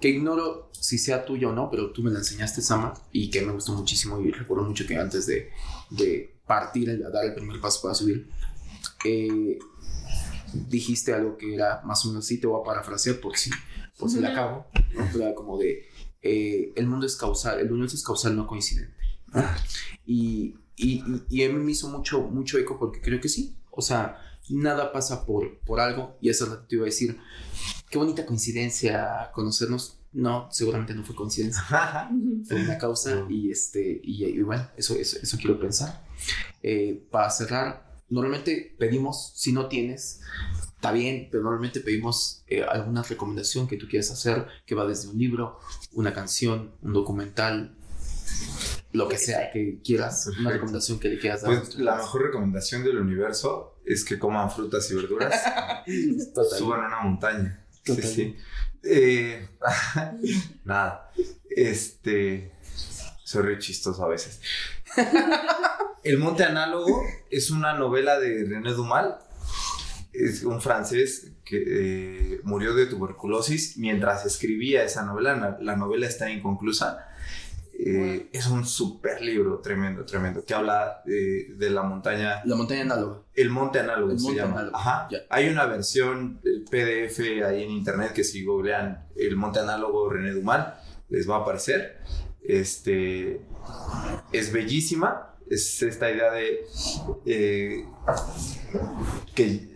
que 0.00 0.08
ignoro 0.08 0.70
si 0.72 0.98
sea 0.98 1.24
tuya 1.24 1.48
o 1.48 1.52
no, 1.52 1.70
pero 1.70 1.90
tú 1.92 2.02
me 2.02 2.10
la 2.10 2.18
enseñaste, 2.18 2.62
Sama, 2.62 2.94
y 3.12 3.30
que 3.30 3.42
me 3.42 3.52
gustó 3.52 3.72
muchísimo 3.72 4.20
y 4.20 4.30
recuerdo 4.30 4.64
mucho 4.64 4.86
que 4.86 4.96
antes 4.96 5.26
de, 5.26 5.50
de 5.90 6.36
partir, 6.46 6.90
a 6.90 7.10
dar 7.10 7.24
el 7.24 7.34
primer 7.34 7.60
paso 7.60 7.80
para 7.82 7.94
subir, 7.94 8.28
eh, 9.04 9.58
dijiste 10.68 11.12
algo 11.12 11.36
que 11.36 11.54
era 11.54 11.82
más 11.84 12.04
o 12.04 12.08
menos 12.08 12.24
así, 12.24 12.38
te 12.38 12.46
voy 12.46 12.60
a 12.60 12.64
parafrasear 12.64 13.16
por 13.20 13.36
si, 13.36 13.50
por 13.98 14.10
si 14.10 14.20
la 14.20 14.30
acabo, 14.30 14.66
¿no? 14.94 15.20
Era 15.20 15.34
como 15.34 15.58
de, 15.58 15.86
eh, 16.22 16.72
el 16.76 16.86
mundo 16.86 17.06
es 17.06 17.16
causal, 17.16 17.58
el 17.60 17.70
universo 17.70 17.96
es 17.96 18.04
causal, 18.04 18.36
no 18.36 18.46
coincidente. 18.46 18.94
¿no? 19.34 19.42
Y, 20.06 20.54
y, 20.76 20.94
y- 21.00 21.22
y 21.28 21.44
a 21.44 21.48
mí 21.48 21.54
me 21.62 21.72
hizo 21.72 21.88
mucho, 21.88 22.22
mucho 22.22 22.58
eco 22.58 22.78
porque 22.78 23.00
creo 23.00 23.20
que 23.20 23.28
sí, 23.28 23.56
o 23.70 23.82
sea, 23.82 24.18
nada 24.50 24.92
pasa 24.92 25.26
por, 25.26 25.58
por 25.60 25.80
algo, 25.80 26.16
y 26.20 26.30
rato 26.32 26.66
te 26.68 26.76
iba 26.76 26.84
a 26.84 26.86
decir, 26.86 27.18
qué 27.90 27.98
bonita 27.98 28.26
coincidencia 28.26 29.30
conocernos, 29.32 29.98
no, 30.12 30.48
seguramente 30.50 30.94
no 30.94 31.04
fue 31.04 31.14
coincidencia. 31.14 31.62
Fue 32.46 32.62
una 32.62 32.78
causa 32.78 33.16
Mm. 33.16 33.30
y 33.30 33.50
este 33.50 34.00
y, 34.02 34.24
y 34.24 34.42
bueno 34.42 34.66
eso, 34.76 34.94
eso 34.94 35.18
eso 35.22 35.36
quiero 35.36 35.58
pensar. 35.60 36.04
Eh, 36.62 37.06
para 37.10 37.28
cerrar 37.28 38.00
normalmente 38.08 38.74
pedimos 38.78 39.32
si 39.34 39.52
no 39.52 39.66
tienes 39.66 40.20
está 40.74 40.92
bien 40.92 41.28
pero 41.30 41.42
normalmente 41.42 41.80
pedimos 41.80 42.44
eh, 42.46 42.62
alguna 42.62 43.02
recomendación 43.02 43.66
que 43.66 43.76
tú 43.76 43.88
quieras 43.88 44.10
hacer 44.10 44.46
que 44.64 44.74
va 44.74 44.86
desde 44.86 45.08
un 45.08 45.18
libro 45.18 45.58
una 45.92 46.14
canción 46.14 46.72
un 46.82 46.92
documental 46.92 47.76
lo 48.92 49.08
que 49.08 49.18
sea 49.18 49.50
que 49.50 49.80
quieras, 49.84 50.28
una 50.40 50.50
recomendación 50.50 50.98
que 50.98 51.08
le 51.08 51.18
quieras 51.18 51.42
dar. 51.42 51.60
Pues 51.60 51.76
la 51.76 51.96
mejor 51.96 52.22
recomendación 52.22 52.82
del 52.82 52.98
universo 52.98 53.75
es 53.86 54.04
que 54.04 54.18
coman 54.18 54.50
frutas 54.50 54.90
y 54.90 54.94
verduras, 54.94 55.42
suban 56.58 56.84
a 56.84 56.86
una 56.88 57.00
montaña. 57.00 57.64
Sí, 57.84 58.02
sí. 58.02 58.36
Eh, 58.82 59.48
nada, 60.64 61.10
este, 61.48 62.52
soy 63.24 63.42
re 63.42 63.58
chistoso 63.58 64.04
a 64.04 64.08
veces. 64.08 64.40
El 66.02 66.18
Monte 66.18 66.44
Análogo 66.44 67.02
es 67.30 67.50
una 67.50 67.74
novela 67.74 68.18
de 68.20 68.44
René 68.44 68.72
Dumal. 68.72 69.18
Es 70.12 70.44
un 70.44 70.62
francés 70.62 71.32
que 71.44 71.62
eh, 71.66 72.40
murió 72.44 72.74
de 72.74 72.86
tuberculosis 72.86 73.76
mientras 73.76 74.24
escribía 74.24 74.84
esa 74.84 75.04
novela. 75.04 75.58
La 75.60 75.76
novela 75.76 76.06
está 76.06 76.30
inconclusa. 76.30 77.08
Eh, 77.78 78.30
es 78.32 78.46
un 78.46 78.64
super 78.64 79.20
libro, 79.20 79.58
tremendo, 79.58 80.04
tremendo, 80.04 80.44
que 80.44 80.54
habla 80.54 81.02
de, 81.04 81.54
de 81.56 81.70
la 81.70 81.82
montaña. 81.82 82.40
La 82.44 82.56
montaña 82.56 82.82
análoga. 82.82 83.22
El 83.34 83.50
monte 83.50 83.80
análogo 83.80 84.12
El 84.12 84.18
se 84.18 84.24
monte 84.24 84.40
llama. 84.40 84.52
análogo, 84.54 84.76
Ajá. 84.76 85.08
Hay 85.28 85.48
una 85.48 85.66
versión 85.66 86.40
eh, 86.44 86.64
PDF 86.70 87.20
ahí 87.44 87.62
en 87.64 87.70
internet 87.70 88.12
que 88.14 88.24
si 88.24 88.44
googlean 88.44 89.06
el 89.14 89.36
monte 89.36 89.60
análogo 89.60 90.08
René 90.08 90.32
Dumal, 90.32 90.74
les 91.10 91.28
va 91.28 91.36
a 91.36 91.40
aparecer. 91.40 91.98
Este 92.42 93.42
es 94.32 94.52
bellísima. 94.52 95.34
Es 95.48 95.80
esta 95.82 96.10
idea 96.10 96.32
de 96.32 96.64
eh, 97.26 97.84
que 99.34 99.68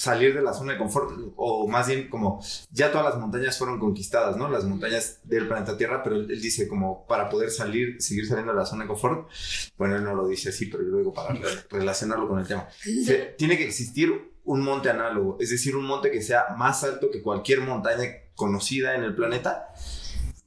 salir 0.00 0.34
de 0.34 0.40
la 0.40 0.54
zona 0.54 0.72
de 0.72 0.78
confort, 0.78 1.10
o 1.36 1.68
más 1.68 1.86
bien 1.88 2.08
como 2.08 2.42
ya 2.70 2.90
todas 2.90 3.06
las 3.12 3.18
montañas 3.20 3.58
fueron 3.58 3.78
conquistadas, 3.78 4.36
¿no? 4.36 4.48
Las 4.48 4.64
montañas 4.64 5.20
del 5.24 5.46
planeta 5.46 5.76
Tierra, 5.76 6.02
pero 6.02 6.16
él, 6.16 6.30
él 6.30 6.40
dice 6.40 6.66
como 6.68 7.06
para 7.06 7.28
poder 7.28 7.50
salir, 7.50 8.00
seguir 8.00 8.26
saliendo 8.26 8.52
de 8.52 8.58
la 8.58 8.64
zona 8.64 8.84
de 8.84 8.88
confort, 8.88 9.28
bueno, 9.76 9.96
él 9.96 10.04
no 10.04 10.14
lo 10.14 10.26
dice 10.26 10.48
así, 10.48 10.66
pero 10.66 10.82
yo 10.84 10.88
lo 10.90 10.98
digo 10.98 11.12
para 11.12 11.34
re- 11.34 11.42
relacionarlo 11.70 12.26
con 12.28 12.38
el 12.38 12.46
tema. 12.46 12.66
Se- 13.04 13.34
tiene 13.36 13.58
que 13.58 13.66
existir 13.66 14.32
un 14.44 14.62
monte 14.62 14.88
análogo, 14.88 15.36
es 15.38 15.50
decir, 15.50 15.76
un 15.76 15.84
monte 15.86 16.10
que 16.10 16.22
sea 16.22 16.54
más 16.56 16.82
alto 16.82 17.10
que 17.10 17.20
cualquier 17.20 17.60
montaña 17.60 18.04
conocida 18.34 18.94
en 18.94 19.02
el 19.04 19.14
planeta 19.14 19.68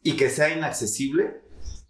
y 0.01 0.13
que 0.17 0.31
sea 0.31 0.49
inaccesible 0.49 1.41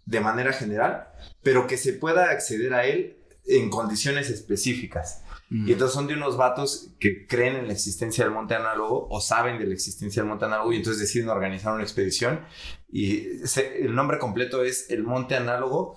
de 0.04 0.20
manera 0.20 0.52
general, 0.52 1.08
pero 1.42 1.66
que 1.66 1.78
se 1.78 1.94
pueda 1.94 2.30
acceder 2.30 2.74
a 2.74 2.84
él 2.84 3.16
en 3.46 3.70
condiciones 3.70 4.28
específicas. 4.30 5.22
Mm. 5.56 5.68
Y 5.68 5.72
entonces 5.72 5.94
son 5.94 6.08
de 6.08 6.14
unos 6.14 6.36
vatos 6.36 6.88
que 6.98 7.26
creen 7.28 7.54
en 7.56 7.66
la 7.68 7.72
existencia 7.74 8.24
del 8.24 8.32
monte 8.34 8.54
análogo 8.54 9.06
o 9.08 9.20
saben 9.20 9.58
de 9.58 9.66
la 9.66 9.74
existencia 9.74 10.20
del 10.22 10.28
monte 10.28 10.46
análogo 10.46 10.72
y 10.72 10.76
entonces 10.78 11.00
deciden 11.00 11.28
organizar 11.28 11.72
una 11.72 11.82
expedición. 11.84 12.40
Y 12.90 13.38
se- 13.44 13.82
el 13.84 13.94
nombre 13.94 14.18
completo 14.18 14.64
es 14.64 14.90
El 14.90 15.04
Monte 15.04 15.36
Análogo, 15.36 15.96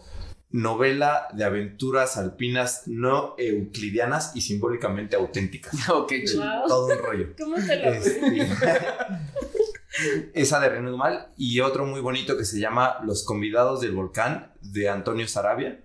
novela 0.51 1.27
de 1.33 1.43
aventuras 1.43 2.17
alpinas 2.17 2.83
no 2.85 3.33
euclidianas 3.37 4.35
y 4.35 4.41
simbólicamente 4.41 5.15
auténticas. 5.15 5.73
ok, 5.89 6.11
Es 6.11 6.31
chido. 6.31 6.43
Wow. 6.43 6.67
Todo 6.67 6.85
un 6.87 6.97
rollo. 6.99 7.27
¿Cómo 7.39 7.55
te 7.55 7.75
lo 7.77 7.93
Este, 7.93 8.47
esa 10.33 10.59
de 10.59 10.69
René 10.69 10.89
Dumal 10.91 11.29
y 11.37 11.59
otro 11.61 11.85
muy 11.85 12.01
bonito 12.01 12.37
que 12.37 12.45
se 12.45 12.59
llama 12.59 12.97
Los 13.03 13.23
convidados 13.25 13.81
del 13.81 13.93
volcán 13.93 14.53
de 14.61 14.89
Antonio 14.89 15.27
Sarabia 15.27 15.79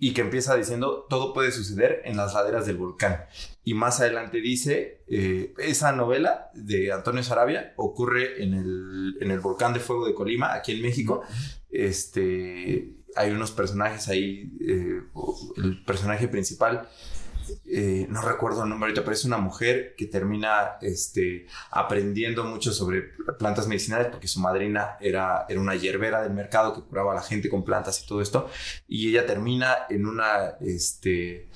y 0.00 0.14
que 0.14 0.22
empieza 0.22 0.56
diciendo 0.56 1.06
todo 1.08 1.32
puede 1.32 1.52
suceder 1.52 2.00
en 2.04 2.16
las 2.16 2.34
laderas 2.34 2.66
del 2.66 2.78
volcán 2.78 3.26
y 3.62 3.74
más 3.74 4.00
adelante 4.00 4.40
dice 4.40 5.04
eh, 5.06 5.54
esa 5.58 5.92
novela 5.92 6.50
de 6.54 6.90
Antonio 6.90 7.22
Sarabia 7.22 7.74
ocurre 7.76 8.42
en 8.42 8.54
el, 8.54 9.18
en 9.20 9.30
el 9.30 9.40
volcán 9.40 9.74
de 9.74 9.80
fuego 9.80 10.06
de 10.06 10.14
Colima 10.14 10.54
aquí 10.54 10.72
en 10.72 10.82
México 10.82 11.22
este 11.70 12.96
hay 13.14 13.30
unos 13.30 13.50
personajes 13.52 14.08
ahí 14.08 14.50
eh, 14.66 15.02
el 15.58 15.84
personaje 15.84 16.28
principal 16.28 16.88
eh, 17.66 18.06
no 18.08 18.22
recuerdo 18.22 18.62
el 18.62 18.68
nombre 18.68 18.88
ahorita, 18.88 19.02
pero 19.02 19.14
es 19.14 19.24
una 19.24 19.38
mujer 19.38 19.94
que 19.96 20.06
termina 20.06 20.78
este, 20.80 21.46
aprendiendo 21.70 22.44
mucho 22.44 22.72
sobre 22.72 23.12
plantas 23.38 23.66
medicinales 23.66 24.08
porque 24.08 24.28
su 24.28 24.40
madrina 24.40 24.96
era, 25.00 25.46
era 25.48 25.60
una 25.60 25.74
hierbera 25.74 26.22
del 26.22 26.32
mercado 26.32 26.74
que 26.74 26.82
curaba 26.82 27.12
a 27.12 27.16
la 27.16 27.22
gente 27.22 27.48
con 27.48 27.64
plantas 27.64 28.02
y 28.02 28.06
todo 28.06 28.20
esto. 28.20 28.48
Y 28.88 29.10
ella 29.10 29.26
termina 29.26 29.76
en 29.88 30.06
una, 30.06 30.56
este, 30.60 31.48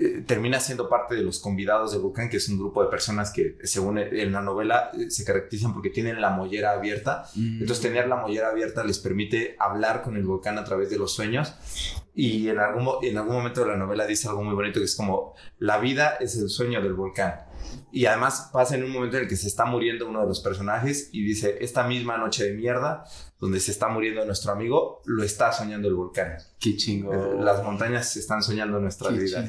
eh, 0.00 0.24
termina 0.26 0.58
siendo 0.60 0.88
parte 0.88 1.14
de 1.14 1.22
los 1.22 1.40
convidados 1.40 1.92
del 1.92 2.00
volcán, 2.00 2.30
que 2.30 2.38
es 2.38 2.48
un 2.48 2.58
grupo 2.58 2.82
de 2.82 2.88
personas 2.88 3.30
que, 3.30 3.58
según 3.64 3.98
en 3.98 4.32
la 4.32 4.40
novela, 4.40 4.90
eh, 4.98 5.10
se 5.10 5.24
caracterizan 5.24 5.74
porque 5.74 5.90
tienen 5.90 6.22
la 6.22 6.30
mollera 6.30 6.72
abierta. 6.72 7.24
Mm. 7.34 7.60
Entonces 7.60 7.82
tener 7.82 8.08
la 8.08 8.16
mollera 8.16 8.48
abierta 8.48 8.82
les 8.82 8.98
permite 8.98 9.56
hablar 9.58 10.02
con 10.02 10.16
el 10.16 10.24
volcán 10.24 10.56
a 10.56 10.64
través 10.64 10.88
de 10.88 10.96
los 10.96 11.12
sueños 11.12 11.54
y 12.14 12.48
en 12.48 12.58
algún, 12.58 12.88
en 13.02 13.18
algún 13.18 13.34
momento 13.34 13.60
de 13.60 13.68
la 13.68 13.76
novela 13.76 14.06
dice 14.06 14.28
algo 14.28 14.42
muy 14.42 14.54
bonito 14.54 14.80
que 14.80 14.86
es 14.86 14.96
como 14.96 15.34
la 15.58 15.78
vida 15.78 16.16
es 16.18 16.36
el 16.36 16.48
sueño 16.48 16.80
del 16.80 16.94
volcán. 16.94 17.49
Y 17.92 18.06
además 18.06 18.50
pasa 18.52 18.76
en 18.76 18.84
un 18.84 18.90
momento 18.90 19.16
en 19.16 19.24
el 19.24 19.28
que 19.28 19.36
se 19.36 19.48
está 19.48 19.64
muriendo 19.64 20.08
uno 20.08 20.20
de 20.20 20.26
los 20.26 20.40
personajes 20.40 21.08
y 21.12 21.24
dice, 21.24 21.58
esta 21.60 21.84
misma 21.84 22.18
noche 22.18 22.44
de 22.44 22.52
mierda, 22.54 23.04
donde 23.40 23.58
se 23.58 23.72
está 23.72 23.88
muriendo 23.88 24.24
nuestro 24.24 24.52
amigo, 24.52 25.02
lo 25.06 25.24
está 25.24 25.50
soñando 25.52 25.88
el 25.88 25.94
volcán. 25.94 26.36
Qué 26.60 26.76
chingo. 26.76 27.40
Las 27.40 27.64
montañas 27.64 28.16
están 28.16 28.42
soñando 28.42 28.78
nuestra 28.78 29.10
Qué 29.10 29.18
vida. 29.18 29.44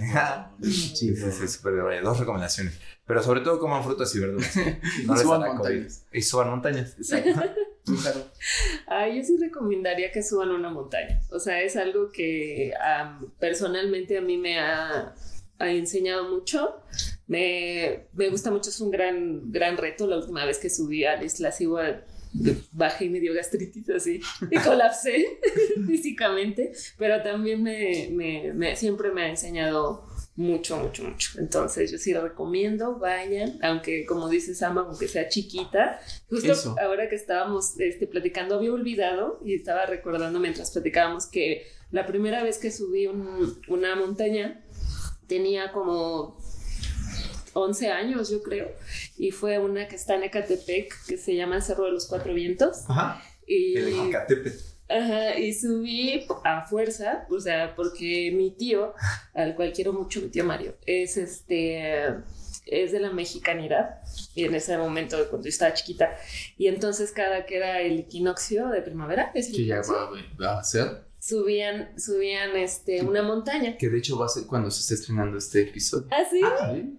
chingo. 0.59 1.27
Sí, 1.31 1.47
súper 1.47 1.73
bien. 1.87 2.03
Dos 2.03 2.19
recomendaciones. 2.19 2.79
Pero 3.05 3.21
sobre 3.21 3.41
todo 3.41 3.59
coman 3.59 3.83
frutas 3.83 4.13
y 4.15 4.19
verduras. 4.19 4.55
No 5.05 5.13
les 5.13 5.21
Suban 5.21 5.41
COVID. 5.41 5.53
montañas. 5.53 6.05
Y 6.11 6.21
suban 6.21 6.49
montañas. 6.49 6.95
Exacto. 6.97 7.41
Claro. 8.03 8.19
Ah, 8.85 9.07
yo 9.09 9.23
sí 9.23 9.37
recomendaría 9.41 10.11
que 10.11 10.21
suban 10.21 10.51
una 10.51 10.69
montaña. 10.69 11.19
O 11.31 11.39
sea, 11.39 11.61
es 11.63 11.75
algo 11.75 12.11
que 12.11 12.73
am, 12.79 13.31
personalmente 13.39 14.19
a 14.19 14.21
mí 14.21 14.37
me 14.37 14.59
ha, 14.59 15.15
ha 15.57 15.69
enseñado 15.71 16.29
mucho. 16.29 16.75
Me, 17.31 18.07
me 18.13 18.27
gusta 18.29 18.51
mucho, 18.51 18.69
es 18.69 18.81
un 18.81 18.91
gran, 18.91 19.51
gran 19.53 19.77
reto. 19.77 20.05
La 20.05 20.17
última 20.17 20.45
vez 20.45 20.57
que 20.59 20.69
subí 20.69 21.05
a 21.05 21.15
la 21.15 21.23
isla 21.23 21.51
Sigua, 21.53 22.01
bajé 22.73 23.05
y 23.05 23.09
me 23.09 23.19
dio 23.21 23.33
gastritis 23.33 23.89
así 23.89 24.19
y 24.49 24.57
colapsé 24.59 25.39
físicamente, 25.87 26.73
pero 26.97 27.21
también 27.23 27.63
me, 27.63 28.09
me- 28.11 28.51
me- 28.53 28.75
siempre 28.75 29.11
me 29.11 29.23
ha 29.23 29.29
enseñado 29.29 30.05
mucho, 30.35 30.75
mucho, 30.77 31.03
mucho. 31.05 31.39
Entonces 31.39 31.89
yo 31.91 31.97
sí 31.97 32.13
recomiendo, 32.13 32.97
vayan, 32.99 33.59
aunque 33.61 34.05
como 34.05 34.27
dice 34.27 34.53
Sama, 34.53 34.81
aunque 34.81 35.07
sea 35.07 35.29
chiquita, 35.29 35.99
justo 36.29 36.51
Eso. 36.51 36.75
ahora 36.81 37.07
que 37.09 37.15
estábamos 37.15 37.79
este, 37.79 38.07
platicando, 38.07 38.55
había 38.55 38.73
olvidado 38.73 39.39
y 39.45 39.53
estaba 39.55 39.85
recordando 39.85 40.39
mientras 40.41 40.71
platicábamos 40.71 41.27
que 41.27 41.65
la 41.91 42.05
primera 42.05 42.43
vez 42.43 42.57
que 42.57 42.71
subí 42.71 43.07
un- 43.07 43.61
una 43.69 43.95
montaña 43.95 44.65
tenía 45.27 45.71
como 45.71 46.40
11 47.53 47.89
años, 47.89 48.29
yo 48.29 48.41
creo, 48.41 48.71
y 49.17 49.31
fue 49.31 49.59
una 49.59 49.87
que 49.87 49.95
está 49.95 50.15
en 50.15 50.23
Ecatepec, 50.23 51.05
que 51.07 51.17
se 51.17 51.35
llama 51.35 51.57
el 51.57 51.61
Cerro 51.61 51.85
de 51.85 51.91
los 51.91 52.07
Cuatro 52.07 52.33
Vientos. 52.33 52.85
Ajá. 52.87 53.21
Y, 53.45 53.77
El 53.77 53.87
Ejecatepec. 53.89 54.53
Ajá, 54.89 55.37
y 55.37 55.53
subí 55.53 56.25
a 56.43 56.65
fuerza, 56.65 57.25
o 57.29 57.39
sea, 57.39 57.75
porque 57.75 58.31
mi 58.35 58.51
tío, 58.51 58.93
al 59.33 59.55
cual 59.55 59.71
quiero 59.71 59.93
mucho, 59.93 60.19
mi 60.21 60.27
tío 60.27 60.43
Mario, 60.43 60.75
es 60.85 61.15
este, 61.15 62.07
es 62.65 62.91
de 62.91 62.99
la 62.99 63.11
mexicanidad, 63.11 64.01
y 64.35 64.43
en 64.43 64.55
ese 64.55 64.77
momento, 64.77 65.17
cuando 65.29 65.45
yo 65.45 65.49
estaba 65.49 65.73
chiquita, 65.73 66.17
y 66.57 66.67
entonces 66.67 67.11
cada 67.11 67.45
que 67.45 67.57
era 67.57 67.81
el 67.81 67.99
equinoccio 67.99 68.67
de 68.67 68.81
primavera, 68.81 69.31
¿es 69.33 69.47
el 69.49 69.55
Que 69.55 69.65
ya 69.65 69.81
va 70.41 70.59
a 70.59 70.63
ser. 70.63 71.10
Subían, 71.21 71.93
subían 71.99 72.55
este, 72.55 73.03
una 73.03 73.21
montaña. 73.21 73.77
Que 73.77 73.89
de 73.89 73.99
hecho 73.99 74.17
va 74.17 74.25
a 74.25 74.29
ser 74.29 74.47
cuando 74.47 74.71
se 74.71 74.79
esté 74.81 74.95
estrenando 74.95 75.37
este 75.37 75.61
episodio. 75.61 76.07
¿Ah, 76.11 76.23
sí? 76.29 76.41
Oigan, 76.43 76.97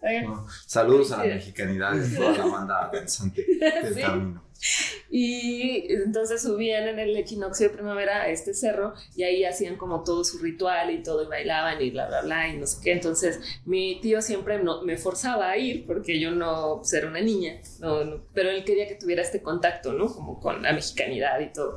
Bueno, 0.00 0.46
saludos 0.66 1.12
a 1.12 1.18
la 1.18 1.34
mexicanidad 1.34 1.92
de 1.94 2.16
toda 2.16 2.32
la 2.38 2.46
banda 2.46 2.90
danzante 2.92 3.44
del 3.60 3.94
Sí. 3.94 4.00
camino. 4.00 4.47
Y 5.10 5.90
entonces 5.92 6.42
subían 6.42 6.86
en 6.86 6.98
el 6.98 7.16
equinoccio 7.16 7.68
de 7.68 7.74
primavera 7.74 8.22
a 8.22 8.28
este 8.28 8.52
cerro 8.52 8.92
y 9.16 9.22
ahí 9.22 9.44
hacían 9.44 9.76
como 9.76 10.04
todo 10.04 10.22
su 10.22 10.38
ritual 10.38 10.90
y 10.90 11.02
todo 11.02 11.24
y 11.24 11.26
bailaban 11.26 11.80
y 11.80 11.90
bla, 11.90 12.08
bla, 12.08 12.20
bla 12.22 12.48
y 12.48 12.58
no 12.58 12.66
sé 12.66 12.78
qué. 12.82 12.92
Entonces 12.92 13.40
mi 13.64 14.00
tío 14.00 14.20
siempre 14.20 14.62
no, 14.62 14.82
me 14.82 14.98
forzaba 14.98 15.50
a 15.50 15.56
ir 15.56 15.86
porque 15.86 16.20
yo 16.20 16.30
no 16.30 16.78
pues, 16.78 16.92
era 16.92 17.08
una 17.08 17.20
niña, 17.20 17.60
no, 17.80 18.04
no, 18.04 18.22
pero 18.34 18.50
él 18.50 18.64
quería 18.64 18.86
que 18.86 18.96
tuviera 18.96 19.22
este 19.22 19.40
contacto, 19.40 19.92
¿no? 19.92 20.12
Como 20.12 20.40
con 20.40 20.62
la 20.62 20.72
mexicanidad 20.72 21.40
y 21.40 21.52
todo. 21.52 21.76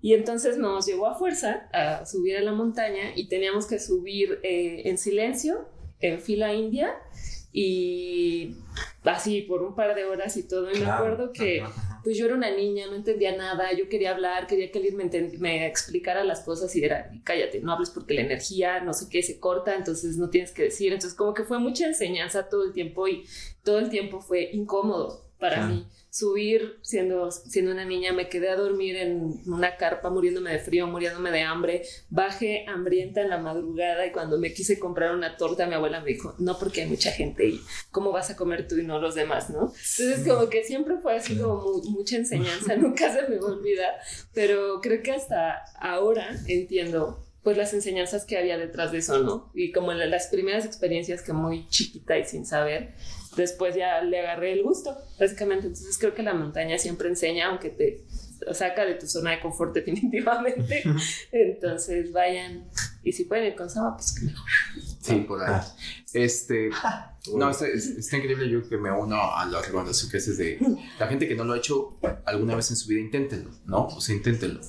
Y 0.00 0.14
entonces 0.14 0.56
nos 0.56 0.86
llevó 0.86 1.06
a 1.06 1.14
fuerza 1.14 1.68
a 1.72 2.06
subir 2.06 2.36
a 2.36 2.40
la 2.40 2.52
montaña 2.52 3.12
y 3.14 3.28
teníamos 3.28 3.66
que 3.66 3.78
subir 3.78 4.40
eh, 4.42 4.82
en 4.86 4.96
silencio, 4.96 5.68
en 6.00 6.20
fila 6.20 6.54
india 6.54 6.96
y 7.52 8.56
así 9.04 9.42
por 9.42 9.62
un 9.62 9.74
par 9.74 9.94
de 9.94 10.04
horas 10.04 10.36
y 10.36 10.46
todo. 10.48 10.70
Y 10.72 10.78
me 10.80 10.86
acuerdo 10.86 11.32
que 11.32 11.60
Ajá, 11.60 11.70
ajá. 11.70 12.00
pues 12.02 12.16
yo 12.16 12.26
era 12.26 12.34
una 12.34 12.50
niña, 12.50 12.86
no 12.86 12.94
entendía 12.96 13.36
nada, 13.36 13.72
yo 13.72 13.88
quería 13.88 14.12
hablar, 14.12 14.46
quería 14.46 14.70
que 14.70 14.78
alguien 14.78 14.96
me, 14.96 15.10
me 15.38 15.66
explicara 15.66 16.24
las 16.24 16.40
cosas 16.40 16.74
y 16.76 16.84
era, 16.84 17.10
cállate, 17.24 17.60
no 17.60 17.72
hables 17.72 17.90
porque 17.90 18.14
la 18.14 18.22
energía, 18.22 18.80
no 18.80 18.92
sé 18.94 19.08
qué, 19.10 19.22
se 19.22 19.38
corta, 19.38 19.74
entonces 19.74 20.16
no 20.16 20.30
tienes 20.30 20.52
que 20.52 20.64
decir. 20.64 20.92
Entonces 20.92 21.16
como 21.16 21.34
que 21.34 21.44
fue 21.44 21.58
mucha 21.58 21.86
enseñanza 21.86 22.48
todo 22.48 22.64
el 22.64 22.72
tiempo 22.72 23.06
y 23.08 23.24
todo 23.62 23.78
el 23.78 23.90
tiempo 23.90 24.20
fue 24.20 24.50
incómodo 24.52 25.22
para 25.42 25.66
mí 25.66 25.84
subir 26.08 26.78
siendo, 26.82 27.32
siendo 27.32 27.72
una 27.72 27.84
niña, 27.84 28.12
me 28.12 28.28
quedé 28.28 28.48
a 28.50 28.54
dormir 28.54 28.96
en 28.96 29.40
una 29.46 29.76
carpa 29.76 30.08
muriéndome 30.08 30.52
de 30.52 30.60
frío, 30.60 30.86
muriéndome 30.86 31.32
de 31.32 31.40
hambre, 31.40 31.82
bajé 32.10 32.64
hambrienta 32.68 33.22
en 33.22 33.30
la 33.30 33.38
madrugada 33.38 34.06
y 34.06 34.12
cuando 34.12 34.38
me 34.38 34.52
quise 34.52 34.78
comprar 34.78 35.16
una 35.16 35.36
torta 35.36 35.66
mi 35.66 35.74
abuela 35.74 36.00
me 36.00 36.12
dijo, 36.12 36.36
no 36.38 36.58
porque 36.60 36.82
hay 36.82 36.88
mucha 36.88 37.10
gente 37.10 37.48
y 37.48 37.60
cómo 37.90 38.12
vas 38.12 38.30
a 38.30 38.36
comer 38.36 38.68
tú 38.68 38.76
y 38.76 38.84
no 38.84 39.00
los 39.00 39.16
demás, 39.16 39.50
¿no? 39.50 39.72
Entonces 39.98 40.28
como 40.28 40.48
que 40.48 40.62
siempre 40.62 40.98
fue 40.98 41.16
así 41.16 41.36
como 41.36 41.82
mucha 41.88 42.16
enseñanza, 42.16 42.76
nunca 42.76 43.12
se 43.12 43.26
me 43.28 43.38
va 43.38 43.48
a 43.48 43.52
olvidar, 43.52 43.94
pero 44.32 44.80
creo 44.80 45.02
que 45.02 45.10
hasta 45.10 45.64
ahora 45.80 46.28
entiendo 46.46 47.26
pues 47.42 47.56
las 47.56 47.72
enseñanzas 47.74 48.24
que 48.24 48.38
había 48.38 48.56
detrás 48.56 48.92
de 48.92 48.98
eso, 48.98 49.18
¿no? 49.18 49.50
Y 49.52 49.72
como 49.72 49.92
las 49.92 50.28
primeras 50.28 50.64
experiencias 50.64 51.22
que 51.22 51.32
muy 51.32 51.66
chiquita 51.68 52.16
y 52.16 52.24
sin 52.24 52.46
saber, 52.46 52.94
después 53.36 53.74
ya 53.74 54.02
le 54.02 54.20
agarré 54.20 54.52
el 54.52 54.62
gusto, 54.62 54.96
básicamente. 55.18 55.66
Entonces 55.66 55.98
creo 55.98 56.14
que 56.14 56.22
la 56.22 56.34
montaña 56.34 56.78
siempre 56.78 57.08
enseña, 57.08 57.48
aunque 57.48 57.70
te 57.70 58.04
saca 58.52 58.84
de 58.84 58.94
tu 58.94 59.06
zona 59.06 59.32
de 59.32 59.40
confort 59.40 59.74
definitivamente. 59.74 60.82
Entonces 61.32 62.12
vayan 62.12 62.68
y 63.04 63.12
si 63.12 63.24
pueden 63.24 63.46
ir 63.46 63.54
con 63.54 63.68
Sama, 63.68 63.96
pues 63.96 64.14
que 64.18 64.26
mejor. 64.26 64.48
Sí, 65.00 65.16
por 65.26 65.42
ahí. 65.42 65.60
Este, 66.12 66.70
no, 67.34 67.50
está, 67.50 67.66
está, 67.66 68.16
increíble 68.16 68.48
yo 68.48 68.68
que 68.68 68.76
me 68.76 68.92
uno 68.92 69.16
a 69.34 69.44
la 69.46 69.60
recomendación 69.60 70.10
que 70.10 70.18
haces 70.18 70.38
de 70.38 70.58
la 70.98 71.08
gente 71.08 71.26
que 71.26 71.34
no 71.34 71.44
lo 71.44 71.54
ha 71.54 71.58
hecho 71.58 71.98
alguna 72.24 72.54
vez 72.54 72.70
en 72.70 72.76
su 72.76 72.88
vida, 72.88 73.00
inténtenlo, 73.00 73.50
¿no? 73.64 73.86
O 73.86 74.00
sea, 74.00 74.14
inténtenlo. 74.14 74.60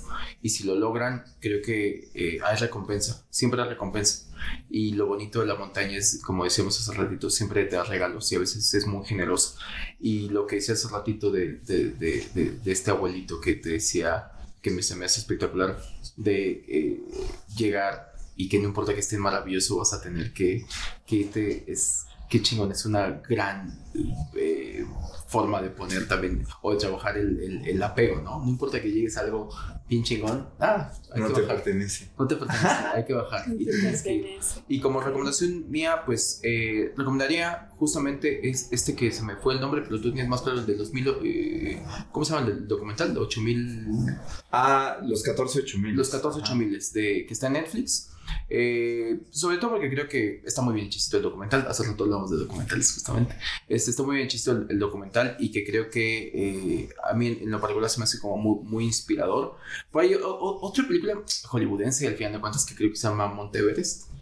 Y 0.41 0.49
si 0.49 0.64
lo 0.64 0.76
logran, 0.76 1.24
creo 1.39 1.61
que 1.61 2.09
eh, 2.14 2.39
hay 2.43 2.57
recompensa, 2.57 3.26
siempre 3.30 3.61
hay 3.61 3.70
recompensa. 3.70 4.33
Y 4.70 4.94
lo 4.94 5.08
bonito 5.08 5.39
de 5.41 5.48
la 5.48 5.56
montaña 5.56 5.98
es, 5.98 6.22
como 6.24 6.44
decíamos 6.44 6.80
hace 6.80 6.98
ratito, 6.98 7.30
siempre 7.30 7.66
te 7.66 7.76
da 7.76 7.84
regalos 7.84 8.32
y 8.32 8.36
a 8.36 8.39
veces 8.39 8.74
es 8.74 8.88
muy 8.88 9.06
generoso. 9.06 9.58
Y 10.00 10.30
lo 10.30 10.48
que 10.48 10.58
decía 10.58 10.74
hace 10.74 10.88
ratito 10.88 11.32
de, 11.32 11.60
de, 11.60 11.89
de, 11.91 12.60
de 12.64 12.72
este 12.72 12.91
abuelito 12.91 13.39
que 13.39 13.54
te 13.56 13.70
decía, 13.70 14.32
que 14.64 14.72
me, 14.72 14.82
se 14.82 14.96
me 14.96 15.06
hace 15.06 15.20
espectacular, 15.20 15.78
de 16.16 16.64
eh, 16.68 17.04
llegar 17.56 18.14
y 18.36 18.50
que 18.50 18.58
no 18.60 18.66
importa 18.70 18.94
que 18.94 19.02
esté 19.02 19.18
maravilloso, 19.18 19.78
vas 19.78 19.94
a 19.94 20.02
tener 20.02 20.34
que, 20.34 20.66
que 21.06 21.26
te, 21.26 21.72
es, 21.72 22.06
qué 22.34 22.42
chingón, 22.42 22.72
es 22.72 22.84
una 22.88 23.22
gran 23.30 23.80
eh, 24.34 24.84
forma 25.28 25.62
de 25.62 25.70
poner 25.70 26.08
también 26.08 26.44
o 26.64 26.72
de 26.72 26.80
trabajar 26.80 27.16
el, 27.16 27.64
el, 27.64 27.84
apego, 27.84 28.24
¿no? 28.24 28.40
No 28.40 28.50
importa 28.50 28.82
que 28.82 28.92
llegues 28.92 29.18
a 29.18 29.22
algo 29.22 29.52
bien 29.88 30.02
chingón, 30.02 30.50
ah, 30.60 30.92
no 31.16 31.32
te 31.32 31.44
pertenece. 31.44 32.10
No 32.18 32.26
te 32.26 32.36
pertenece, 32.36 32.68
hay 32.92 33.06
que 33.06 33.14
bajar. 33.14 33.46
y, 34.68 34.80
como 34.80 35.00
recomendación 35.00 35.70
mía, 35.70 36.02
pues 36.08 36.40
eh, 36.42 36.92
recomendaría 36.98 37.70
justamente 37.78 38.50
es 38.50 38.70
este 38.72 38.96
que 38.96 39.12
se 39.12 39.22
me 39.22 39.36
fue 39.36 39.54
el 39.54 39.62
nombre, 39.62 39.84
pero 39.84 40.02
tú 40.02 40.12
tienes 40.12 40.28
más 40.28 40.42
claro 40.42 40.58
el 40.58 40.66
de 40.66 40.74
2000, 40.74 41.08
eh, 41.24 41.84
¿cómo 42.12 42.26
se 42.26 42.34
llama 42.34 42.48
el 42.48 42.68
documental? 42.68 43.14
De 43.14 43.20
8000. 43.20 43.88
Ah, 44.52 44.98
los 45.04 45.22
14 45.22 45.60
8000. 45.60 45.96
Los 45.96 46.10
14 46.10 46.40
8000 46.40 46.80
de 46.94 47.26
que 47.28 47.34
está 47.34 47.46
en 47.46 47.54
Netflix. 47.54 48.10
Eh, 48.49 49.21
sobre 49.32 49.57
todo 49.57 49.71
porque 49.71 49.89
creo 49.89 50.07
que 50.07 50.41
está 50.45 50.61
muy 50.61 50.76
bien 50.76 50.89
chistito 50.89 51.17
el 51.17 51.24
documental. 51.24 51.65
Hace 51.67 51.84
rato 51.84 52.03
hablamos 52.03 52.32
de 52.32 52.38
documentales, 52.38 52.93
justamente. 52.93 53.36
Este, 53.67 53.91
está 53.91 54.03
muy 54.03 54.17
bien 54.17 54.28
chistito 54.28 54.65
el, 54.69 54.80
documental 54.80 55.36
y 55.39 55.51
que 55.51 55.65
creo 55.65 55.89
que 55.89 56.32
eh, 56.34 56.89
a 57.03 57.13
mí 57.13 57.28
en, 57.41 57.49
lo 57.49 57.59
particular 57.59 57.89
se 57.89 57.99
me 57.99 58.03
hace 58.03 58.19
como 58.19 58.38
muy, 58.38 58.63
muy 58.63 58.86
inspirador. 58.86 59.55
Por 59.91 60.03
ahí, 60.03 60.15
otra 60.21 60.88
película 60.88 61.21
hollywoodense, 61.45 62.07
al 62.07 62.15
final 62.15 62.34
de 62.34 62.39
cuentas, 62.39 62.65
que 62.65 62.76
creo 62.76 62.89
que 62.89 62.95
se 62.95 63.07
llama 63.07 63.28
Monteverest. 63.28 64.13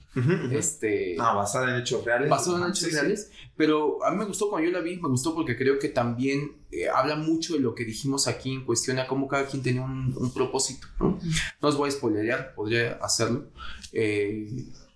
Este, 0.52 1.16
ah, 1.20 1.34
basada 1.34 1.74
en 1.74 1.82
hechos 1.82 2.04
reales. 2.04 2.30
Basada 2.30 2.66
en 2.66 2.72
hechos 2.72 2.92
reales. 2.92 3.32
Pero 3.56 4.04
a 4.04 4.12
mí 4.12 4.18
me 4.18 4.26
gustó 4.26 4.50
cuando 4.50 4.70
yo 4.70 4.74
la 4.74 4.84
vi, 4.84 4.98
me 4.98 5.08
gustó 5.08 5.34
porque 5.34 5.56
creo 5.56 5.80
que 5.80 5.88
también 5.88 6.58
eh, 6.72 6.90
habla 6.90 7.16
mucho 7.16 7.54
de 7.54 7.60
lo 7.60 7.76
que 7.76 7.86
dijimos 7.86 8.28
aquí 8.28 8.54
en 8.54 8.66
cuestión 8.66 9.00
a 9.00 9.08
cómo 9.08 9.28
cada 9.28 9.46
quien 9.46 9.64
tenía 9.64 9.82
un, 9.82 10.14
un 10.18 10.34
propósito. 10.34 10.88
¿no? 11.00 11.20
no 11.62 11.68
os 11.68 11.78
voy 11.78 11.90
a 11.90 11.92
spoilerear, 11.92 12.54
podría 12.56 12.94
hacerlo. 13.02 13.48
Eh, 13.94 14.48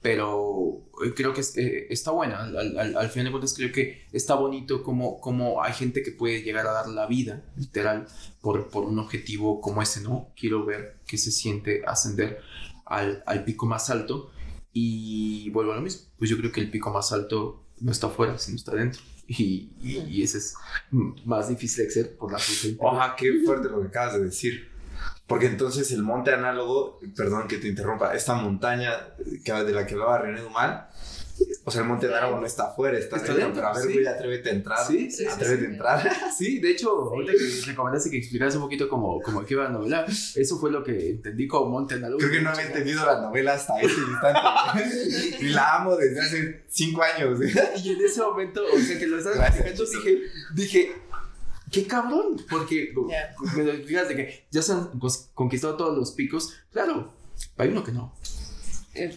pero 0.01 0.83
eh, 1.03 1.13
creo 1.15 1.33
que 1.33 1.41
está 1.89 2.11
buena. 2.11 2.43
Al, 2.43 2.95
al, 2.95 3.09
final 3.09 3.25
de 3.25 3.31
cuentas, 3.31 3.53
creo 3.55 3.71
que 3.71 4.05
está 4.11 4.35
bonito 4.35 4.83
como, 4.83 5.19
como 5.19 5.63
hay 5.63 5.73
gente 5.73 6.03
que 6.03 6.11
puede 6.11 6.43
llegar 6.43 6.67
a 6.67 6.71
dar 6.71 6.87
la 6.87 7.07
vida, 7.07 7.43
literal, 7.57 8.07
por, 8.41 8.69
por 8.69 8.83
un 8.83 8.99
objetivo 8.99 9.59
como 9.61 9.81
ese, 9.81 10.01
¿no? 10.01 10.29
Quiero 10.39 10.63
ver 10.63 10.97
qué 11.07 11.17
se 11.17 11.31
siente 11.31 11.81
ascender 11.87 12.39
al, 12.85 13.23
al 13.25 13.43
pico 13.43 13.65
más 13.65 13.89
alto 13.89 14.31
y 14.77 15.49
vuelvo 15.51 15.71
a 15.71 15.75
lo 15.75 15.81
mismo, 15.81 16.05
pues 16.17 16.29
yo 16.29 16.37
creo 16.37 16.51
que 16.51 16.59
el 16.59 16.69
pico 16.69 16.91
más 16.91 17.13
alto 17.13 17.65
no 17.79 17.91
está 17.91 18.07
afuera, 18.07 18.37
sino 18.37 18.57
está 18.57 18.75
dentro. 18.75 19.01
Y, 19.27 19.71
y, 19.81 20.21
ese 20.21 20.37
es 20.37 20.53
más 20.91 21.49
difícil 21.49 21.85
de 21.85 21.89
hacer 21.89 22.15
por 22.15 22.31
la 22.31 22.37
fruta. 22.39 22.77
Oja, 22.79 23.15
qué 23.17 23.41
fuerte 23.43 23.69
lo 23.69 23.81
que 23.81 23.87
acabas 23.87 24.13
de 24.13 24.25
decir. 24.25 24.69
Porque 25.27 25.47
entonces 25.47 25.91
el 25.91 26.03
monte 26.03 26.33
análogo, 26.33 26.99
perdón 27.15 27.47
que 27.47 27.57
te 27.57 27.67
interrumpa, 27.67 28.13
esta 28.13 28.35
montaña 28.35 28.91
de 29.17 29.71
la 29.73 29.87
que 29.87 29.93
hablaba 29.93 30.19
René 30.19 30.41
Dumal, 30.41 30.87
o 31.65 31.71
sea, 31.71 31.81
el 31.81 31.87
Monte 31.87 32.07
Análogo 32.07 32.39
no 32.39 32.45
está 32.45 32.67
afuera, 32.67 32.97
está, 32.97 33.17
dentro. 33.17 33.53
Pero 33.53 33.67
a 33.67 33.73
ver, 33.73 33.91
güey, 33.91 34.05
atrévete 34.05 34.49
a 34.49 34.53
entrar. 34.53 34.87
Sí, 34.87 35.11
sí. 35.11 35.25
Atrévete 35.25 35.65
a 35.65 35.69
entrar. 35.69 36.11
Sí, 36.37 36.59
de 36.59 36.71
hecho, 36.71 36.89
ahorita 36.89 37.31
que 37.31 37.71
recomendaste 37.71 38.09
que 38.09 38.17
explicaras 38.17 38.55
un 38.55 38.61
poquito 38.61 38.89
como, 38.89 39.21
como 39.21 39.45
que 39.45 39.53
iba 39.53 39.63
la 39.63 39.69
novela, 39.69 40.05
eso 40.05 40.59
fue 40.59 40.71
lo 40.71 40.83
que 40.83 41.11
entendí 41.11 41.47
como 41.47 41.69
Monte 41.69 41.95
Análogo. 41.95 42.19
Creo 42.19 42.31
que 42.31 42.41
no 42.41 42.49
había 42.49 42.67
entendido 42.67 43.05
la 43.05 43.21
novela 43.21 43.53
hasta 43.53 43.79
ese 43.79 43.99
instante. 43.99 45.37
y 45.41 45.49
la 45.49 45.75
amo 45.75 45.95
desde 45.95 46.21
hace 46.21 46.63
cinco 46.67 47.01
años. 47.03 47.39
y 47.83 47.89
en 47.89 48.01
ese 48.01 48.21
momento, 48.21 48.61
o 48.73 48.79
sea, 48.79 48.99
que 48.99 49.07
lo 49.07 49.17
estás 49.17 49.37
explicando, 49.37 49.83
dije, 49.85 50.21
dije, 50.53 50.95
qué 51.71 51.85
cabrón, 51.85 52.41
porque 52.49 52.93
fíjate 53.85 54.15
que 54.15 54.47
ya 54.51 54.61
se 54.61 54.73
han 54.73 54.89
conquistado 55.33 55.75
todos 55.77 55.97
los 55.97 56.11
picos. 56.11 56.53
Claro, 56.71 57.13
hay 57.57 57.69
uno 57.69 57.83
que 57.83 57.91
no. 57.91 58.13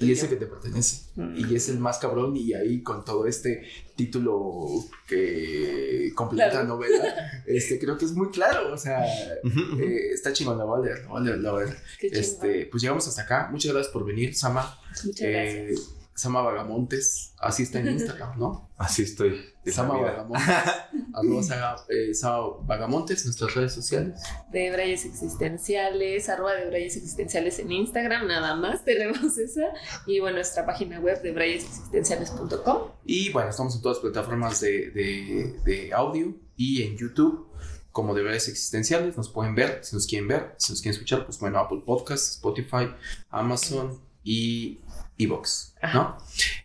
Y 0.00 0.12
ese 0.12 0.28
que 0.28 0.36
te 0.36 0.46
pertenece. 0.46 1.04
Mm. 1.14 1.36
Y 1.36 1.54
es 1.54 1.68
el 1.68 1.78
más 1.78 1.98
cabrón 1.98 2.36
y 2.36 2.52
ahí 2.52 2.82
con 2.82 3.04
todo 3.04 3.26
este 3.26 3.62
título 3.94 4.66
que 5.06 6.12
completa 6.14 6.62
la 6.62 6.64
novela, 6.64 7.42
este, 7.46 7.78
creo 7.78 7.96
que 7.96 8.04
es 8.04 8.12
muy 8.12 8.30
claro, 8.30 8.72
o 8.72 8.76
sea, 8.76 9.04
eh, 9.06 10.10
está 10.12 10.32
chingón, 10.32 10.58
la 10.58 10.64
voy 10.64 10.82
a 10.82 10.84
leer, 10.84 11.04
la 11.04 11.50
voy 11.50 11.62
a 11.62 11.66
leer, 11.66 11.76
Este, 12.00 12.66
pues 12.66 12.82
llegamos 12.82 13.06
hasta 13.06 13.22
acá, 13.22 13.48
muchas 13.50 13.72
gracias 13.72 13.92
por 13.92 14.04
venir, 14.04 14.34
Sama. 14.34 14.80
Muchas 15.04 15.20
eh, 15.20 15.30
gracias. 15.30 15.97
Sama 16.18 16.42
Vagamontes, 16.42 17.32
así 17.38 17.62
está 17.62 17.78
en 17.78 17.88
Instagram, 17.92 18.38
¿no? 18.38 18.68
Así 18.76 19.02
estoy. 19.02 19.40
Sama 19.64 19.96
Vagamontes. 19.98 20.48
arroba 21.14 21.76
eh, 21.88 22.12
Sama 22.12 22.56
Vagamontes, 22.62 23.24
nuestras 23.24 23.54
redes 23.54 23.72
sociales. 23.72 24.20
De 24.50 24.72
Brayes 24.72 25.04
Existenciales, 25.04 26.28
arroba 26.28 26.54
de 26.54 26.66
Brayes 26.66 26.96
Existenciales 26.96 27.60
en 27.60 27.70
Instagram, 27.70 28.26
nada 28.26 28.56
más 28.56 28.84
tenemos 28.84 29.38
esa. 29.38 29.68
Y 30.06 30.18
bueno, 30.18 30.36
nuestra 30.38 30.66
página 30.66 30.98
web 30.98 31.22
de 31.22 31.30
brayesexistenciales.com. 31.30 32.90
Y 33.04 33.30
bueno, 33.30 33.50
estamos 33.50 33.76
en 33.76 33.82
todas 33.82 33.98
las 33.98 34.02
plataformas 34.02 34.60
de, 34.60 34.90
de, 34.90 35.60
de 35.64 35.92
audio 35.92 36.34
y 36.56 36.82
en 36.82 36.96
YouTube 36.96 37.46
como 37.92 38.14
de 38.14 38.22
Brayes 38.22 38.48
existenciales, 38.48 39.16
nos 39.16 39.28
pueden 39.28 39.54
ver, 39.54 39.80
si 39.82 39.96
nos 39.96 40.06
quieren 40.06 40.28
ver, 40.28 40.54
si 40.56 40.72
nos 40.72 40.80
quieren 40.82 40.94
escuchar, 40.94 41.24
pues 41.24 41.38
bueno, 41.40 41.58
Apple 41.58 41.82
Podcasts, 41.84 42.34
Spotify, 42.36 42.90
Amazon 43.30 44.00
y 44.22 44.78
Evox, 45.18 45.74
¿no? 45.94 46.16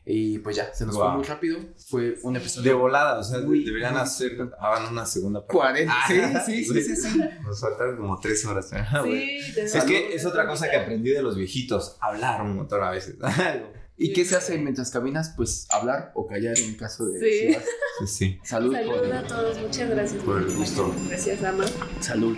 Y 0.05 0.37
pues 0.39 0.55
ya, 0.55 0.73
se 0.73 0.85
nos 0.85 0.95
fue 0.95 1.11
muy 1.11 1.23
rápido. 1.23 1.59
Fue 1.87 2.17
un 2.21 2.35
episodio. 2.35 2.71
De 2.71 2.77
volada, 2.77 3.19
o 3.19 3.23
sea, 3.23 3.39
deberían 3.39 3.97
hacer 3.97 4.37
hagan 4.59 4.91
una 4.91 5.05
segunda 5.05 5.39
parte. 5.39 5.85
40, 5.87 5.93
ah, 5.93 6.43
sí, 6.45 6.63
sí, 6.65 6.83
sí, 6.83 6.95
sí, 6.95 7.21
Nos 7.43 7.59
faltaron 7.59 7.97
como 7.97 8.19
tres 8.19 8.45
horas. 8.45 8.69
Sí, 9.03 9.39
es 9.57 9.83
que 9.85 10.15
es 10.15 10.25
otra 10.25 10.45
cosa 10.45 10.69
que 10.69 10.77
aprendí 10.77 11.09
de 11.09 11.23
los 11.23 11.35
viejitos, 11.35 11.97
hablar 11.99 12.41
un 12.43 12.57
montón 12.57 12.83
a 12.83 12.91
veces. 12.91 13.15
¿Y 13.97 14.11
qué 14.13 14.25
se 14.25 14.35
hace 14.35 14.57
mientras 14.57 14.89
caminas? 14.91 15.33
Pues 15.35 15.67
hablar 15.71 16.11
o 16.15 16.27
callar 16.27 16.57
en 16.57 16.75
caso 16.75 17.05
de. 17.05 17.19
Sí. 17.19 17.57
Sí, 17.99 18.07
sí. 18.07 18.39
Salud. 18.43 18.73
Salud 18.73 19.11
a 19.11 19.23
todos, 19.23 19.57
muchas 19.59 19.89
gracias 19.89 20.23
por 20.23 20.41
el 20.41 20.51
gusto. 20.55 20.93
Gracias, 21.07 21.43
Ama. 21.43 21.65
Salud. 22.01 22.37